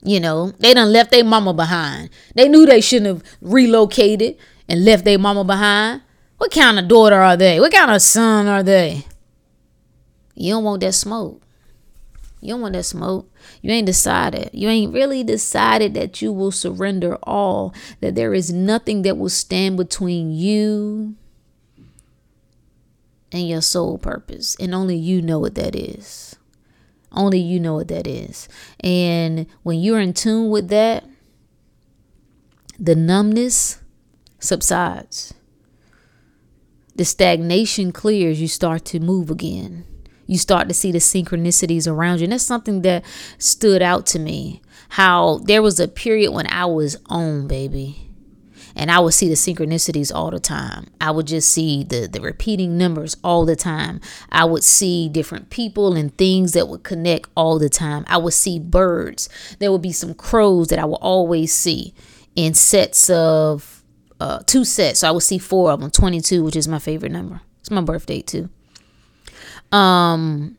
You 0.02 0.20
know, 0.20 0.52
they 0.58 0.74
done 0.74 0.92
left 0.92 1.12
their 1.12 1.24
mama 1.24 1.54
behind. 1.54 2.10
They 2.34 2.48
knew 2.48 2.66
they 2.66 2.80
shouldn't 2.80 3.06
have 3.22 3.38
relocated 3.40 4.36
and 4.68 4.84
left 4.84 5.04
their 5.04 5.18
mama 5.18 5.44
behind. 5.44 6.02
What 6.38 6.50
kind 6.50 6.78
of 6.78 6.88
daughter 6.88 7.16
are 7.16 7.36
they? 7.36 7.60
What 7.60 7.72
kind 7.72 7.90
of 7.90 8.02
son 8.02 8.46
are 8.46 8.62
they? 8.62 9.06
You 10.34 10.54
don't 10.54 10.64
want 10.64 10.80
that 10.80 10.92
smoke. 10.92 11.40
You 12.44 12.50
don't 12.50 12.60
want 12.60 12.74
to 12.74 12.82
smoke. 12.82 13.32
You 13.62 13.70
ain't 13.70 13.86
decided. 13.86 14.50
You 14.52 14.68
ain't 14.68 14.92
really 14.92 15.24
decided 15.24 15.94
that 15.94 16.20
you 16.20 16.30
will 16.30 16.52
surrender 16.52 17.16
all, 17.22 17.74
that 18.00 18.14
there 18.14 18.34
is 18.34 18.52
nothing 18.52 19.00
that 19.02 19.16
will 19.16 19.30
stand 19.30 19.78
between 19.78 20.30
you 20.30 21.16
and 23.32 23.48
your 23.48 23.62
soul 23.62 23.96
purpose. 23.96 24.56
And 24.60 24.74
only 24.74 24.94
you 24.94 25.22
know 25.22 25.38
what 25.38 25.54
that 25.54 25.74
is. 25.74 26.36
Only 27.10 27.38
you 27.38 27.58
know 27.58 27.76
what 27.76 27.88
that 27.88 28.06
is. 28.06 28.46
And 28.80 29.46
when 29.62 29.80
you're 29.80 30.00
in 30.00 30.12
tune 30.12 30.50
with 30.50 30.68
that, 30.68 31.04
the 32.78 32.94
numbness 32.94 33.80
subsides. 34.38 35.32
The 36.94 37.06
stagnation 37.06 37.90
clears, 37.90 38.38
you 38.38 38.48
start 38.48 38.84
to 38.86 39.00
move 39.00 39.30
again. 39.30 39.86
You 40.26 40.38
start 40.38 40.68
to 40.68 40.74
see 40.74 40.92
the 40.92 40.98
synchronicities 40.98 41.90
around 41.90 42.20
you. 42.20 42.24
And 42.24 42.32
that's 42.32 42.44
something 42.44 42.82
that 42.82 43.04
stood 43.38 43.82
out 43.82 44.06
to 44.06 44.18
me. 44.18 44.62
How 44.90 45.38
there 45.44 45.62
was 45.62 45.80
a 45.80 45.88
period 45.88 46.32
when 46.32 46.46
I 46.48 46.66
was 46.66 46.96
on, 47.06 47.48
baby 47.48 48.04
and 48.76 48.90
I 48.90 48.98
would 49.00 49.14
see 49.14 49.28
the 49.28 49.34
synchronicities 49.34 50.14
all 50.14 50.30
the 50.30 50.40
time. 50.40 50.88
I 51.00 51.10
would 51.10 51.26
just 51.26 51.52
see 51.52 51.84
the 51.84 52.08
the 52.08 52.20
repeating 52.20 52.76
numbers 52.76 53.16
all 53.22 53.44
the 53.44 53.56
time. 53.56 54.00
I 54.30 54.44
would 54.44 54.64
see 54.64 55.08
different 55.08 55.50
people 55.50 55.94
and 55.94 56.16
things 56.16 56.52
that 56.52 56.68
would 56.68 56.82
connect 56.82 57.28
all 57.36 57.58
the 57.58 57.68
time. 57.68 58.04
I 58.08 58.18
would 58.18 58.34
see 58.34 58.58
birds. 58.58 59.28
There 59.58 59.70
would 59.70 59.82
be 59.82 59.92
some 59.92 60.14
crows 60.14 60.68
that 60.68 60.78
I 60.78 60.84
would 60.84 60.96
always 60.96 61.52
see 61.52 61.94
in 62.34 62.54
sets 62.54 63.08
of 63.10 63.84
uh, 64.20 64.40
two 64.46 64.64
sets. 64.64 65.00
So 65.00 65.08
I 65.08 65.12
would 65.12 65.22
see 65.22 65.38
four 65.38 65.70
of 65.70 65.80
them, 65.80 65.90
22, 65.90 66.42
which 66.42 66.56
is 66.56 66.66
my 66.66 66.78
favorite 66.78 67.12
number. 67.12 67.40
It's 67.60 67.70
my 67.70 67.80
birthday 67.80 68.20
too. 68.20 68.48
Um 69.74 70.56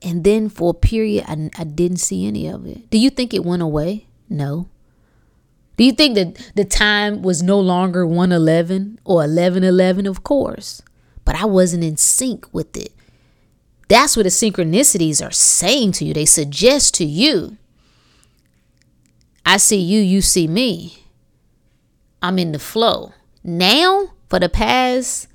and 0.00 0.22
then 0.22 0.48
for 0.48 0.70
a 0.70 0.74
period 0.74 1.24
I, 1.26 1.50
I 1.58 1.64
didn't 1.64 1.98
see 1.98 2.26
any 2.26 2.46
of 2.46 2.66
it. 2.66 2.88
Do 2.90 2.98
you 2.98 3.10
think 3.10 3.34
it 3.34 3.44
went 3.44 3.62
away? 3.62 4.06
No. 4.28 4.68
Do 5.76 5.84
you 5.84 5.92
think 5.92 6.14
that 6.16 6.52
the 6.54 6.64
time 6.64 7.22
was 7.22 7.42
no 7.42 7.58
longer 7.58 8.06
111 8.06 9.00
or 9.04 9.16
1111? 9.16 10.06
Of 10.06 10.24
course. 10.24 10.82
But 11.24 11.36
I 11.36 11.44
wasn't 11.44 11.84
in 11.84 11.96
sync 11.96 12.52
with 12.52 12.76
it. 12.76 12.92
That's 13.88 14.16
what 14.16 14.24
the 14.24 14.28
synchronicities 14.28 15.24
are 15.24 15.32
saying 15.32 15.92
to 15.92 16.04
you. 16.04 16.14
They 16.14 16.26
suggest 16.26 16.94
to 16.94 17.04
you 17.04 17.56
I 19.48 19.56
see 19.56 19.80
you, 19.80 20.02
you 20.02 20.20
see 20.20 20.46
me. 20.46 20.98
I'm 22.20 22.38
in 22.38 22.52
the 22.52 22.58
flow. 22.58 23.14
Now, 23.42 24.12
for 24.28 24.38
the 24.38 24.50
past 24.50 25.26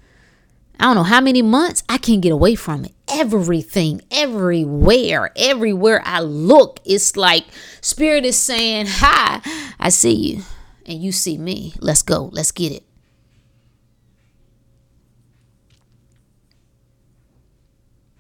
I 0.80 0.86
don't 0.86 0.96
know 0.96 1.04
how 1.04 1.20
many 1.20 1.42
months, 1.42 1.84
I 1.90 1.98
can't 1.98 2.22
get 2.22 2.32
away 2.32 2.54
from 2.54 2.86
it. 2.86 2.93
Everything, 3.10 4.02
everywhere, 4.12 5.32
everywhere 5.36 6.02
I 6.06 6.22
look, 6.22 6.80
it's 6.86 7.18
like 7.18 7.46
Spirit 7.82 8.26
is 8.26 8.38
saying, 8.38 8.86
Hi, 8.90 9.42
I 9.80 9.90
see 9.90 10.14
you, 10.14 10.44
and 10.86 11.02
you 11.02 11.12
see 11.12 11.38
me. 11.38 11.74
Let's 11.80 12.02
go, 12.02 12.30
let's 12.32 12.52
get 12.52 12.72
it. 12.72 12.84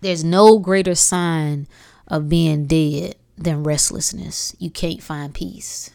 There's 0.01 0.23
no 0.23 0.59
greater 0.59 0.95
sign 0.95 1.65
of 2.09 2.27
being 2.27 2.65
dead 2.65 3.15
than 3.37 3.63
restlessness. 3.63 4.53
You 4.59 4.69
can't 4.69 5.01
find 5.01 5.33
peace. 5.33 5.91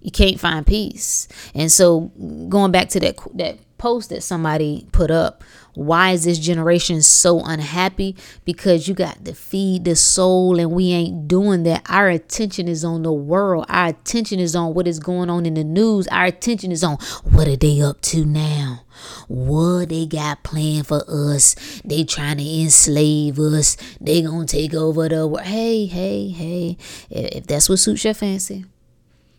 You 0.00 0.12
can't 0.12 0.38
find 0.38 0.64
peace. 0.64 1.26
And 1.52 1.70
so 1.70 2.12
going 2.48 2.70
back 2.70 2.88
to 2.90 3.00
that 3.00 3.16
that 3.34 3.58
post 3.82 4.10
that 4.10 4.22
somebody 4.22 4.86
put 4.92 5.10
up. 5.10 5.42
Why 5.74 6.10
is 6.10 6.24
this 6.24 6.38
generation 6.38 7.02
so 7.02 7.40
unhappy? 7.40 8.16
Because 8.44 8.88
you 8.88 8.94
got 8.94 9.24
to 9.24 9.34
feed 9.34 9.84
the 9.84 9.96
soul, 9.96 10.58
and 10.58 10.72
we 10.72 10.92
ain't 10.92 11.28
doing 11.28 11.62
that. 11.62 11.82
Our 11.88 12.08
attention 12.08 12.68
is 12.68 12.84
on 12.84 13.02
the 13.02 13.12
world. 13.12 13.66
Our 13.68 13.88
attention 13.88 14.38
is 14.38 14.54
on 14.54 14.74
what 14.74 14.86
is 14.86 14.98
going 14.98 15.30
on 15.30 15.46
in 15.46 15.54
the 15.54 15.64
news. 15.64 16.06
Our 16.08 16.26
attention 16.26 16.72
is 16.72 16.84
on 16.84 16.98
what 17.24 17.48
are 17.48 17.56
they 17.56 17.80
up 17.80 18.00
to 18.02 18.24
now? 18.24 18.84
What 19.28 19.88
they 19.88 20.06
got 20.06 20.42
planned 20.42 20.86
for 20.86 21.02
us? 21.08 21.54
They 21.84 22.04
trying 22.04 22.38
to 22.38 22.44
enslave 22.44 23.38
us. 23.38 23.76
They 24.00 24.22
gonna 24.22 24.46
take 24.46 24.74
over 24.74 25.08
the 25.08 25.26
world. 25.26 25.46
Hey, 25.46 25.86
hey, 25.86 26.28
hey. 26.28 26.76
If 27.10 27.46
that's 27.46 27.68
what 27.68 27.78
suits 27.78 28.04
your 28.04 28.14
fancy, 28.14 28.66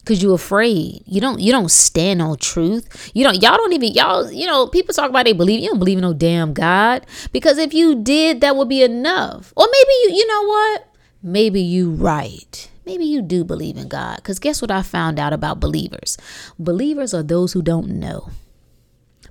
because 0.04 0.22
you're 0.22 0.36
afraid 0.36 1.02
you 1.06 1.22
don't 1.22 1.40
you 1.40 1.52
don't 1.52 1.72
stand 1.72 2.22
on 2.22 2.38
truth 2.38 3.12
you 3.14 3.24
don't 3.24 3.42
y'all 3.42 3.58
don't 3.58 3.74
even 3.74 3.94
y'all 3.94 4.32
you 4.32 4.46
know 4.46 4.68
people 4.68 4.94
talk 4.94 5.10
about 5.10 5.26
they 5.26 5.34
believe 5.34 5.62
you 5.62 5.70
don't 5.70 5.80
believe 5.80 5.98
in 5.98 6.02
no 6.02 6.14
damn 6.14 6.54
god 6.54 7.06
because 7.32 7.58
if 7.58 7.74
you 7.74 7.96
did 7.96 8.42
that 8.42 8.56
would 8.56 8.70
be 8.70 8.84
enough 8.84 9.54
or 9.56 9.66
maybe 9.72 9.94
you 10.04 10.12
you 10.14 10.28
know 10.28 10.44
what 10.48 10.88
maybe 11.22 11.62
you 11.62 11.92
right 11.92 12.70
maybe 12.86 13.06
you 13.06 13.22
do 13.22 13.44
believe 13.44 13.78
in 13.78 13.88
God. 13.88 14.18
Because 14.18 14.40
guess 14.40 14.62
what 14.62 14.72
I 14.72 14.82
found 14.82 15.20
out 15.20 15.34
about 15.34 15.60
believers? 15.60 16.18
Believers 16.60 17.14
are 17.14 17.24
those 17.24 17.54
who 17.54 17.62
don't 17.62 17.88
know. 17.88 18.30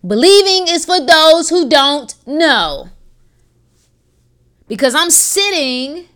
Believing 0.07 0.69
is 0.69 0.85
for 0.85 1.01
those 1.01 1.49
who 1.49 1.69
don't 1.69 2.15
know. 2.27 2.89
Because 4.69 4.95
I'm 4.95 5.11
sitting 5.11 6.09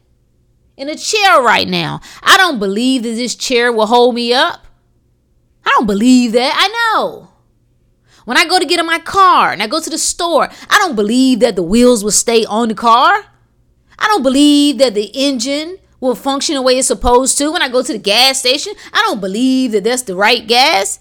in 0.77 0.89
a 0.89 0.97
chair 0.97 1.41
right 1.43 1.69
now. 1.69 2.01
I 2.23 2.37
don't 2.37 2.59
believe 2.59 3.03
that 3.03 3.15
this 3.15 3.35
chair 3.35 3.73
will 3.73 3.87
hold 3.87 4.15
me 4.15 4.33
up. 4.33 4.67
I 5.65 5.71
don't 5.71 5.87
believe 5.87 6.33
that. 6.33 6.55
I 6.57 6.69
know. 6.69 7.31
When 8.25 8.37
I 8.37 8.47
go 8.47 8.59
to 8.59 8.67
get 8.67 8.81
in 8.81 8.87
my 8.87 8.99
car 8.99 9.53
and 9.53 9.63
I 9.63 9.69
go 9.69 9.81
to 9.81 9.91
the 9.91 9.99
store, 9.99 10.49
I 10.69 10.79
don't 10.79 10.97
believe 10.97 11.41
that 11.41 11.57
the 11.57 11.63
wheels 11.63 12.03
will 12.03 12.11
stay 12.11 12.45
on 12.45 12.69
the 12.69 12.75
car. 12.75 13.27
I 13.99 14.07
don't 14.09 14.23
believe 14.23 14.79
that 14.79 14.95
the 14.95 15.11
engine 15.15 15.79
will 16.01 16.15
function 16.15 16.55
the 16.55 16.63
way 16.63 16.79
it's 16.79 16.89
supposed 16.89 17.39
to 17.39 17.53
when 17.53 17.63
I 17.63 17.69
go 17.69 17.83
to 17.83 17.93
the 17.93 17.99
gas 17.99 18.41
station. 18.41 18.75
I 18.93 19.03
don't 19.07 19.21
believe 19.21 19.73
that 19.73 19.85
that's 19.85 20.03
the 20.03 20.15
right 20.15 20.47
gas, 20.47 21.01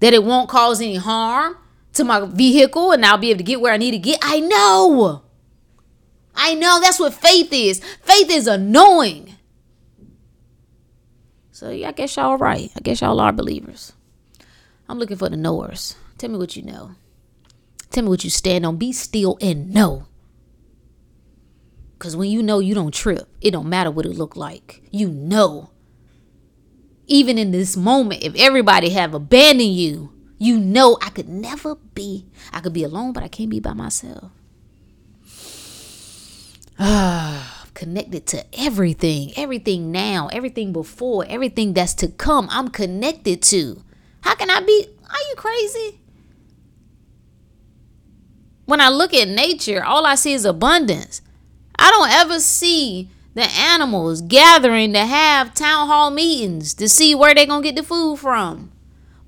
that 0.00 0.14
it 0.14 0.24
won't 0.24 0.48
cause 0.48 0.80
any 0.80 0.96
harm 0.96 1.58
to 1.94 2.04
my 2.04 2.24
vehicle 2.24 2.92
and 2.92 3.04
I'll 3.04 3.18
be 3.18 3.30
able 3.30 3.38
to 3.38 3.44
get 3.44 3.60
where 3.60 3.72
I 3.72 3.76
need 3.76 3.90
to 3.90 3.98
get. 3.98 4.20
I 4.22 4.40
know. 4.40 5.22
I 6.34 6.54
know 6.54 6.80
that's 6.80 6.98
what 7.00 7.14
faith 7.14 7.52
is. 7.52 7.80
Faith 8.02 8.30
is 8.30 8.46
a 8.46 8.58
knowing. 8.58 9.34
So 11.50 11.70
yeah, 11.70 11.88
I 11.88 11.92
guess 11.92 12.16
y'all 12.16 12.30
are 12.30 12.36
right. 12.36 12.70
I 12.76 12.80
guess 12.80 13.00
y'all 13.00 13.20
are 13.20 13.32
believers. 13.32 13.92
I'm 14.88 14.98
looking 14.98 15.16
for 15.16 15.28
the 15.28 15.36
knowers. 15.36 15.96
Tell 16.18 16.30
me 16.30 16.38
what 16.38 16.56
you 16.56 16.62
know. 16.62 16.92
Tell 17.90 18.04
me 18.04 18.08
what 18.08 18.24
you 18.24 18.30
stand 18.30 18.66
on. 18.66 18.76
Be 18.76 18.92
still 18.92 19.38
and 19.40 19.72
know. 19.72 20.06
Cause 21.98 22.16
when 22.16 22.30
you 22.30 22.42
know 22.42 22.58
you 22.58 22.74
don't 22.74 22.92
trip, 22.92 23.28
it 23.40 23.52
don't 23.52 23.68
matter 23.68 23.90
what 23.90 24.06
it 24.06 24.16
look 24.16 24.34
like. 24.34 24.82
You 24.90 25.08
know. 25.08 25.70
Even 27.06 27.38
in 27.38 27.52
this 27.52 27.76
moment, 27.76 28.24
if 28.24 28.34
everybody 28.34 28.90
have 28.90 29.14
abandoned 29.14 29.74
you, 29.74 30.12
you 30.38 30.58
know 30.58 30.98
I 31.00 31.10
could 31.10 31.28
never 31.28 31.76
be. 31.76 32.26
I 32.52 32.58
could 32.58 32.72
be 32.72 32.82
alone, 32.82 33.12
but 33.12 33.22
I 33.22 33.28
can't 33.28 33.50
be 33.50 33.60
by 33.60 33.74
myself. 33.74 34.32
Connected 37.74 38.26
to 38.26 38.44
everything, 38.52 39.32
everything 39.36 39.92
now, 39.92 40.28
everything 40.32 40.72
before, 40.72 41.24
everything 41.28 41.74
that's 41.74 41.94
to 41.94 42.08
come. 42.08 42.48
I'm 42.50 42.68
connected 42.68 43.40
to. 43.42 43.84
How 44.22 44.34
can 44.34 44.50
I 44.50 44.60
be? 44.60 44.86
Are 45.08 45.28
you 45.30 45.34
crazy? 45.36 46.00
When 48.64 48.80
I 48.80 48.88
look 48.88 49.14
at 49.14 49.28
nature, 49.28 49.84
all 49.84 50.06
I 50.06 50.16
see 50.16 50.32
is 50.32 50.44
abundance. 50.44 51.22
I 51.78 51.90
don't 51.90 52.10
ever 52.10 52.40
see 52.40 53.10
the 53.34 53.44
animals 53.44 54.20
gathering 54.20 54.92
to 54.94 55.06
have 55.06 55.54
town 55.54 55.86
hall 55.86 56.10
meetings 56.10 56.74
to 56.74 56.88
see 56.88 57.14
where 57.14 57.32
they're 57.32 57.46
going 57.46 57.62
to 57.62 57.68
get 57.68 57.76
the 57.76 57.86
food 57.86 58.18
from. 58.18 58.72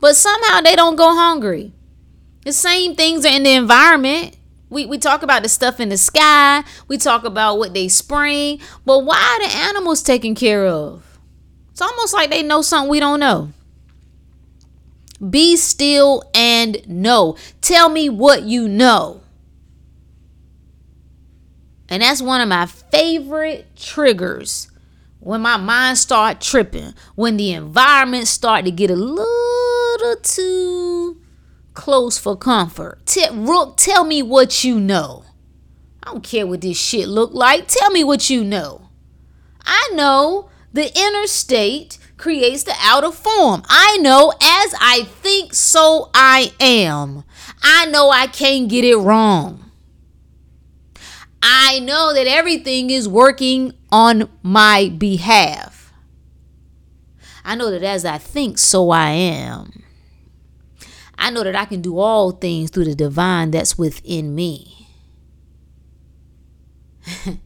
But 0.00 0.16
somehow 0.16 0.60
they 0.60 0.74
don't 0.74 0.96
go 0.96 1.14
hungry. 1.14 1.72
The 2.44 2.52
same 2.52 2.96
things 2.96 3.24
are 3.24 3.32
in 3.32 3.44
the 3.44 3.52
environment. 3.52 4.36
We, 4.74 4.86
we 4.86 4.98
talk 4.98 5.22
about 5.22 5.44
the 5.44 5.48
stuff 5.48 5.78
in 5.78 5.88
the 5.88 5.96
sky. 5.96 6.64
We 6.88 6.98
talk 6.98 7.22
about 7.22 7.58
what 7.58 7.74
they 7.74 7.86
spring. 7.86 8.58
But 8.84 9.04
why 9.04 9.16
are 9.16 9.48
the 9.48 9.54
animals 9.56 10.02
taken 10.02 10.34
care 10.34 10.66
of? 10.66 11.20
It's 11.70 11.80
almost 11.80 12.12
like 12.12 12.28
they 12.28 12.42
know 12.42 12.60
something 12.60 12.90
we 12.90 12.98
don't 12.98 13.20
know. 13.20 13.52
Be 15.30 15.56
still 15.56 16.28
and 16.34 16.86
know. 16.88 17.36
Tell 17.60 17.88
me 17.88 18.08
what 18.08 18.42
you 18.42 18.66
know. 18.66 19.20
And 21.88 22.02
that's 22.02 22.20
one 22.20 22.40
of 22.40 22.48
my 22.48 22.66
favorite 22.66 23.76
triggers 23.76 24.72
when 25.20 25.40
my 25.40 25.56
mind 25.56 25.98
start 25.98 26.40
tripping, 26.40 26.94
when 27.14 27.36
the 27.36 27.52
environment 27.52 28.26
start 28.26 28.64
to 28.64 28.72
get 28.72 28.90
a 28.90 28.96
little 28.96 30.16
too 30.20 30.93
close 31.74 32.18
for 32.18 32.36
comfort. 32.36 33.04
Tell, 33.06 33.34
Rook, 33.34 33.76
tell 33.76 34.04
me 34.04 34.22
what 34.22 34.64
you 34.64 34.80
know. 34.80 35.24
I 36.02 36.12
don't 36.12 36.24
care 36.24 36.46
what 36.46 36.60
this 36.60 36.78
shit 36.78 37.08
look 37.08 37.32
like. 37.32 37.68
Tell 37.68 37.90
me 37.90 38.04
what 38.04 38.30
you 38.30 38.44
know. 38.44 38.88
I 39.64 39.90
know 39.94 40.50
the 40.72 40.92
inner 40.96 41.26
state 41.26 41.98
creates 42.16 42.64
the 42.64 42.74
outer 42.80 43.10
form. 43.10 43.62
I 43.68 43.98
know 43.98 44.30
as 44.30 44.74
I 44.80 45.04
think, 45.04 45.54
so 45.54 46.10
I 46.14 46.52
am. 46.60 47.24
I 47.62 47.86
know 47.86 48.10
I 48.10 48.26
can't 48.26 48.68
get 48.68 48.84
it 48.84 48.96
wrong. 48.96 49.70
I 51.42 51.80
know 51.80 52.14
that 52.14 52.26
everything 52.26 52.90
is 52.90 53.08
working 53.08 53.74
on 53.92 54.30
my 54.42 54.88
behalf. 54.96 55.92
I 57.44 57.54
know 57.54 57.70
that 57.70 57.82
as 57.82 58.04
I 58.04 58.18
think, 58.18 58.58
so 58.58 58.90
I 58.90 59.10
am. 59.10 59.83
I 61.18 61.30
know 61.30 61.44
that 61.44 61.56
I 61.56 61.64
can 61.64 61.80
do 61.80 61.98
all 61.98 62.32
things 62.32 62.70
through 62.70 62.84
the 62.86 62.94
divine 62.94 63.50
that's 63.50 63.78
within 63.78 64.34
me. 64.34 64.88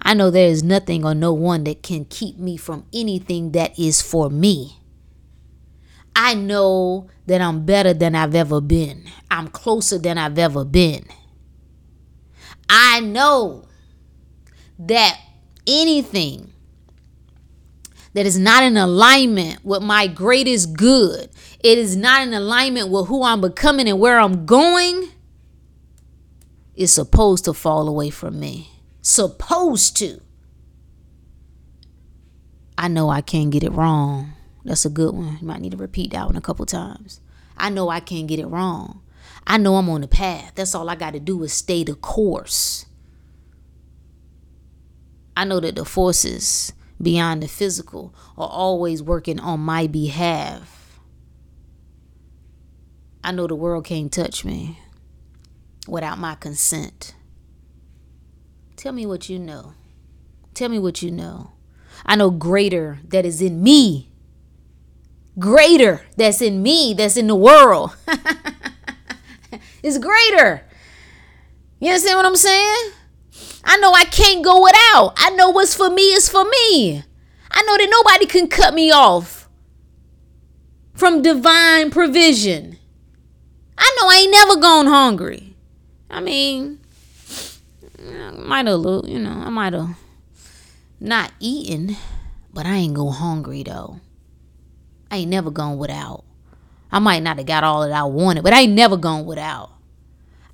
I 0.00 0.14
know 0.14 0.30
there 0.30 0.48
is 0.48 0.62
nothing 0.62 1.04
or 1.04 1.14
no 1.14 1.32
one 1.32 1.64
that 1.64 1.82
can 1.82 2.04
keep 2.04 2.38
me 2.38 2.56
from 2.56 2.86
anything 2.92 3.52
that 3.52 3.78
is 3.78 4.02
for 4.02 4.30
me. 4.30 4.78
I 6.14 6.34
know 6.34 7.08
that 7.26 7.40
I'm 7.40 7.66
better 7.66 7.92
than 7.92 8.14
I've 8.14 8.34
ever 8.34 8.60
been. 8.60 9.04
I'm 9.30 9.48
closer 9.48 9.98
than 9.98 10.16
I've 10.16 10.38
ever 10.38 10.64
been. 10.64 11.04
I 12.70 13.00
know 13.00 13.66
that 14.78 15.20
anything 15.66 16.52
that 18.16 18.24
is 18.24 18.38
not 18.38 18.62
in 18.62 18.78
alignment 18.78 19.62
with 19.62 19.82
my 19.82 20.06
greatest 20.06 20.72
good, 20.72 21.28
it 21.60 21.76
is 21.76 21.96
not 21.96 22.26
in 22.26 22.32
alignment 22.32 22.88
with 22.88 23.08
who 23.08 23.22
I'm 23.22 23.42
becoming 23.42 23.86
and 23.86 24.00
where 24.00 24.18
I'm 24.18 24.46
going, 24.46 25.10
is 26.74 26.94
supposed 26.94 27.44
to 27.44 27.52
fall 27.52 27.86
away 27.86 28.08
from 28.08 28.40
me. 28.40 28.70
Supposed 29.02 29.98
to. 29.98 30.22
I 32.78 32.88
know 32.88 33.10
I 33.10 33.20
can't 33.20 33.50
get 33.50 33.62
it 33.62 33.72
wrong. 33.72 34.32
That's 34.64 34.86
a 34.86 34.90
good 34.90 35.14
one. 35.14 35.36
You 35.38 35.46
might 35.46 35.60
need 35.60 35.72
to 35.72 35.76
repeat 35.76 36.12
that 36.12 36.24
one 36.24 36.36
a 36.36 36.40
couple 36.40 36.64
times. 36.64 37.20
I 37.54 37.68
know 37.68 37.90
I 37.90 38.00
can't 38.00 38.28
get 38.28 38.38
it 38.38 38.46
wrong. 38.46 39.02
I 39.46 39.58
know 39.58 39.76
I'm 39.76 39.90
on 39.90 40.00
the 40.00 40.08
path. 40.08 40.52
That's 40.54 40.74
all 40.74 40.88
I 40.88 40.96
got 40.96 41.12
to 41.12 41.20
do 41.20 41.42
is 41.42 41.52
stay 41.52 41.84
the 41.84 41.94
course. 41.94 42.86
I 45.36 45.44
know 45.44 45.60
that 45.60 45.74
the 45.76 45.84
forces 45.84 46.72
beyond 47.00 47.42
the 47.42 47.48
physical 47.48 48.14
are 48.36 48.48
always 48.48 49.02
working 49.02 49.40
on 49.40 49.60
my 49.60 49.86
behalf. 49.86 51.00
I 53.22 53.32
know 53.32 53.46
the 53.46 53.54
world 53.56 53.84
can't 53.84 54.12
touch 54.12 54.44
me 54.44 54.78
without 55.88 56.18
my 56.18 56.34
consent. 56.36 57.14
Tell 58.76 58.92
me 58.92 59.06
what 59.06 59.28
you 59.28 59.38
know. 59.38 59.74
Tell 60.54 60.68
me 60.68 60.78
what 60.78 61.02
you 61.02 61.10
know. 61.10 61.52
I 62.04 62.16
know 62.16 62.30
greater 62.30 63.00
that 63.08 63.26
is 63.26 63.42
in 63.42 63.62
me. 63.62 64.10
Greater 65.38 66.02
that's 66.16 66.40
in 66.40 66.62
me, 66.62 66.94
that's 66.94 67.16
in 67.16 67.26
the 67.26 67.34
world. 67.34 67.96
is 69.82 69.98
greater. 69.98 70.64
You 71.80 71.88
understand 71.88 72.16
what 72.16 72.26
I'm 72.26 72.36
saying? 72.36 72.92
I 73.66 73.76
know 73.78 73.92
I 73.92 74.04
can't 74.04 74.44
go 74.44 74.62
without. 74.62 75.14
I 75.16 75.30
know 75.30 75.50
what's 75.50 75.74
for 75.74 75.90
me 75.90 76.02
is 76.14 76.28
for 76.28 76.44
me. 76.44 77.02
I 77.50 77.62
know 77.62 77.76
that 77.76 77.88
nobody 77.90 78.26
can 78.26 78.48
cut 78.48 78.74
me 78.74 78.92
off 78.92 79.48
from 80.94 81.20
divine 81.20 81.90
provision. 81.90 82.78
I 83.76 83.96
know 83.98 84.08
I 84.08 84.16
ain't 84.22 84.30
never 84.30 84.60
gone 84.60 84.86
hungry. 84.86 85.56
I 86.08 86.20
mean, 86.20 86.78
I 88.08 88.30
might 88.30 88.66
have, 88.66 88.80
you 88.80 89.18
know, 89.18 89.42
I 89.44 89.50
might 89.50 89.72
have 89.72 89.96
not 91.00 91.32
eaten, 91.40 91.96
but 92.54 92.66
I 92.66 92.76
ain't 92.76 92.94
go 92.94 93.10
hungry 93.10 93.64
though. 93.64 94.00
I 95.10 95.18
ain't 95.18 95.30
never 95.30 95.50
gone 95.50 95.76
without. 95.76 96.24
I 96.92 97.00
might 97.00 97.22
not 97.22 97.36
have 97.38 97.46
got 97.46 97.64
all 97.64 97.82
that 97.82 97.92
I 97.92 98.04
wanted, 98.04 98.44
but 98.44 98.52
I 98.52 98.60
ain't 98.60 98.72
never 98.72 98.96
gone 98.96 99.26
without. 99.26 99.75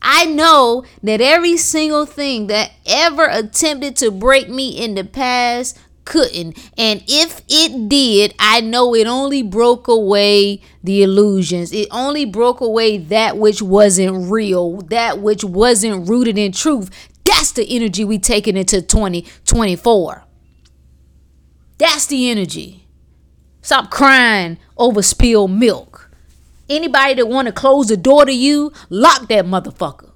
I 0.03 0.27
know 0.27 0.85
that 1.03 1.21
every 1.21 1.57
single 1.57 2.07
thing 2.07 2.49
that 2.49 2.73
ever 2.85 3.27
attempted 3.27 3.97
to 3.97 4.11
break 4.11 4.49
me 4.49 4.71
in 4.71 4.97
the 4.97 5.05
past 5.05 5.79
couldn't. 6.05 6.59
And 6.77 7.05
if 7.07 7.43
it 7.49 7.89
did, 7.89 8.35
I 8.39 8.61
know 8.61 8.95
it 8.95 9.07
only 9.07 9.43
broke 9.43 9.87
away 9.87 10.61
the 10.83 11.03
illusions. 11.03 11.73
It 11.73 11.89
only 11.93 12.25
broke 12.25 12.61
away 12.61 12.99
that 12.99 13.39
which 13.39 13.63
wasn't 13.63 14.31
real, 14.31 14.79
that 14.83 15.21
which 15.21 15.45
wasn't 15.45 16.09
rooted 16.09 16.37
in 16.37 16.51
truth. 16.53 16.91
That's 17.25 17.53
the 17.53 17.65
energy 17.75 18.05
we 18.05 18.19
taking 18.19 18.57
into 18.57 18.83
2024. 18.83 20.25
That's 21.79 22.07
the 22.07 22.31
energy. 22.31 22.89
Stop 23.61 23.91
crying 23.91 24.59
over 24.77 25.03
spilled 25.03 25.53
milk. 25.53 25.92
Anybody 26.69 27.15
that 27.15 27.29
want 27.29 27.47
to 27.47 27.53
close 27.53 27.89
the 27.89 27.97
door 27.97 28.25
to 28.25 28.33
you, 28.33 28.73
lock 28.89 29.29
that 29.29 29.45
motherfucker. 29.45 30.11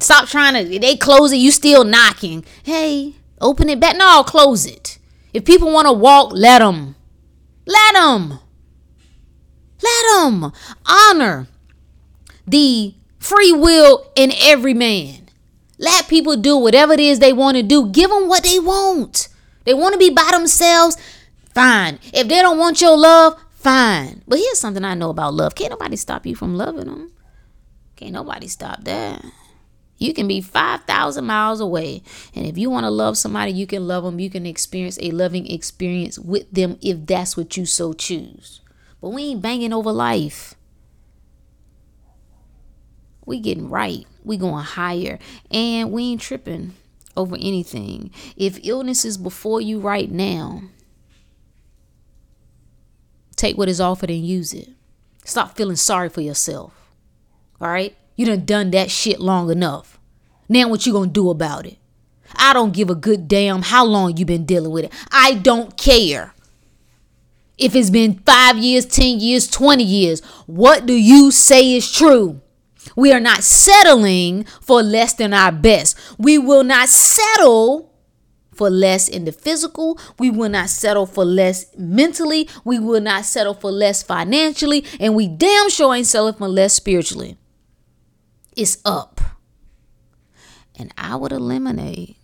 Stop 0.00 0.28
trying 0.28 0.54
to, 0.54 0.78
they 0.78 0.96
close 0.96 1.30
it, 1.32 1.36
you 1.36 1.50
still 1.50 1.84
knocking. 1.84 2.44
Hey, 2.62 3.14
Open 3.40 3.70
it 3.70 3.80
back. 3.80 3.96
No, 3.96 4.22
close 4.22 4.66
it. 4.66 4.98
If 5.32 5.44
people 5.44 5.72
want 5.72 5.86
to 5.86 5.92
walk, 5.92 6.32
let 6.32 6.58
them. 6.58 6.94
Let 7.66 7.94
them. 7.94 8.38
Let 9.82 10.04
them 10.12 10.52
honor 10.84 11.48
the 12.46 12.94
free 13.18 13.52
will 13.52 14.10
in 14.14 14.32
every 14.38 14.74
man. 14.74 15.28
Let 15.78 16.08
people 16.08 16.36
do 16.36 16.58
whatever 16.58 16.92
it 16.92 17.00
is 17.00 17.18
they 17.18 17.32
want 17.32 17.56
to 17.56 17.62
do. 17.62 17.88
Give 17.88 18.10
them 18.10 18.28
what 18.28 18.42
they 18.42 18.58
want. 18.58 19.28
They 19.64 19.72
want 19.72 19.94
to 19.94 19.98
be 19.98 20.10
by 20.10 20.28
themselves. 20.32 20.98
Fine. 21.54 21.98
If 22.12 22.28
they 22.28 22.42
don't 22.42 22.58
want 22.58 22.82
your 22.82 22.98
love, 22.98 23.42
fine. 23.60 24.22
But 24.26 24.38
here's 24.38 24.58
something 24.58 24.84
I 24.84 24.94
know 24.94 25.10
about 25.10 25.34
love. 25.34 25.54
Can't 25.54 25.70
nobody 25.70 25.96
stop 25.96 26.26
you 26.26 26.34
from 26.34 26.56
loving 26.56 26.86
them. 26.86 27.12
Can't 27.96 28.12
nobody 28.12 28.48
stop 28.48 28.84
that. 28.84 29.24
You 29.98 30.14
can 30.14 30.26
be 30.26 30.40
5,000 30.40 31.24
miles 31.26 31.60
away. 31.60 32.02
And 32.34 32.46
if 32.46 32.56
you 32.56 32.70
want 32.70 32.84
to 32.84 32.90
love 32.90 33.18
somebody, 33.18 33.52
you 33.52 33.66
can 33.66 33.86
love 33.86 34.02
them. 34.02 34.18
You 34.18 34.30
can 34.30 34.46
experience 34.46 34.98
a 35.02 35.10
loving 35.10 35.46
experience 35.46 36.18
with 36.18 36.50
them 36.50 36.78
if 36.80 37.04
that's 37.04 37.36
what 37.36 37.58
you 37.58 37.66
so 37.66 37.92
choose. 37.92 38.62
But 39.02 39.10
we 39.10 39.24
ain't 39.24 39.42
banging 39.42 39.74
over 39.74 39.92
life. 39.92 40.54
We 43.26 43.40
getting 43.40 43.68
right. 43.68 44.06
We 44.24 44.38
going 44.38 44.64
higher. 44.64 45.18
And 45.50 45.92
we 45.92 46.04
ain't 46.04 46.22
tripping 46.22 46.72
over 47.14 47.36
anything. 47.36 48.10
If 48.36 48.58
illness 48.64 49.04
is 49.04 49.18
before 49.18 49.60
you 49.60 49.80
right 49.80 50.10
now, 50.10 50.62
take 53.40 53.56
what 53.56 53.68
is 53.68 53.80
offered 53.80 54.10
and 54.10 54.26
use 54.26 54.52
it. 54.52 54.68
Stop 55.24 55.56
feeling 55.56 55.76
sorry 55.76 56.08
for 56.08 56.20
yourself. 56.20 56.92
All 57.60 57.68
right? 57.68 57.96
You 58.16 58.26
done 58.26 58.44
done 58.44 58.70
that 58.72 58.90
shit 58.90 59.20
long 59.20 59.50
enough. 59.50 59.98
Now 60.48 60.68
what 60.68 60.86
you 60.86 60.92
gonna 60.92 61.10
do 61.10 61.30
about 61.30 61.66
it? 61.66 61.78
I 62.36 62.52
don't 62.52 62.72
give 62.74 62.90
a 62.90 62.94
good 62.94 63.28
damn 63.28 63.62
how 63.62 63.84
long 63.84 64.16
you 64.16 64.24
been 64.24 64.44
dealing 64.44 64.72
with 64.72 64.84
it. 64.84 64.92
I 65.10 65.34
don't 65.34 65.76
care. 65.76 66.34
If 67.58 67.74
it's 67.74 67.90
been 67.90 68.20
five 68.20 68.56
years, 68.58 68.86
10 68.86 69.20
years, 69.20 69.46
20 69.48 69.84
years, 69.84 70.20
what 70.46 70.86
do 70.86 70.94
you 70.94 71.30
say 71.30 71.74
is 71.74 71.90
true? 71.90 72.40
We 72.96 73.12
are 73.12 73.20
not 73.20 73.42
settling 73.42 74.44
for 74.60 74.82
less 74.82 75.12
than 75.12 75.34
our 75.34 75.52
best. 75.52 75.98
We 76.18 76.38
will 76.38 76.64
not 76.64 76.88
settle 76.88 77.89
for 78.60 78.68
less 78.68 79.08
in 79.08 79.24
the 79.24 79.32
physical. 79.32 79.98
We 80.18 80.28
will 80.28 80.50
not 80.50 80.68
settle 80.68 81.06
for 81.06 81.24
less 81.24 81.64
mentally. 81.78 82.46
We 82.62 82.78
will 82.78 83.00
not 83.00 83.24
settle 83.24 83.54
for 83.54 83.70
less 83.72 84.02
financially. 84.02 84.84
And 85.00 85.14
we 85.14 85.28
damn 85.28 85.70
sure 85.70 85.94
ain't 85.94 86.06
settling 86.06 86.34
for 86.34 86.46
less 86.46 86.74
spiritually 86.74 87.38
It's 88.54 88.76
up. 88.84 89.18
And 90.78 90.92
I 90.98 91.16
would 91.16 91.32
eliminate 91.32 92.18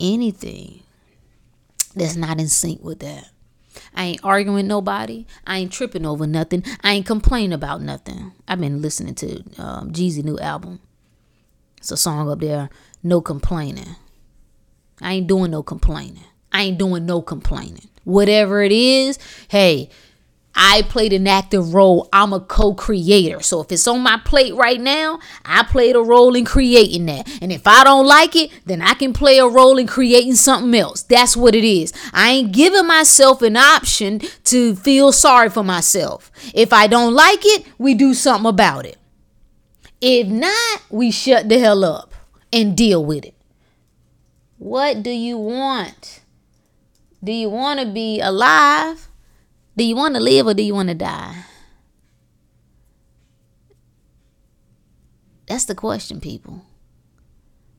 anything 0.00 0.80
that's 1.94 2.16
not 2.16 2.40
in 2.40 2.48
sync 2.48 2.82
with 2.82 3.00
that. 3.00 3.28
I 3.94 4.04
ain't 4.04 4.24
arguing 4.24 4.56
with 4.56 4.64
nobody. 4.64 5.26
I 5.46 5.58
ain't 5.58 5.72
tripping 5.72 6.06
over 6.06 6.26
nothing. 6.26 6.64
I 6.82 6.92
ain't 6.94 7.06
complaining 7.06 7.52
about 7.52 7.82
nothing. 7.82 8.32
I've 8.48 8.60
been 8.60 8.80
listening 8.80 9.14
to 9.16 9.44
um, 9.58 9.92
Jeezy 9.92 10.24
new 10.24 10.38
album. 10.38 10.80
It's 11.76 11.90
a 11.90 11.98
song 11.98 12.30
up 12.30 12.40
there, 12.40 12.70
No 13.02 13.20
Complaining. 13.20 13.96
I 15.00 15.14
ain't 15.14 15.26
doing 15.26 15.50
no 15.50 15.62
complaining. 15.62 16.24
I 16.52 16.62
ain't 16.62 16.78
doing 16.78 17.06
no 17.06 17.22
complaining. 17.22 17.88
Whatever 18.04 18.62
it 18.62 18.72
is, 18.72 19.18
hey, 19.48 19.90
I 20.60 20.82
played 20.82 21.12
an 21.12 21.28
active 21.28 21.72
role. 21.72 22.08
I'm 22.12 22.32
a 22.32 22.40
co 22.40 22.74
creator. 22.74 23.40
So 23.40 23.60
if 23.60 23.70
it's 23.70 23.86
on 23.86 24.00
my 24.00 24.20
plate 24.24 24.54
right 24.56 24.80
now, 24.80 25.20
I 25.44 25.62
played 25.62 25.94
a 25.94 26.00
role 26.00 26.34
in 26.34 26.44
creating 26.44 27.06
that. 27.06 27.30
And 27.40 27.52
if 27.52 27.66
I 27.68 27.84
don't 27.84 28.06
like 28.06 28.34
it, 28.34 28.50
then 28.66 28.82
I 28.82 28.94
can 28.94 29.12
play 29.12 29.38
a 29.38 29.46
role 29.46 29.78
in 29.78 29.86
creating 29.86 30.34
something 30.34 30.74
else. 30.78 31.02
That's 31.02 31.36
what 31.36 31.54
it 31.54 31.64
is. 31.64 31.92
I 32.12 32.30
ain't 32.30 32.52
giving 32.52 32.88
myself 32.88 33.40
an 33.42 33.56
option 33.56 34.20
to 34.44 34.74
feel 34.74 35.12
sorry 35.12 35.48
for 35.48 35.62
myself. 35.62 36.32
If 36.52 36.72
I 36.72 36.88
don't 36.88 37.14
like 37.14 37.40
it, 37.42 37.64
we 37.78 37.94
do 37.94 38.12
something 38.12 38.48
about 38.48 38.84
it. 38.84 38.96
If 40.00 40.26
not, 40.26 40.82
we 40.90 41.12
shut 41.12 41.48
the 41.48 41.60
hell 41.60 41.84
up 41.84 42.14
and 42.52 42.76
deal 42.76 43.04
with 43.04 43.24
it. 43.24 43.37
What 44.58 45.02
do 45.02 45.10
you 45.10 45.38
want? 45.38 46.20
Do 47.22 47.32
you 47.32 47.48
want 47.48 47.80
to 47.80 47.86
be 47.86 48.20
alive? 48.20 49.08
Do 49.76 49.84
you 49.84 49.96
want 49.96 50.14
to 50.14 50.20
live 50.20 50.46
or 50.46 50.54
do 50.54 50.62
you 50.62 50.74
want 50.74 50.88
to 50.88 50.94
die? 50.94 51.44
That's 55.46 55.64
the 55.64 55.74
question, 55.74 56.20
people. 56.20 56.62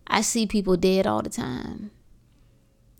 I 0.07 0.21
see 0.21 0.47
people 0.47 0.75
dead 0.75 1.05
all 1.05 1.21
the 1.21 1.29
time. 1.29 1.91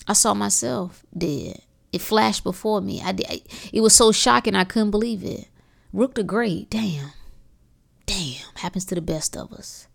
I 0.08 0.14
saw 0.14 0.34
myself 0.34 1.06
dead. 1.18 1.62
It 1.92 2.02
flashed 2.02 2.44
before 2.44 2.82
me. 2.82 3.02
I 3.02 3.14
did. 3.14 3.42
It 3.74 3.82
was 3.82 3.96
so 3.96 4.12
shocking. 4.12 4.56
I 4.56 4.64
couldn't 4.64 4.92
believe 4.92 5.24
it. 5.24 5.48
Rook 5.92 6.14
the 6.14 6.24
Great. 6.24 6.70
Damn. 6.70 7.12
Damn. 8.06 8.46
Happens 8.56 8.86
to 8.86 8.96
the 8.96 9.02
best 9.02 9.36
of 9.36 9.52
us. 9.52 9.88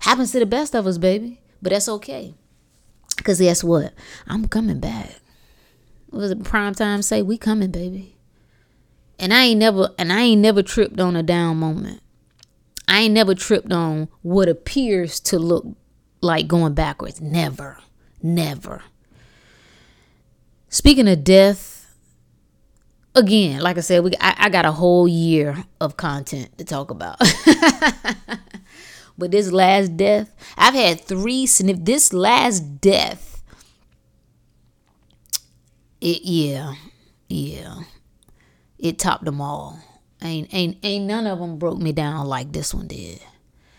Happens 0.00 0.32
to 0.32 0.38
the 0.38 0.46
best 0.46 0.74
of 0.74 0.86
us, 0.86 0.98
baby. 0.98 1.40
But 1.62 1.70
that's 1.70 1.88
okay. 1.88 2.34
Because 3.18 3.38
guess 3.40 3.62
what? 3.62 3.92
I'm 4.26 4.48
coming 4.48 4.80
back. 4.80 5.20
Was 6.10 6.30
it 6.30 6.42
prime 6.42 6.74
time? 6.74 7.02
Say 7.02 7.20
we 7.20 7.36
coming 7.36 7.70
baby. 7.70 8.16
And 9.18 9.34
i 9.34 9.44
ain't 9.44 9.58
never 9.58 9.90
and 9.98 10.12
i 10.12 10.20
ain't 10.20 10.40
never 10.40 10.62
tripped 10.62 11.00
on 11.00 11.16
a 11.16 11.22
down 11.22 11.58
moment. 11.58 12.00
I 12.86 13.00
ain't 13.00 13.14
never 13.14 13.34
tripped 13.34 13.72
on 13.72 14.08
what 14.22 14.48
appears 14.48 15.20
to 15.20 15.38
look 15.38 15.66
like 16.22 16.48
going 16.48 16.72
backwards. 16.72 17.20
Never. 17.20 17.78
Never. 18.22 18.82
Speaking 20.70 21.08
of 21.08 21.24
death 21.24 21.74
again 23.14 23.60
like 23.60 23.76
i 23.76 23.80
said 23.80 24.04
we 24.04 24.12
I, 24.20 24.34
I 24.38 24.48
got 24.48 24.64
a 24.64 24.70
whole 24.70 25.08
year 25.08 25.64
of 25.80 25.96
content 25.96 26.56
to 26.58 26.64
talk 26.64 26.90
about 26.90 27.16
but 29.18 29.32
this 29.32 29.50
last 29.52 29.96
death 29.96 30.32
i've 30.56 30.74
had 30.74 31.00
three 31.00 31.44
sniff 31.44 31.76
this 31.80 32.12
last 32.12 32.80
death 32.80 33.28
it 36.00 36.22
yeah, 36.22 36.74
yeah. 37.28 37.80
It 38.78 38.98
topped 38.98 39.24
them 39.24 39.40
all. 39.40 39.80
Ain't 40.22 40.52
ain't 40.54 40.78
ain't 40.82 41.06
none 41.06 41.26
of 41.26 41.38
them 41.38 41.58
broke 41.58 41.78
me 41.78 41.92
down 41.92 42.26
like 42.26 42.52
this 42.52 42.72
one 42.72 42.86
did. 42.86 43.20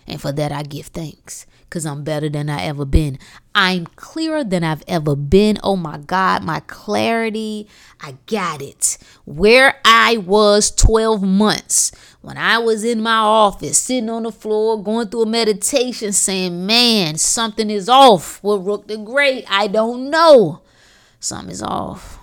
And 0.07 0.19
for 0.19 0.31
that 0.31 0.51
I 0.51 0.63
give 0.63 0.87
thanks 0.87 1.45
cuz 1.69 1.85
I'm 1.85 2.03
better 2.03 2.29
than 2.29 2.49
I 2.49 2.63
ever 2.63 2.83
been. 2.83 3.19
I'm 3.53 3.85
clearer 3.85 4.43
than 4.43 4.63
I've 4.63 4.83
ever 4.87 5.15
been. 5.15 5.59
Oh 5.63 5.75
my 5.75 5.97
god, 5.97 6.43
my 6.43 6.61
clarity, 6.61 7.69
I 8.01 8.17
got 8.25 8.61
it. 8.61 8.97
Where 9.25 9.75
I 9.85 10.17
was 10.17 10.71
12 10.71 11.21
months 11.21 11.91
when 12.21 12.37
I 12.37 12.57
was 12.57 12.83
in 12.83 13.01
my 13.01 13.17
office 13.17 13.77
sitting 13.77 14.09
on 14.09 14.23
the 14.23 14.31
floor 14.31 14.81
going 14.81 15.07
through 15.07 15.23
a 15.23 15.25
meditation 15.25 16.11
saying, 16.13 16.65
"Man, 16.65 17.17
something 17.17 17.69
is 17.69 17.87
off 17.89 18.43
with 18.43 18.65
Rook 18.65 18.87
the 18.87 18.97
Great. 18.97 19.45
I 19.49 19.67
don't 19.67 20.09
know." 20.09 20.61
something 21.19 21.51
is 21.51 21.61
off. 21.61 22.17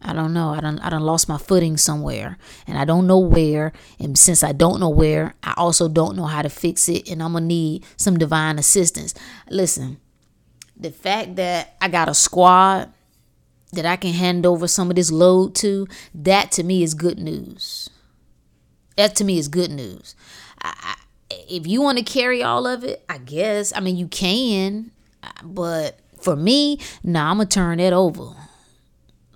I 0.00 0.12
don't 0.12 0.34
know. 0.34 0.50
I 0.50 0.60
don't 0.60 0.78
I 0.80 0.90
don't 0.90 1.02
lost 1.02 1.28
my 1.28 1.38
footing 1.38 1.76
somewhere 1.76 2.36
and 2.66 2.76
I 2.76 2.84
don't 2.84 3.06
know 3.06 3.18
where. 3.18 3.72
And 3.98 4.18
since 4.18 4.42
I 4.42 4.52
don't 4.52 4.78
know 4.78 4.90
where, 4.90 5.34
I 5.42 5.54
also 5.56 5.88
don't 5.88 6.16
know 6.16 6.26
how 6.26 6.42
to 6.42 6.50
fix 6.50 6.88
it 6.88 7.08
and 7.08 7.22
I'm 7.22 7.32
gonna 7.32 7.46
need 7.46 7.84
some 7.96 8.18
divine 8.18 8.58
assistance. 8.58 9.14
Listen, 9.48 9.98
the 10.76 10.90
fact 10.90 11.36
that 11.36 11.76
I 11.80 11.88
got 11.88 12.08
a 12.08 12.14
squad 12.14 12.92
that 13.72 13.86
I 13.86 13.96
can 13.96 14.12
hand 14.12 14.44
over 14.44 14.68
some 14.68 14.90
of 14.90 14.96
this 14.96 15.10
load 15.10 15.54
to, 15.56 15.88
that 16.14 16.52
to 16.52 16.62
me 16.62 16.82
is 16.82 16.94
good 16.94 17.18
news. 17.18 17.88
That 18.96 19.16
to 19.16 19.24
me 19.24 19.38
is 19.38 19.48
good 19.48 19.70
news. 19.70 20.14
I, 20.60 20.96
if 21.30 21.66
you 21.66 21.82
want 21.82 21.98
to 21.98 22.04
carry 22.04 22.42
all 22.42 22.66
of 22.66 22.84
it, 22.84 23.04
I 23.08 23.18
guess. 23.18 23.72
I 23.74 23.80
mean, 23.80 23.96
you 23.96 24.08
can, 24.08 24.90
but 25.42 25.98
for 26.20 26.36
me, 26.36 26.78
nah, 27.02 27.30
I'm 27.30 27.38
gonna 27.38 27.48
turn 27.48 27.78
that 27.78 27.92
over. 27.92 28.30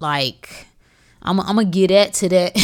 Like, 0.01 0.67
I'm, 1.23 1.41
I'm 1.41 1.57
gonna 1.57 1.65
get 1.65 1.89
that 1.89 2.15
to 2.15 2.29
that 2.29 2.55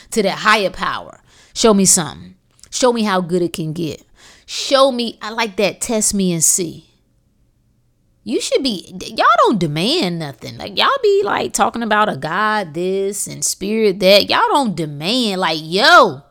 to 0.10 0.22
that 0.22 0.38
higher 0.38 0.70
power. 0.70 1.20
Show 1.54 1.74
me 1.74 1.84
something. 1.84 2.34
Show 2.70 2.92
me 2.92 3.02
how 3.02 3.20
good 3.20 3.42
it 3.42 3.52
can 3.52 3.72
get. 3.72 4.04
Show 4.46 4.92
me. 4.92 5.18
I 5.22 5.30
like 5.30 5.56
that. 5.56 5.80
Test 5.80 6.14
me 6.14 6.32
and 6.32 6.42
see. 6.42 6.90
You 8.24 8.40
should 8.40 8.62
be. 8.62 8.96
Y'all 9.00 9.26
don't 9.38 9.60
demand 9.60 10.18
nothing. 10.18 10.56
Like 10.56 10.78
y'all 10.78 10.88
be 11.02 11.22
like 11.24 11.52
talking 11.52 11.82
about 11.82 12.08
a 12.08 12.16
God 12.16 12.74
this 12.74 13.26
and 13.26 13.44
spirit 13.44 14.00
that. 14.00 14.28
Y'all 14.28 14.48
don't 14.48 14.74
demand. 14.74 15.40
Like 15.40 15.60
yo, 15.62 16.22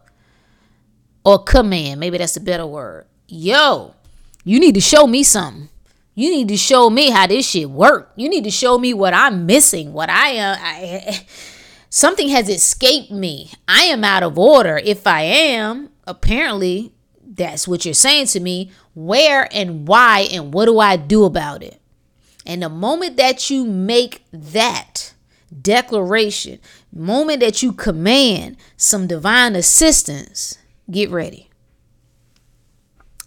or 1.24 1.44
command. 1.44 2.00
Maybe 2.00 2.18
that's 2.18 2.38
a 2.38 2.42
better 2.42 2.66
word. 2.66 3.06
Yo, 3.28 3.96
you 4.44 4.60
need 4.60 4.76
to 4.76 4.82
show 4.82 5.08
me 5.08 5.24
something. 5.24 5.70
You 6.16 6.30
need 6.30 6.48
to 6.50 6.58
show 6.58 6.90
me 6.90 7.10
how 7.10 7.28
this 7.28 7.50
shit 7.50 7.70
work. 7.70 8.12
You 8.16 8.30
need 8.30 8.44
to 8.44 8.52
show 8.52 8.78
me 8.78 8.94
what 8.94 9.14
I'm 9.14 9.46
missing, 9.46 9.94
what 9.94 10.10
I 10.10 10.30
am. 10.30 10.58
Uh, 10.58 10.62
I, 10.62 11.26
something 11.90 12.30
has 12.30 12.50
escaped 12.50 13.12
me. 13.12 13.52
I 13.68 13.84
am 13.84 14.04
out 14.04 14.24
of 14.24 14.38
order. 14.38 14.80
If 14.84 15.08
I 15.08 15.22
am, 15.22 15.90
apparently 16.06 16.92
that's 17.26 17.68
what 17.68 17.86
you're 17.86 17.94
saying 17.96 18.28
to 18.28 18.40
me. 18.40 18.72
Where 18.94 19.48
and 19.52 19.88
why 19.88 20.28
and 20.32 20.54
what 20.54 20.66
do 20.66 20.78
I 20.80 20.98
do 20.98 21.24
about 21.24 21.64
it? 21.64 21.82
And 22.46 22.62
the 22.62 22.70
moment 22.70 23.18
that 23.18 23.50
you 23.50 23.66
make 23.66 24.24
that 24.32 25.14
declaration, 25.62 26.60
moment 26.92 27.40
that 27.40 27.64
you 27.64 27.72
command 27.72 28.58
some 28.78 29.08
divine 29.08 29.56
assistance, 29.56 30.58
get 30.90 31.10
ready. 31.10 31.50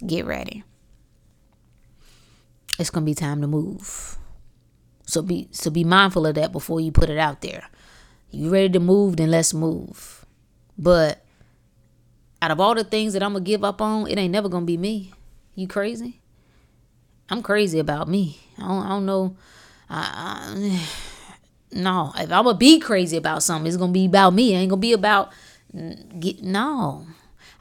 Get 0.04 0.26
ready. 0.26 0.64
It's 2.78 2.90
to 2.90 3.00
be 3.00 3.14
time 3.14 3.40
to 3.40 3.46
move. 3.46 4.18
So 5.07 5.22
be 5.22 5.48
so 5.52 5.70
be 5.70 5.84
mindful 5.84 6.26
of 6.26 6.34
that 6.34 6.52
before 6.52 6.80
you 6.80 6.92
put 6.92 7.09
it 7.09 7.18
out 7.18 7.40
there. 7.40 7.68
You 8.30 8.50
ready 8.50 8.68
to 8.70 8.80
move, 8.80 9.16
then 9.16 9.30
let's 9.30 9.54
move. 9.54 10.26
But 10.76 11.24
out 12.42 12.50
of 12.50 12.61
all 12.61 12.74
the 12.74 12.84
things 12.84 13.12
that 13.14 13.22
I'm 13.22 13.32
gonna 13.32 13.44
give 13.44 13.64
up 13.64 13.80
on, 13.80 14.09
it 14.09 14.18
ain't 14.18 14.32
never 14.32 14.48
gonna 14.48 14.66
be 14.66 14.76
me. 14.76 15.12
You 15.54 15.68
crazy? 15.68 16.20
I'm 17.30 17.42
crazy 17.42 17.78
about 17.78 18.09
me. 18.09 18.38
I 18.59 18.68
don't, 18.68 18.84
I 18.84 18.88
don't 18.88 19.07
know. 19.07 19.36
I, 19.88 20.50
I, 20.52 20.86
no, 21.72 22.12
if 22.16 22.30
I'm 22.30 22.44
gonna 22.44 22.59
be 22.59 22.78
crazy 22.78 23.16
about 23.16 23.42
something, 23.42 23.66
it's 23.66 23.76
gonna 23.76 23.92
be 23.92 24.07
about 24.07 24.34
me. 24.34 24.54
It 24.54 24.59
ain't 24.59 24.70
gonna 24.70 24.80
be 24.80 24.92
about 24.92 25.32
get. 26.18 26.42
No, 26.42 27.07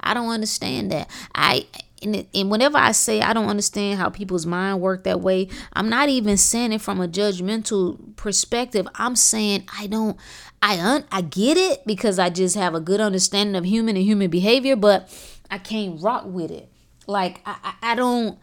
I 0.06 0.14
don't 0.14 0.30
understand 0.30 0.92
that. 0.92 1.10
I 1.34 1.66
and, 2.06 2.26
and 2.34 2.52
whenever 2.52 2.78
I 2.78 2.92
say 2.92 3.22
I 3.22 3.34
don't 3.34 3.48
understand 3.48 4.00
how 4.00 4.10
people's 4.10 4.46
mind 4.46 4.80
work 4.82 5.04
that 5.04 5.22
way, 5.22 5.50
I'm 5.74 5.90
not 5.90 6.10
even 6.10 6.38
saying 6.38 6.74
it 6.74 6.82
from 6.82 7.02
a 7.02 7.08
judgmental 7.08 8.16
perspective. 8.16 8.88
I'm 8.96 9.16
saying 9.16 9.68
I 9.78 9.88
don't. 9.88 10.18
I 10.62 10.80
un, 10.80 11.06
I 11.12 11.22
get 11.22 11.58
it 11.58 11.86
because 11.86 12.18
I 12.20 12.30
just 12.30 12.56
have 12.56 12.74
a 12.74 12.80
good 12.80 13.02
understanding 13.02 13.56
of 13.56 13.66
human 13.66 13.96
and 13.96 14.06
human 14.06 14.30
behavior, 14.30 14.76
but 14.76 15.10
I 15.50 15.58
can't 15.58 16.02
rock 16.02 16.26
with 16.26 16.52
it. 16.52 16.70
Like 17.08 17.42
I, 17.46 17.56
I, 17.64 17.92
I 17.92 17.96
don't. 17.96 18.40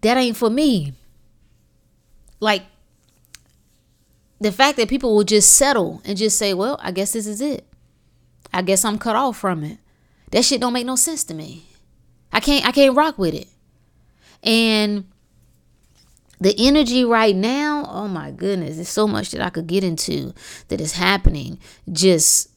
That 0.00 0.16
ain't 0.16 0.36
for 0.36 0.50
me. 0.50 0.94
Like 2.40 2.62
the 4.40 4.52
fact 4.52 4.76
that 4.76 4.88
people 4.88 5.14
will 5.14 5.24
just 5.24 5.54
settle 5.54 6.00
and 6.04 6.16
just 6.16 6.38
say, 6.38 6.54
"Well, 6.54 6.78
I 6.82 6.92
guess 6.92 7.12
this 7.12 7.26
is 7.26 7.40
it. 7.40 7.66
I 8.52 8.62
guess 8.62 8.84
I'm 8.84 8.98
cut 8.98 9.16
off 9.16 9.36
from 9.36 9.64
it." 9.64 9.78
That 10.30 10.44
shit 10.44 10.60
don't 10.60 10.72
make 10.72 10.86
no 10.86 10.96
sense 10.96 11.24
to 11.24 11.34
me. 11.34 11.66
I 12.32 12.40
can't 12.40 12.66
I 12.66 12.72
can't 12.72 12.96
rock 12.96 13.18
with 13.18 13.34
it. 13.34 13.48
And 14.42 15.04
the 16.40 16.54
energy 16.58 17.04
right 17.04 17.34
now, 17.34 17.86
oh 17.90 18.06
my 18.06 18.30
goodness, 18.30 18.76
there's 18.76 18.88
so 18.88 19.08
much 19.08 19.30
that 19.32 19.40
I 19.40 19.50
could 19.50 19.66
get 19.66 19.82
into 19.82 20.32
that 20.68 20.80
is 20.80 20.92
happening 20.92 21.58
just 21.90 22.50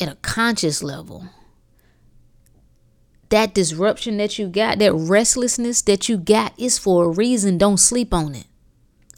at 0.00 0.08
a 0.08 0.16
conscious 0.16 0.82
level. 0.82 1.28
That 3.30 3.54
disruption 3.54 4.18
that 4.18 4.38
you 4.38 4.46
got, 4.46 4.78
that 4.78 4.92
restlessness 4.94 5.82
that 5.82 6.08
you 6.08 6.16
got 6.16 6.52
is 6.56 6.78
for 6.78 7.06
a 7.06 7.08
reason. 7.08 7.58
Don't 7.58 7.78
sleep 7.78 8.14
on 8.14 8.36
it. 8.36 8.46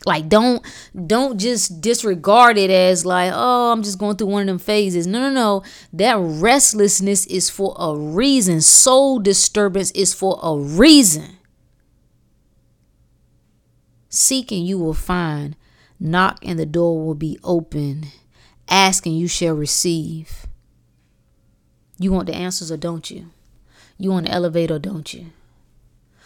Like 0.09 0.31
don't 0.31 0.65
don't 1.07 1.39
just 1.39 1.83
disregard 1.83 2.57
it 2.57 2.71
as 2.71 3.05
like, 3.05 3.31
oh, 3.35 3.71
I'm 3.71 3.83
just 3.83 3.99
going 3.99 4.17
through 4.17 4.29
one 4.29 4.41
of 4.41 4.47
them 4.47 4.59
phases. 4.59 5.07
No, 5.07 5.21
no, 5.21 5.31
no. 5.31 5.63
That 5.93 6.17
restlessness 6.19 7.27
is 7.27 7.51
for 7.51 7.77
a 7.79 7.95
reason. 7.95 8.63
Soul 8.63 9.19
disturbance 9.19 9.91
is 9.91 10.15
for 10.15 10.41
a 10.43 10.57
reason. 10.57 11.37
Seeking 14.09 14.65
you 14.65 14.79
will 14.79 14.95
find. 14.95 15.55
Knock 16.01 16.39
and 16.43 16.59
the 16.59 16.65
door 16.65 17.05
will 17.05 17.15
be 17.15 17.39
open. 17.45 18.07
Asking 18.67 19.13
you 19.15 19.29
shall 19.29 19.55
receive. 19.55 20.47
You 21.99 22.13
want 22.13 22.29
the 22.29 22.35
answers 22.35 22.73
or 22.73 22.79
don't 22.79 23.11
you? 23.11 23.27
You 23.99 24.11
want 24.11 24.25
the 24.25 24.33
elevator, 24.33 24.79
don't 24.79 25.13
you? 25.13 25.27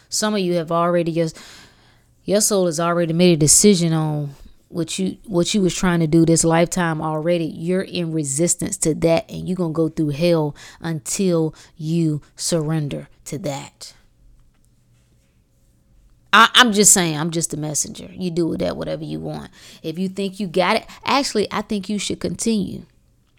Some 0.08 0.34
of 0.34 0.40
you 0.40 0.54
have 0.54 0.70
already 0.70 1.10
just 1.10 1.36
your 2.24 2.40
soul 2.40 2.66
has 2.66 2.78
already 2.78 3.12
made 3.12 3.34
a 3.34 3.36
decision 3.36 3.92
on 3.92 4.34
what 4.68 4.98
you 4.98 5.18
what 5.26 5.52
you 5.52 5.60
was 5.60 5.74
trying 5.74 6.00
to 6.00 6.06
do 6.06 6.24
this 6.24 6.44
lifetime 6.44 7.02
already. 7.02 7.44
You're 7.44 7.82
in 7.82 8.12
resistance 8.12 8.76
to 8.78 8.94
that 8.96 9.30
and 9.30 9.46
you're 9.46 9.56
gonna 9.56 9.72
go 9.72 9.88
through 9.88 10.10
hell 10.10 10.56
until 10.80 11.54
you 11.76 12.22
surrender 12.36 13.08
to 13.26 13.38
that. 13.38 13.94
I, 16.34 16.48
i'm 16.54 16.72
just 16.72 16.94
saying 16.94 17.18
i'm 17.18 17.30
just 17.30 17.52
a 17.52 17.58
messenger. 17.58 18.08
You 18.12 18.30
do 18.30 18.46
with 18.46 18.60
that 18.60 18.76
whatever 18.76 19.04
you 19.04 19.20
want. 19.20 19.50
If 19.82 19.98
you 19.98 20.08
think 20.08 20.40
you 20.40 20.46
got 20.46 20.76
it 20.76 20.86
actually 21.04 21.46
i 21.52 21.60
think 21.60 21.88
you 21.88 21.98
should 21.98 22.20
continue 22.20 22.86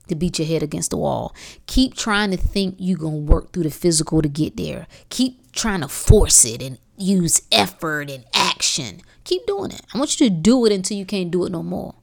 to 0.07 0.15
beat 0.15 0.37
your 0.37 0.47
head 0.47 0.61
against 0.61 0.91
the 0.91 0.97
wall. 0.97 1.33
Keep 1.65 1.95
trying 1.95 2.29
to 2.31 2.37
think 2.37 2.75
you're 2.77 2.97
gonna 2.97 3.15
work 3.15 3.51
through 3.51 3.63
the 3.63 3.71
physical 3.71 4.21
to 4.21 4.29
get 4.29 4.57
there. 4.57 4.85
Keep 5.09 5.51
trying 5.51 5.81
to 5.81 5.87
force 5.87 6.45
it 6.45 6.61
and 6.61 6.77
use 6.97 7.41
effort 7.51 8.09
and 8.09 8.23
action. 8.63 9.01
Keep 9.25 9.45
doing 9.45 9.71
it. 9.71 9.81
I 9.93 9.97
want 9.97 10.17
you 10.17 10.29
to 10.29 10.33
do 10.33 10.65
it 10.65 10.71
until 10.71 10.97
you 10.97 11.05
can't 11.05 11.31
do 11.31 11.45
it 11.45 11.51
no 11.51 11.61
more. 11.61 11.95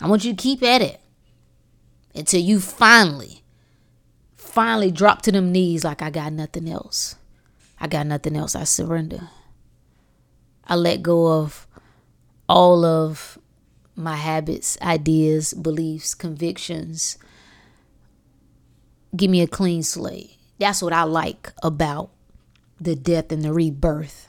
I 0.00 0.06
want 0.06 0.24
you 0.24 0.32
to 0.32 0.40
keep 0.42 0.62
at 0.62 0.82
it 0.82 1.00
until 2.14 2.40
you 2.40 2.60
finally, 2.60 3.42
finally 4.36 4.92
drop 4.92 5.22
to 5.22 5.32
them 5.32 5.50
knees 5.50 5.84
like 5.84 6.00
I 6.00 6.10
got 6.10 6.32
nothing 6.32 6.68
else. 6.68 7.16
I 7.80 7.88
got 7.88 8.06
nothing 8.06 8.36
else. 8.36 8.54
I 8.54 8.64
surrender. 8.64 9.28
I 10.64 10.76
let 10.76 11.02
go 11.02 11.40
of 11.40 11.66
all 12.48 12.84
of 12.84 13.36
my 13.96 14.14
habits, 14.14 14.78
ideas, 14.80 15.54
beliefs, 15.54 16.14
convictions. 16.14 17.18
Give 19.16 19.30
me 19.30 19.42
a 19.42 19.48
clean 19.48 19.82
slate. 19.82 20.36
That's 20.58 20.82
what 20.82 20.92
I 20.92 21.02
like 21.02 21.52
about 21.64 22.10
the 22.80 22.94
death 22.94 23.32
and 23.32 23.42
the 23.42 23.52
rebirth 23.52 24.28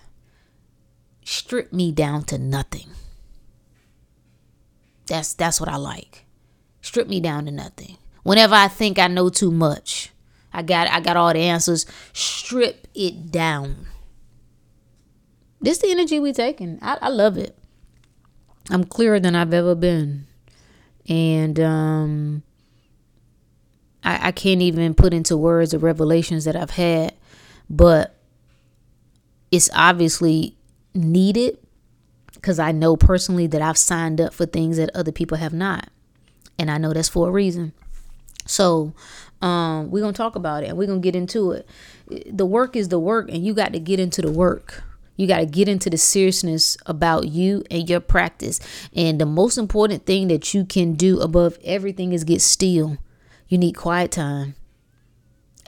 strip 1.25 1.73
me 1.73 1.91
down 1.91 2.23
to 2.23 2.37
nothing. 2.37 2.87
That's 5.07 5.33
that's 5.33 5.59
what 5.59 5.67
I 5.67 5.75
like. 5.75 6.25
Strip 6.81 7.09
me 7.09 7.19
down 7.19 7.45
to 7.45 7.51
nothing. 7.51 7.97
Whenever 8.23 8.55
I 8.55 8.69
think 8.69 8.97
I 8.97 9.07
know 9.07 9.29
too 9.29 9.51
much, 9.51 10.11
I 10.53 10.61
got 10.61 10.87
I 10.89 11.01
got 11.01 11.17
all 11.17 11.33
the 11.33 11.39
answers. 11.39 11.85
Strip 12.13 12.87
it 12.95 13.31
down. 13.31 13.87
This 15.59 15.79
the 15.79 15.91
energy 15.91 16.19
we 16.19 16.31
taking. 16.31 16.79
I, 16.81 16.97
I 17.01 17.09
love 17.09 17.37
it. 17.37 17.57
I'm 18.69 18.83
clearer 18.83 19.19
than 19.19 19.35
I've 19.35 19.53
ever 19.53 19.75
been. 19.75 20.27
And 21.07 21.59
um 21.59 22.43
I, 24.03 24.27
I 24.27 24.31
can't 24.31 24.61
even 24.61 24.93
put 24.93 25.13
into 25.13 25.35
words 25.35 25.71
the 25.71 25.79
revelations 25.79 26.45
that 26.45 26.55
I've 26.55 26.71
had, 26.71 27.13
but 27.69 28.15
it's 29.51 29.69
obviously 29.73 30.55
needed 30.95 31.57
because 32.33 32.59
I 32.59 32.71
know 32.71 32.95
personally 32.95 33.47
that 33.47 33.61
I've 33.61 33.77
signed 33.77 34.21
up 34.21 34.33
for 34.33 34.45
things 34.45 34.77
that 34.77 34.89
other 34.95 35.11
people 35.11 35.37
have 35.37 35.53
not. 35.53 35.89
And 36.57 36.71
I 36.71 36.77
know 36.77 36.93
that's 36.93 37.09
for 37.09 37.27
a 37.27 37.31
reason. 37.31 37.73
So, 38.45 38.93
um, 39.41 39.91
we're 39.91 40.01
going 40.01 40.13
to 40.13 40.17
talk 40.17 40.35
about 40.35 40.63
it 40.63 40.69
and 40.69 40.77
we're 40.77 40.87
going 40.87 41.01
to 41.01 41.03
get 41.03 41.15
into 41.15 41.51
it. 41.51 41.67
The 42.07 42.45
work 42.45 42.75
is 42.75 42.89
the 42.89 42.99
work, 42.99 43.29
and 43.29 43.45
you 43.45 43.53
got 43.53 43.73
to 43.73 43.79
get 43.79 43.99
into 43.99 44.21
the 44.21 44.31
work. 44.31 44.83
You 45.17 45.27
got 45.27 45.39
to 45.39 45.45
get 45.45 45.67
into 45.67 45.89
the 45.89 45.97
seriousness 45.97 46.77
about 46.85 47.29
you 47.29 47.63
and 47.71 47.89
your 47.89 47.99
practice. 47.99 48.59
And 48.93 49.19
the 49.19 49.25
most 49.25 49.57
important 49.57 50.05
thing 50.05 50.27
that 50.27 50.53
you 50.53 50.65
can 50.65 50.93
do 50.93 51.19
above 51.19 51.57
everything 51.63 52.13
is 52.13 52.23
get 52.23 52.41
still. 52.41 52.97
You 53.47 53.57
need 53.57 53.73
quiet 53.73 54.11
time. 54.11 54.55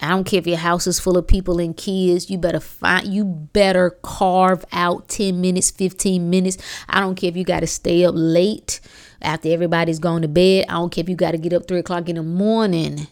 I 0.02 0.10
don't 0.10 0.26
care 0.26 0.40
if 0.40 0.48
your 0.48 0.58
house 0.58 0.86
is 0.86 1.00
full 1.00 1.18
of 1.18 1.28
people 1.28 1.60
and 1.60 1.76
kids. 1.76 2.30
You 2.30 2.38
better 2.38 2.60
find 2.60 3.08
you 3.08 3.26
better 3.26 3.92
carve 4.02 4.64
out 4.72 5.08
10 5.10 5.42
minutes, 5.42 5.72
15 5.72 6.30
minutes. 6.30 6.58
I 6.88 7.00
don't 7.00 7.16
care 7.16 7.30
if 7.30 7.38
you 7.38 7.44
got 7.44 7.62
to 7.62 7.68
stay 7.68 8.06
up 8.06 8.14
late 8.16 8.80
after 9.22 9.50
everybody's 9.50 10.00
gone 10.00 10.22
to 10.22 10.28
bed. 10.28 10.66
I 10.70 10.74
don't 10.74 10.92
care 10.92 11.02
if 11.02 11.10
you 11.10 11.16
got 11.16 11.32
to 11.32 11.38
get 11.38 11.54
up 11.54 11.68
three 11.68 11.80
o'clock 11.80 12.10
in 12.10 12.16
the 12.16 12.24
morning 12.24 13.08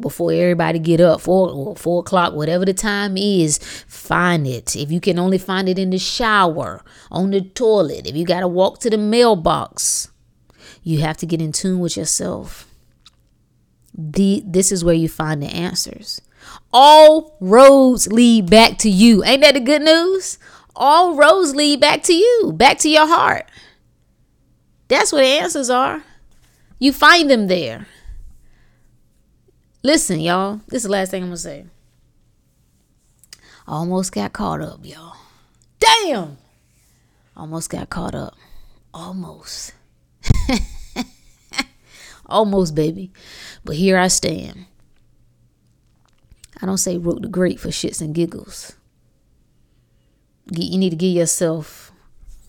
before 0.00 0.32
everybody 0.32 0.78
get 0.78 1.00
up 1.00 1.20
four 1.20 1.50
or 1.50 1.76
four 1.76 2.00
o'clock 2.00 2.32
whatever 2.32 2.64
the 2.64 2.72
time 2.72 3.16
is 3.16 3.58
find 3.86 4.46
it 4.46 4.74
if 4.74 4.90
you 4.90 4.98
can 4.98 5.18
only 5.18 5.36
find 5.36 5.68
it 5.68 5.78
in 5.78 5.90
the 5.90 5.98
shower 5.98 6.82
on 7.10 7.30
the 7.30 7.40
toilet 7.42 8.06
if 8.06 8.16
you 8.16 8.24
got 8.24 8.40
to 8.40 8.48
walk 8.48 8.80
to 8.80 8.88
the 8.88 8.96
mailbox 8.96 10.10
you 10.82 11.00
have 11.00 11.18
to 11.18 11.26
get 11.26 11.42
in 11.42 11.52
tune 11.52 11.78
with 11.80 11.98
yourself 11.98 12.69
the 13.94 14.42
this 14.46 14.72
is 14.72 14.84
where 14.84 14.94
you 14.94 15.08
find 15.08 15.42
the 15.42 15.48
answers. 15.48 16.20
All 16.72 17.36
roads 17.40 18.10
lead 18.10 18.48
back 18.48 18.78
to 18.78 18.90
you. 18.90 19.22
Ain't 19.24 19.42
that 19.42 19.54
the 19.54 19.60
good 19.60 19.82
news? 19.82 20.38
All 20.74 21.14
roads 21.14 21.54
lead 21.54 21.80
back 21.80 22.02
to 22.04 22.14
you, 22.14 22.52
back 22.54 22.78
to 22.78 22.88
your 22.88 23.06
heart. 23.06 23.50
That's 24.88 25.12
where 25.12 25.22
the 25.22 25.42
answers 25.42 25.70
are. 25.70 26.02
You 26.78 26.92
find 26.92 27.30
them 27.30 27.46
there. 27.46 27.86
Listen, 29.82 30.20
y'all. 30.20 30.60
This 30.68 30.78
is 30.78 30.82
the 30.84 30.90
last 30.90 31.10
thing 31.10 31.22
I'm 31.22 31.28
gonna 31.28 31.36
say. 31.36 31.66
Almost 33.66 34.12
got 34.12 34.32
caught 34.32 34.60
up, 34.60 34.80
y'all. 34.82 35.16
Damn. 35.78 36.38
Almost 37.36 37.70
got 37.70 37.88
caught 37.88 38.14
up. 38.14 38.34
Almost. 38.92 39.74
Almost, 42.26 42.74
baby. 42.74 43.12
But 43.64 43.76
here 43.76 43.98
I 43.98 44.08
stand. 44.08 44.66
I 46.62 46.66
don't 46.66 46.78
say 46.78 46.98
Rook 46.98 47.22
the 47.22 47.28
Great 47.28 47.58
for 47.58 47.68
shits 47.68 48.00
and 48.00 48.14
giggles. 48.14 48.74
You 50.50 50.78
need 50.78 50.90
to 50.90 50.96
give 50.96 51.14
yourself 51.14 51.92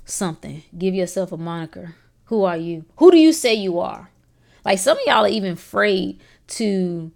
something. 0.05 0.63
Give 0.77 0.93
yourself 0.93 1.31
a 1.31 1.37
moniker. 1.37 1.95
Who 2.25 2.43
are 2.43 2.57
you? 2.57 2.85
Who 2.97 3.11
do 3.11 3.17
you 3.17 3.31
say 3.33 3.53
you 3.53 3.79
are? 3.79 4.09
Like 4.65 4.79
some 4.79 4.97
of 4.97 5.03
y'all 5.05 5.25
are 5.25 5.29
even 5.29 5.53
afraid 5.53 6.19
to 6.47 7.11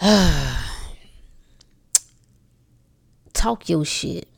talk 3.32 3.68
your 3.68 3.84
shit. 3.84 4.28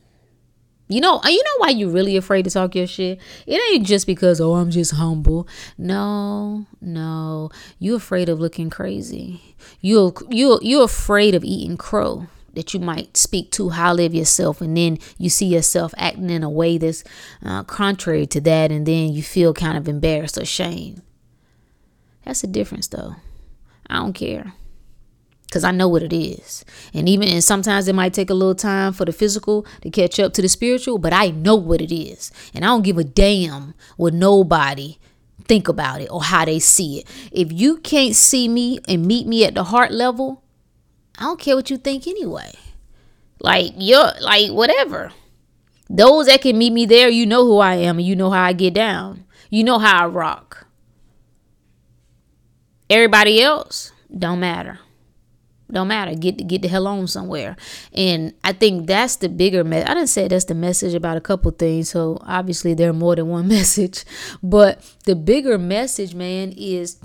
You 0.87 1.01
know, 1.01 1.19
you 1.25 1.43
know 1.43 1.57
why 1.57 1.69
you 1.69 1.89
really 1.89 2.15
afraid 2.15 2.43
to 2.43 2.51
talk 2.51 2.75
your 2.75 2.85
shit? 2.85 3.19
It 3.47 3.73
ain't 3.73 3.87
just 3.87 4.05
because 4.05 4.39
oh 4.39 4.53
I'm 4.53 4.69
just 4.69 4.93
humble. 4.93 5.47
No, 5.77 6.67
no. 6.79 7.49
You 7.79 7.95
afraid 7.95 8.29
of 8.29 8.39
looking 8.39 8.69
crazy. 8.69 9.55
You 9.81 10.13
you 10.29 10.59
you 10.61 10.83
afraid 10.83 11.33
of 11.33 11.43
eating 11.43 11.77
crow 11.77 12.27
that 12.53 12.73
you 12.73 12.79
might 12.79 13.17
speak 13.17 13.51
too 13.51 13.69
highly 13.69 14.05
of 14.05 14.13
yourself 14.13 14.61
and 14.61 14.77
then 14.77 14.97
you 15.17 15.29
see 15.29 15.47
yourself 15.47 15.93
acting 15.97 16.29
in 16.29 16.43
a 16.43 16.49
way 16.49 16.77
that's 16.77 17.03
uh, 17.43 17.63
contrary 17.63 18.25
to 18.27 18.39
that 18.41 18.71
and 18.71 18.85
then 18.85 19.11
you 19.11 19.21
feel 19.23 19.53
kind 19.53 19.77
of 19.77 19.89
embarrassed 19.89 20.37
or 20.37 20.45
shame. 20.45 21.01
That's 22.23 22.43
a 22.43 22.47
difference 22.47 22.87
though. 22.87 23.15
I 23.89 23.97
don't 23.97 24.13
care 24.13 24.53
because 25.45 25.63
I 25.63 25.71
know 25.71 25.87
what 25.87 26.03
it 26.03 26.13
is. 26.13 26.65
And 26.93 27.07
even 27.07 27.27
and 27.27 27.43
sometimes 27.43 27.87
it 27.87 27.95
might 27.95 28.13
take 28.13 28.29
a 28.29 28.33
little 28.33 28.55
time 28.55 28.93
for 28.93 29.05
the 29.05 29.13
physical 29.13 29.65
to 29.81 29.89
catch 29.89 30.19
up 30.19 30.33
to 30.33 30.41
the 30.41 30.49
spiritual, 30.49 30.97
but 30.97 31.13
I 31.13 31.29
know 31.29 31.55
what 31.55 31.81
it 31.81 31.95
is. 31.95 32.31
And 32.53 32.65
I 32.65 32.69
don't 32.69 32.83
give 32.83 32.97
a 32.97 33.03
damn 33.03 33.73
what 33.97 34.13
nobody 34.13 34.97
think 35.47 35.67
about 35.67 36.01
it 36.01 36.09
or 36.11 36.23
how 36.23 36.45
they 36.45 36.59
see 36.59 36.99
it. 36.99 37.07
If 37.31 37.51
you 37.51 37.77
can't 37.77 38.15
see 38.15 38.47
me 38.47 38.79
and 38.87 39.05
meet 39.05 39.27
me 39.27 39.45
at 39.45 39.55
the 39.55 39.65
heart 39.65 39.91
level, 39.91 40.43
I 41.17 41.23
don't 41.23 41.39
care 41.39 41.55
what 41.55 41.69
you 41.69 41.77
think 41.77 42.07
anyway. 42.07 42.51
Like 43.39 43.73
you're 43.77 44.11
like 44.21 44.51
whatever. 44.51 45.13
Those 45.89 46.25
that 46.25 46.41
can 46.41 46.57
meet 46.57 46.73
me 46.73 46.85
there, 46.85 47.09
you 47.09 47.25
know 47.25 47.45
who 47.45 47.59
I 47.59 47.75
am 47.75 47.99
and 47.99 48.07
you 48.07 48.15
know 48.15 48.31
how 48.31 48.43
I 48.43 48.53
get 48.53 48.73
down. 48.73 49.25
You 49.49 49.63
know 49.63 49.77
how 49.77 50.03
I 50.03 50.07
rock. 50.07 50.65
Everybody 52.89 53.41
else 53.41 53.91
don't 54.17 54.39
matter. 54.39 54.79
Don't 55.71 55.87
matter. 55.87 56.13
Get 56.13 56.47
get 56.47 56.61
the 56.61 56.67
hell 56.67 56.87
on 56.87 57.07
somewhere. 57.07 57.55
And 57.91 58.33
I 58.43 58.53
think 58.53 58.85
that's 58.85 59.15
the 59.15 59.29
bigger 59.29 59.63
message. 59.63 59.89
I 59.89 59.93
didn't 59.95 60.09
say 60.09 60.27
that's 60.27 60.45
the 60.45 60.53
message 60.53 60.93
about 60.93 61.17
a 61.17 61.21
couple 61.21 61.49
things. 61.51 61.89
So 61.89 62.19
obviously 62.21 62.73
there 62.75 62.91
are 62.91 62.93
more 62.93 63.15
than 63.15 63.27
one 63.27 63.47
message. 63.57 64.05
But 64.43 64.79
the 65.05 65.15
bigger 65.15 65.57
message, 65.57 66.13
man, 66.13 66.53
is 66.55 66.99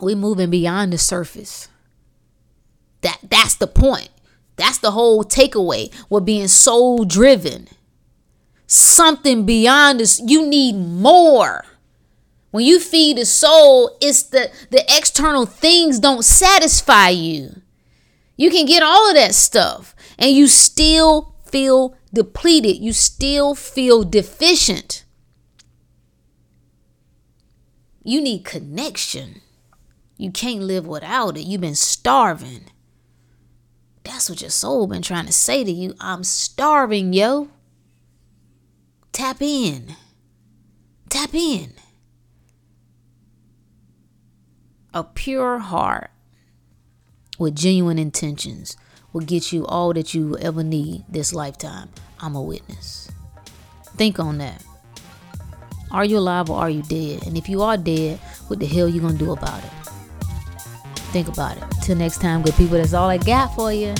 we 0.00 0.14
moving 0.14 0.50
beyond 0.50 0.92
the 0.92 0.98
surface. 0.98 1.68
That 3.02 3.18
that's 3.28 3.54
the 3.54 3.66
point. 3.66 4.08
That's 4.56 4.78
the 4.78 4.90
whole 4.90 5.24
takeaway. 5.24 5.92
We're 6.08 6.20
being 6.20 6.48
soul 6.48 7.04
driven. 7.04 7.68
Something 8.66 9.44
beyond 9.44 10.00
this. 10.00 10.20
You 10.24 10.46
need 10.46 10.74
more. 10.74 11.64
When 12.50 12.64
you 12.64 12.80
feed 12.80 13.16
the 13.16 13.24
soul, 13.24 13.96
it's 14.00 14.22
the 14.24 14.50
the 14.70 14.84
external 14.88 15.46
things 15.46 16.00
don't 16.00 16.24
satisfy 16.24 17.10
you. 17.10 17.62
You 18.36 18.50
can 18.50 18.66
get 18.66 18.82
all 18.82 19.08
of 19.08 19.14
that 19.14 19.34
stuff 19.34 19.94
and 20.18 20.32
you 20.32 20.46
still 20.46 21.34
feel 21.44 21.96
depleted. 22.12 22.78
You 22.78 22.92
still 22.92 23.54
feel 23.54 24.02
deficient. 24.02 25.04
You 28.02 28.20
need 28.20 28.44
connection. 28.44 29.42
You 30.16 30.30
can't 30.30 30.62
live 30.62 30.86
without 30.86 31.36
it. 31.36 31.42
You've 31.42 31.60
been 31.60 31.74
starving. 31.74 32.64
That's 34.04 34.28
what 34.28 34.40
your 34.40 34.50
soul 34.50 34.86
been 34.86 35.02
trying 35.02 35.26
to 35.26 35.32
say 35.32 35.62
to 35.62 35.70
you. 35.70 35.94
I'm 36.00 36.24
starving, 36.24 37.12
yo. 37.12 37.48
Tap 39.12 39.40
in. 39.40 39.96
Tap 41.08 41.34
in. 41.34 41.74
A 44.92 45.04
pure 45.04 45.60
heart 45.60 46.10
with 47.38 47.54
genuine 47.54 47.96
intentions 47.96 48.76
will 49.12 49.20
get 49.20 49.52
you 49.52 49.64
all 49.66 49.92
that 49.92 50.14
you 50.14 50.36
ever 50.38 50.64
need 50.64 51.04
this 51.08 51.32
lifetime. 51.32 51.90
I'm 52.18 52.34
a 52.34 52.42
witness. 52.42 53.08
Think 53.96 54.18
on 54.18 54.38
that. 54.38 54.64
Are 55.92 56.04
you 56.04 56.18
alive 56.18 56.50
or 56.50 56.58
are 56.58 56.70
you 56.70 56.82
dead? 56.82 57.24
And 57.24 57.38
if 57.38 57.48
you 57.48 57.62
are 57.62 57.76
dead, 57.76 58.18
what 58.48 58.58
the 58.58 58.66
hell 58.66 58.88
you 58.88 59.00
gonna 59.00 59.16
do 59.16 59.30
about 59.30 59.62
it? 59.62 59.70
Think 61.12 61.28
about 61.28 61.56
it. 61.56 61.64
Till 61.82 61.94
next 61.96 62.20
time, 62.20 62.42
good 62.42 62.54
people, 62.54 62.76
that's 62.76 62.92
all 62.92 63.08
I 63.08 63.18
got 63.18 63.54
for 63.54 63.72
you. 63.72 63.94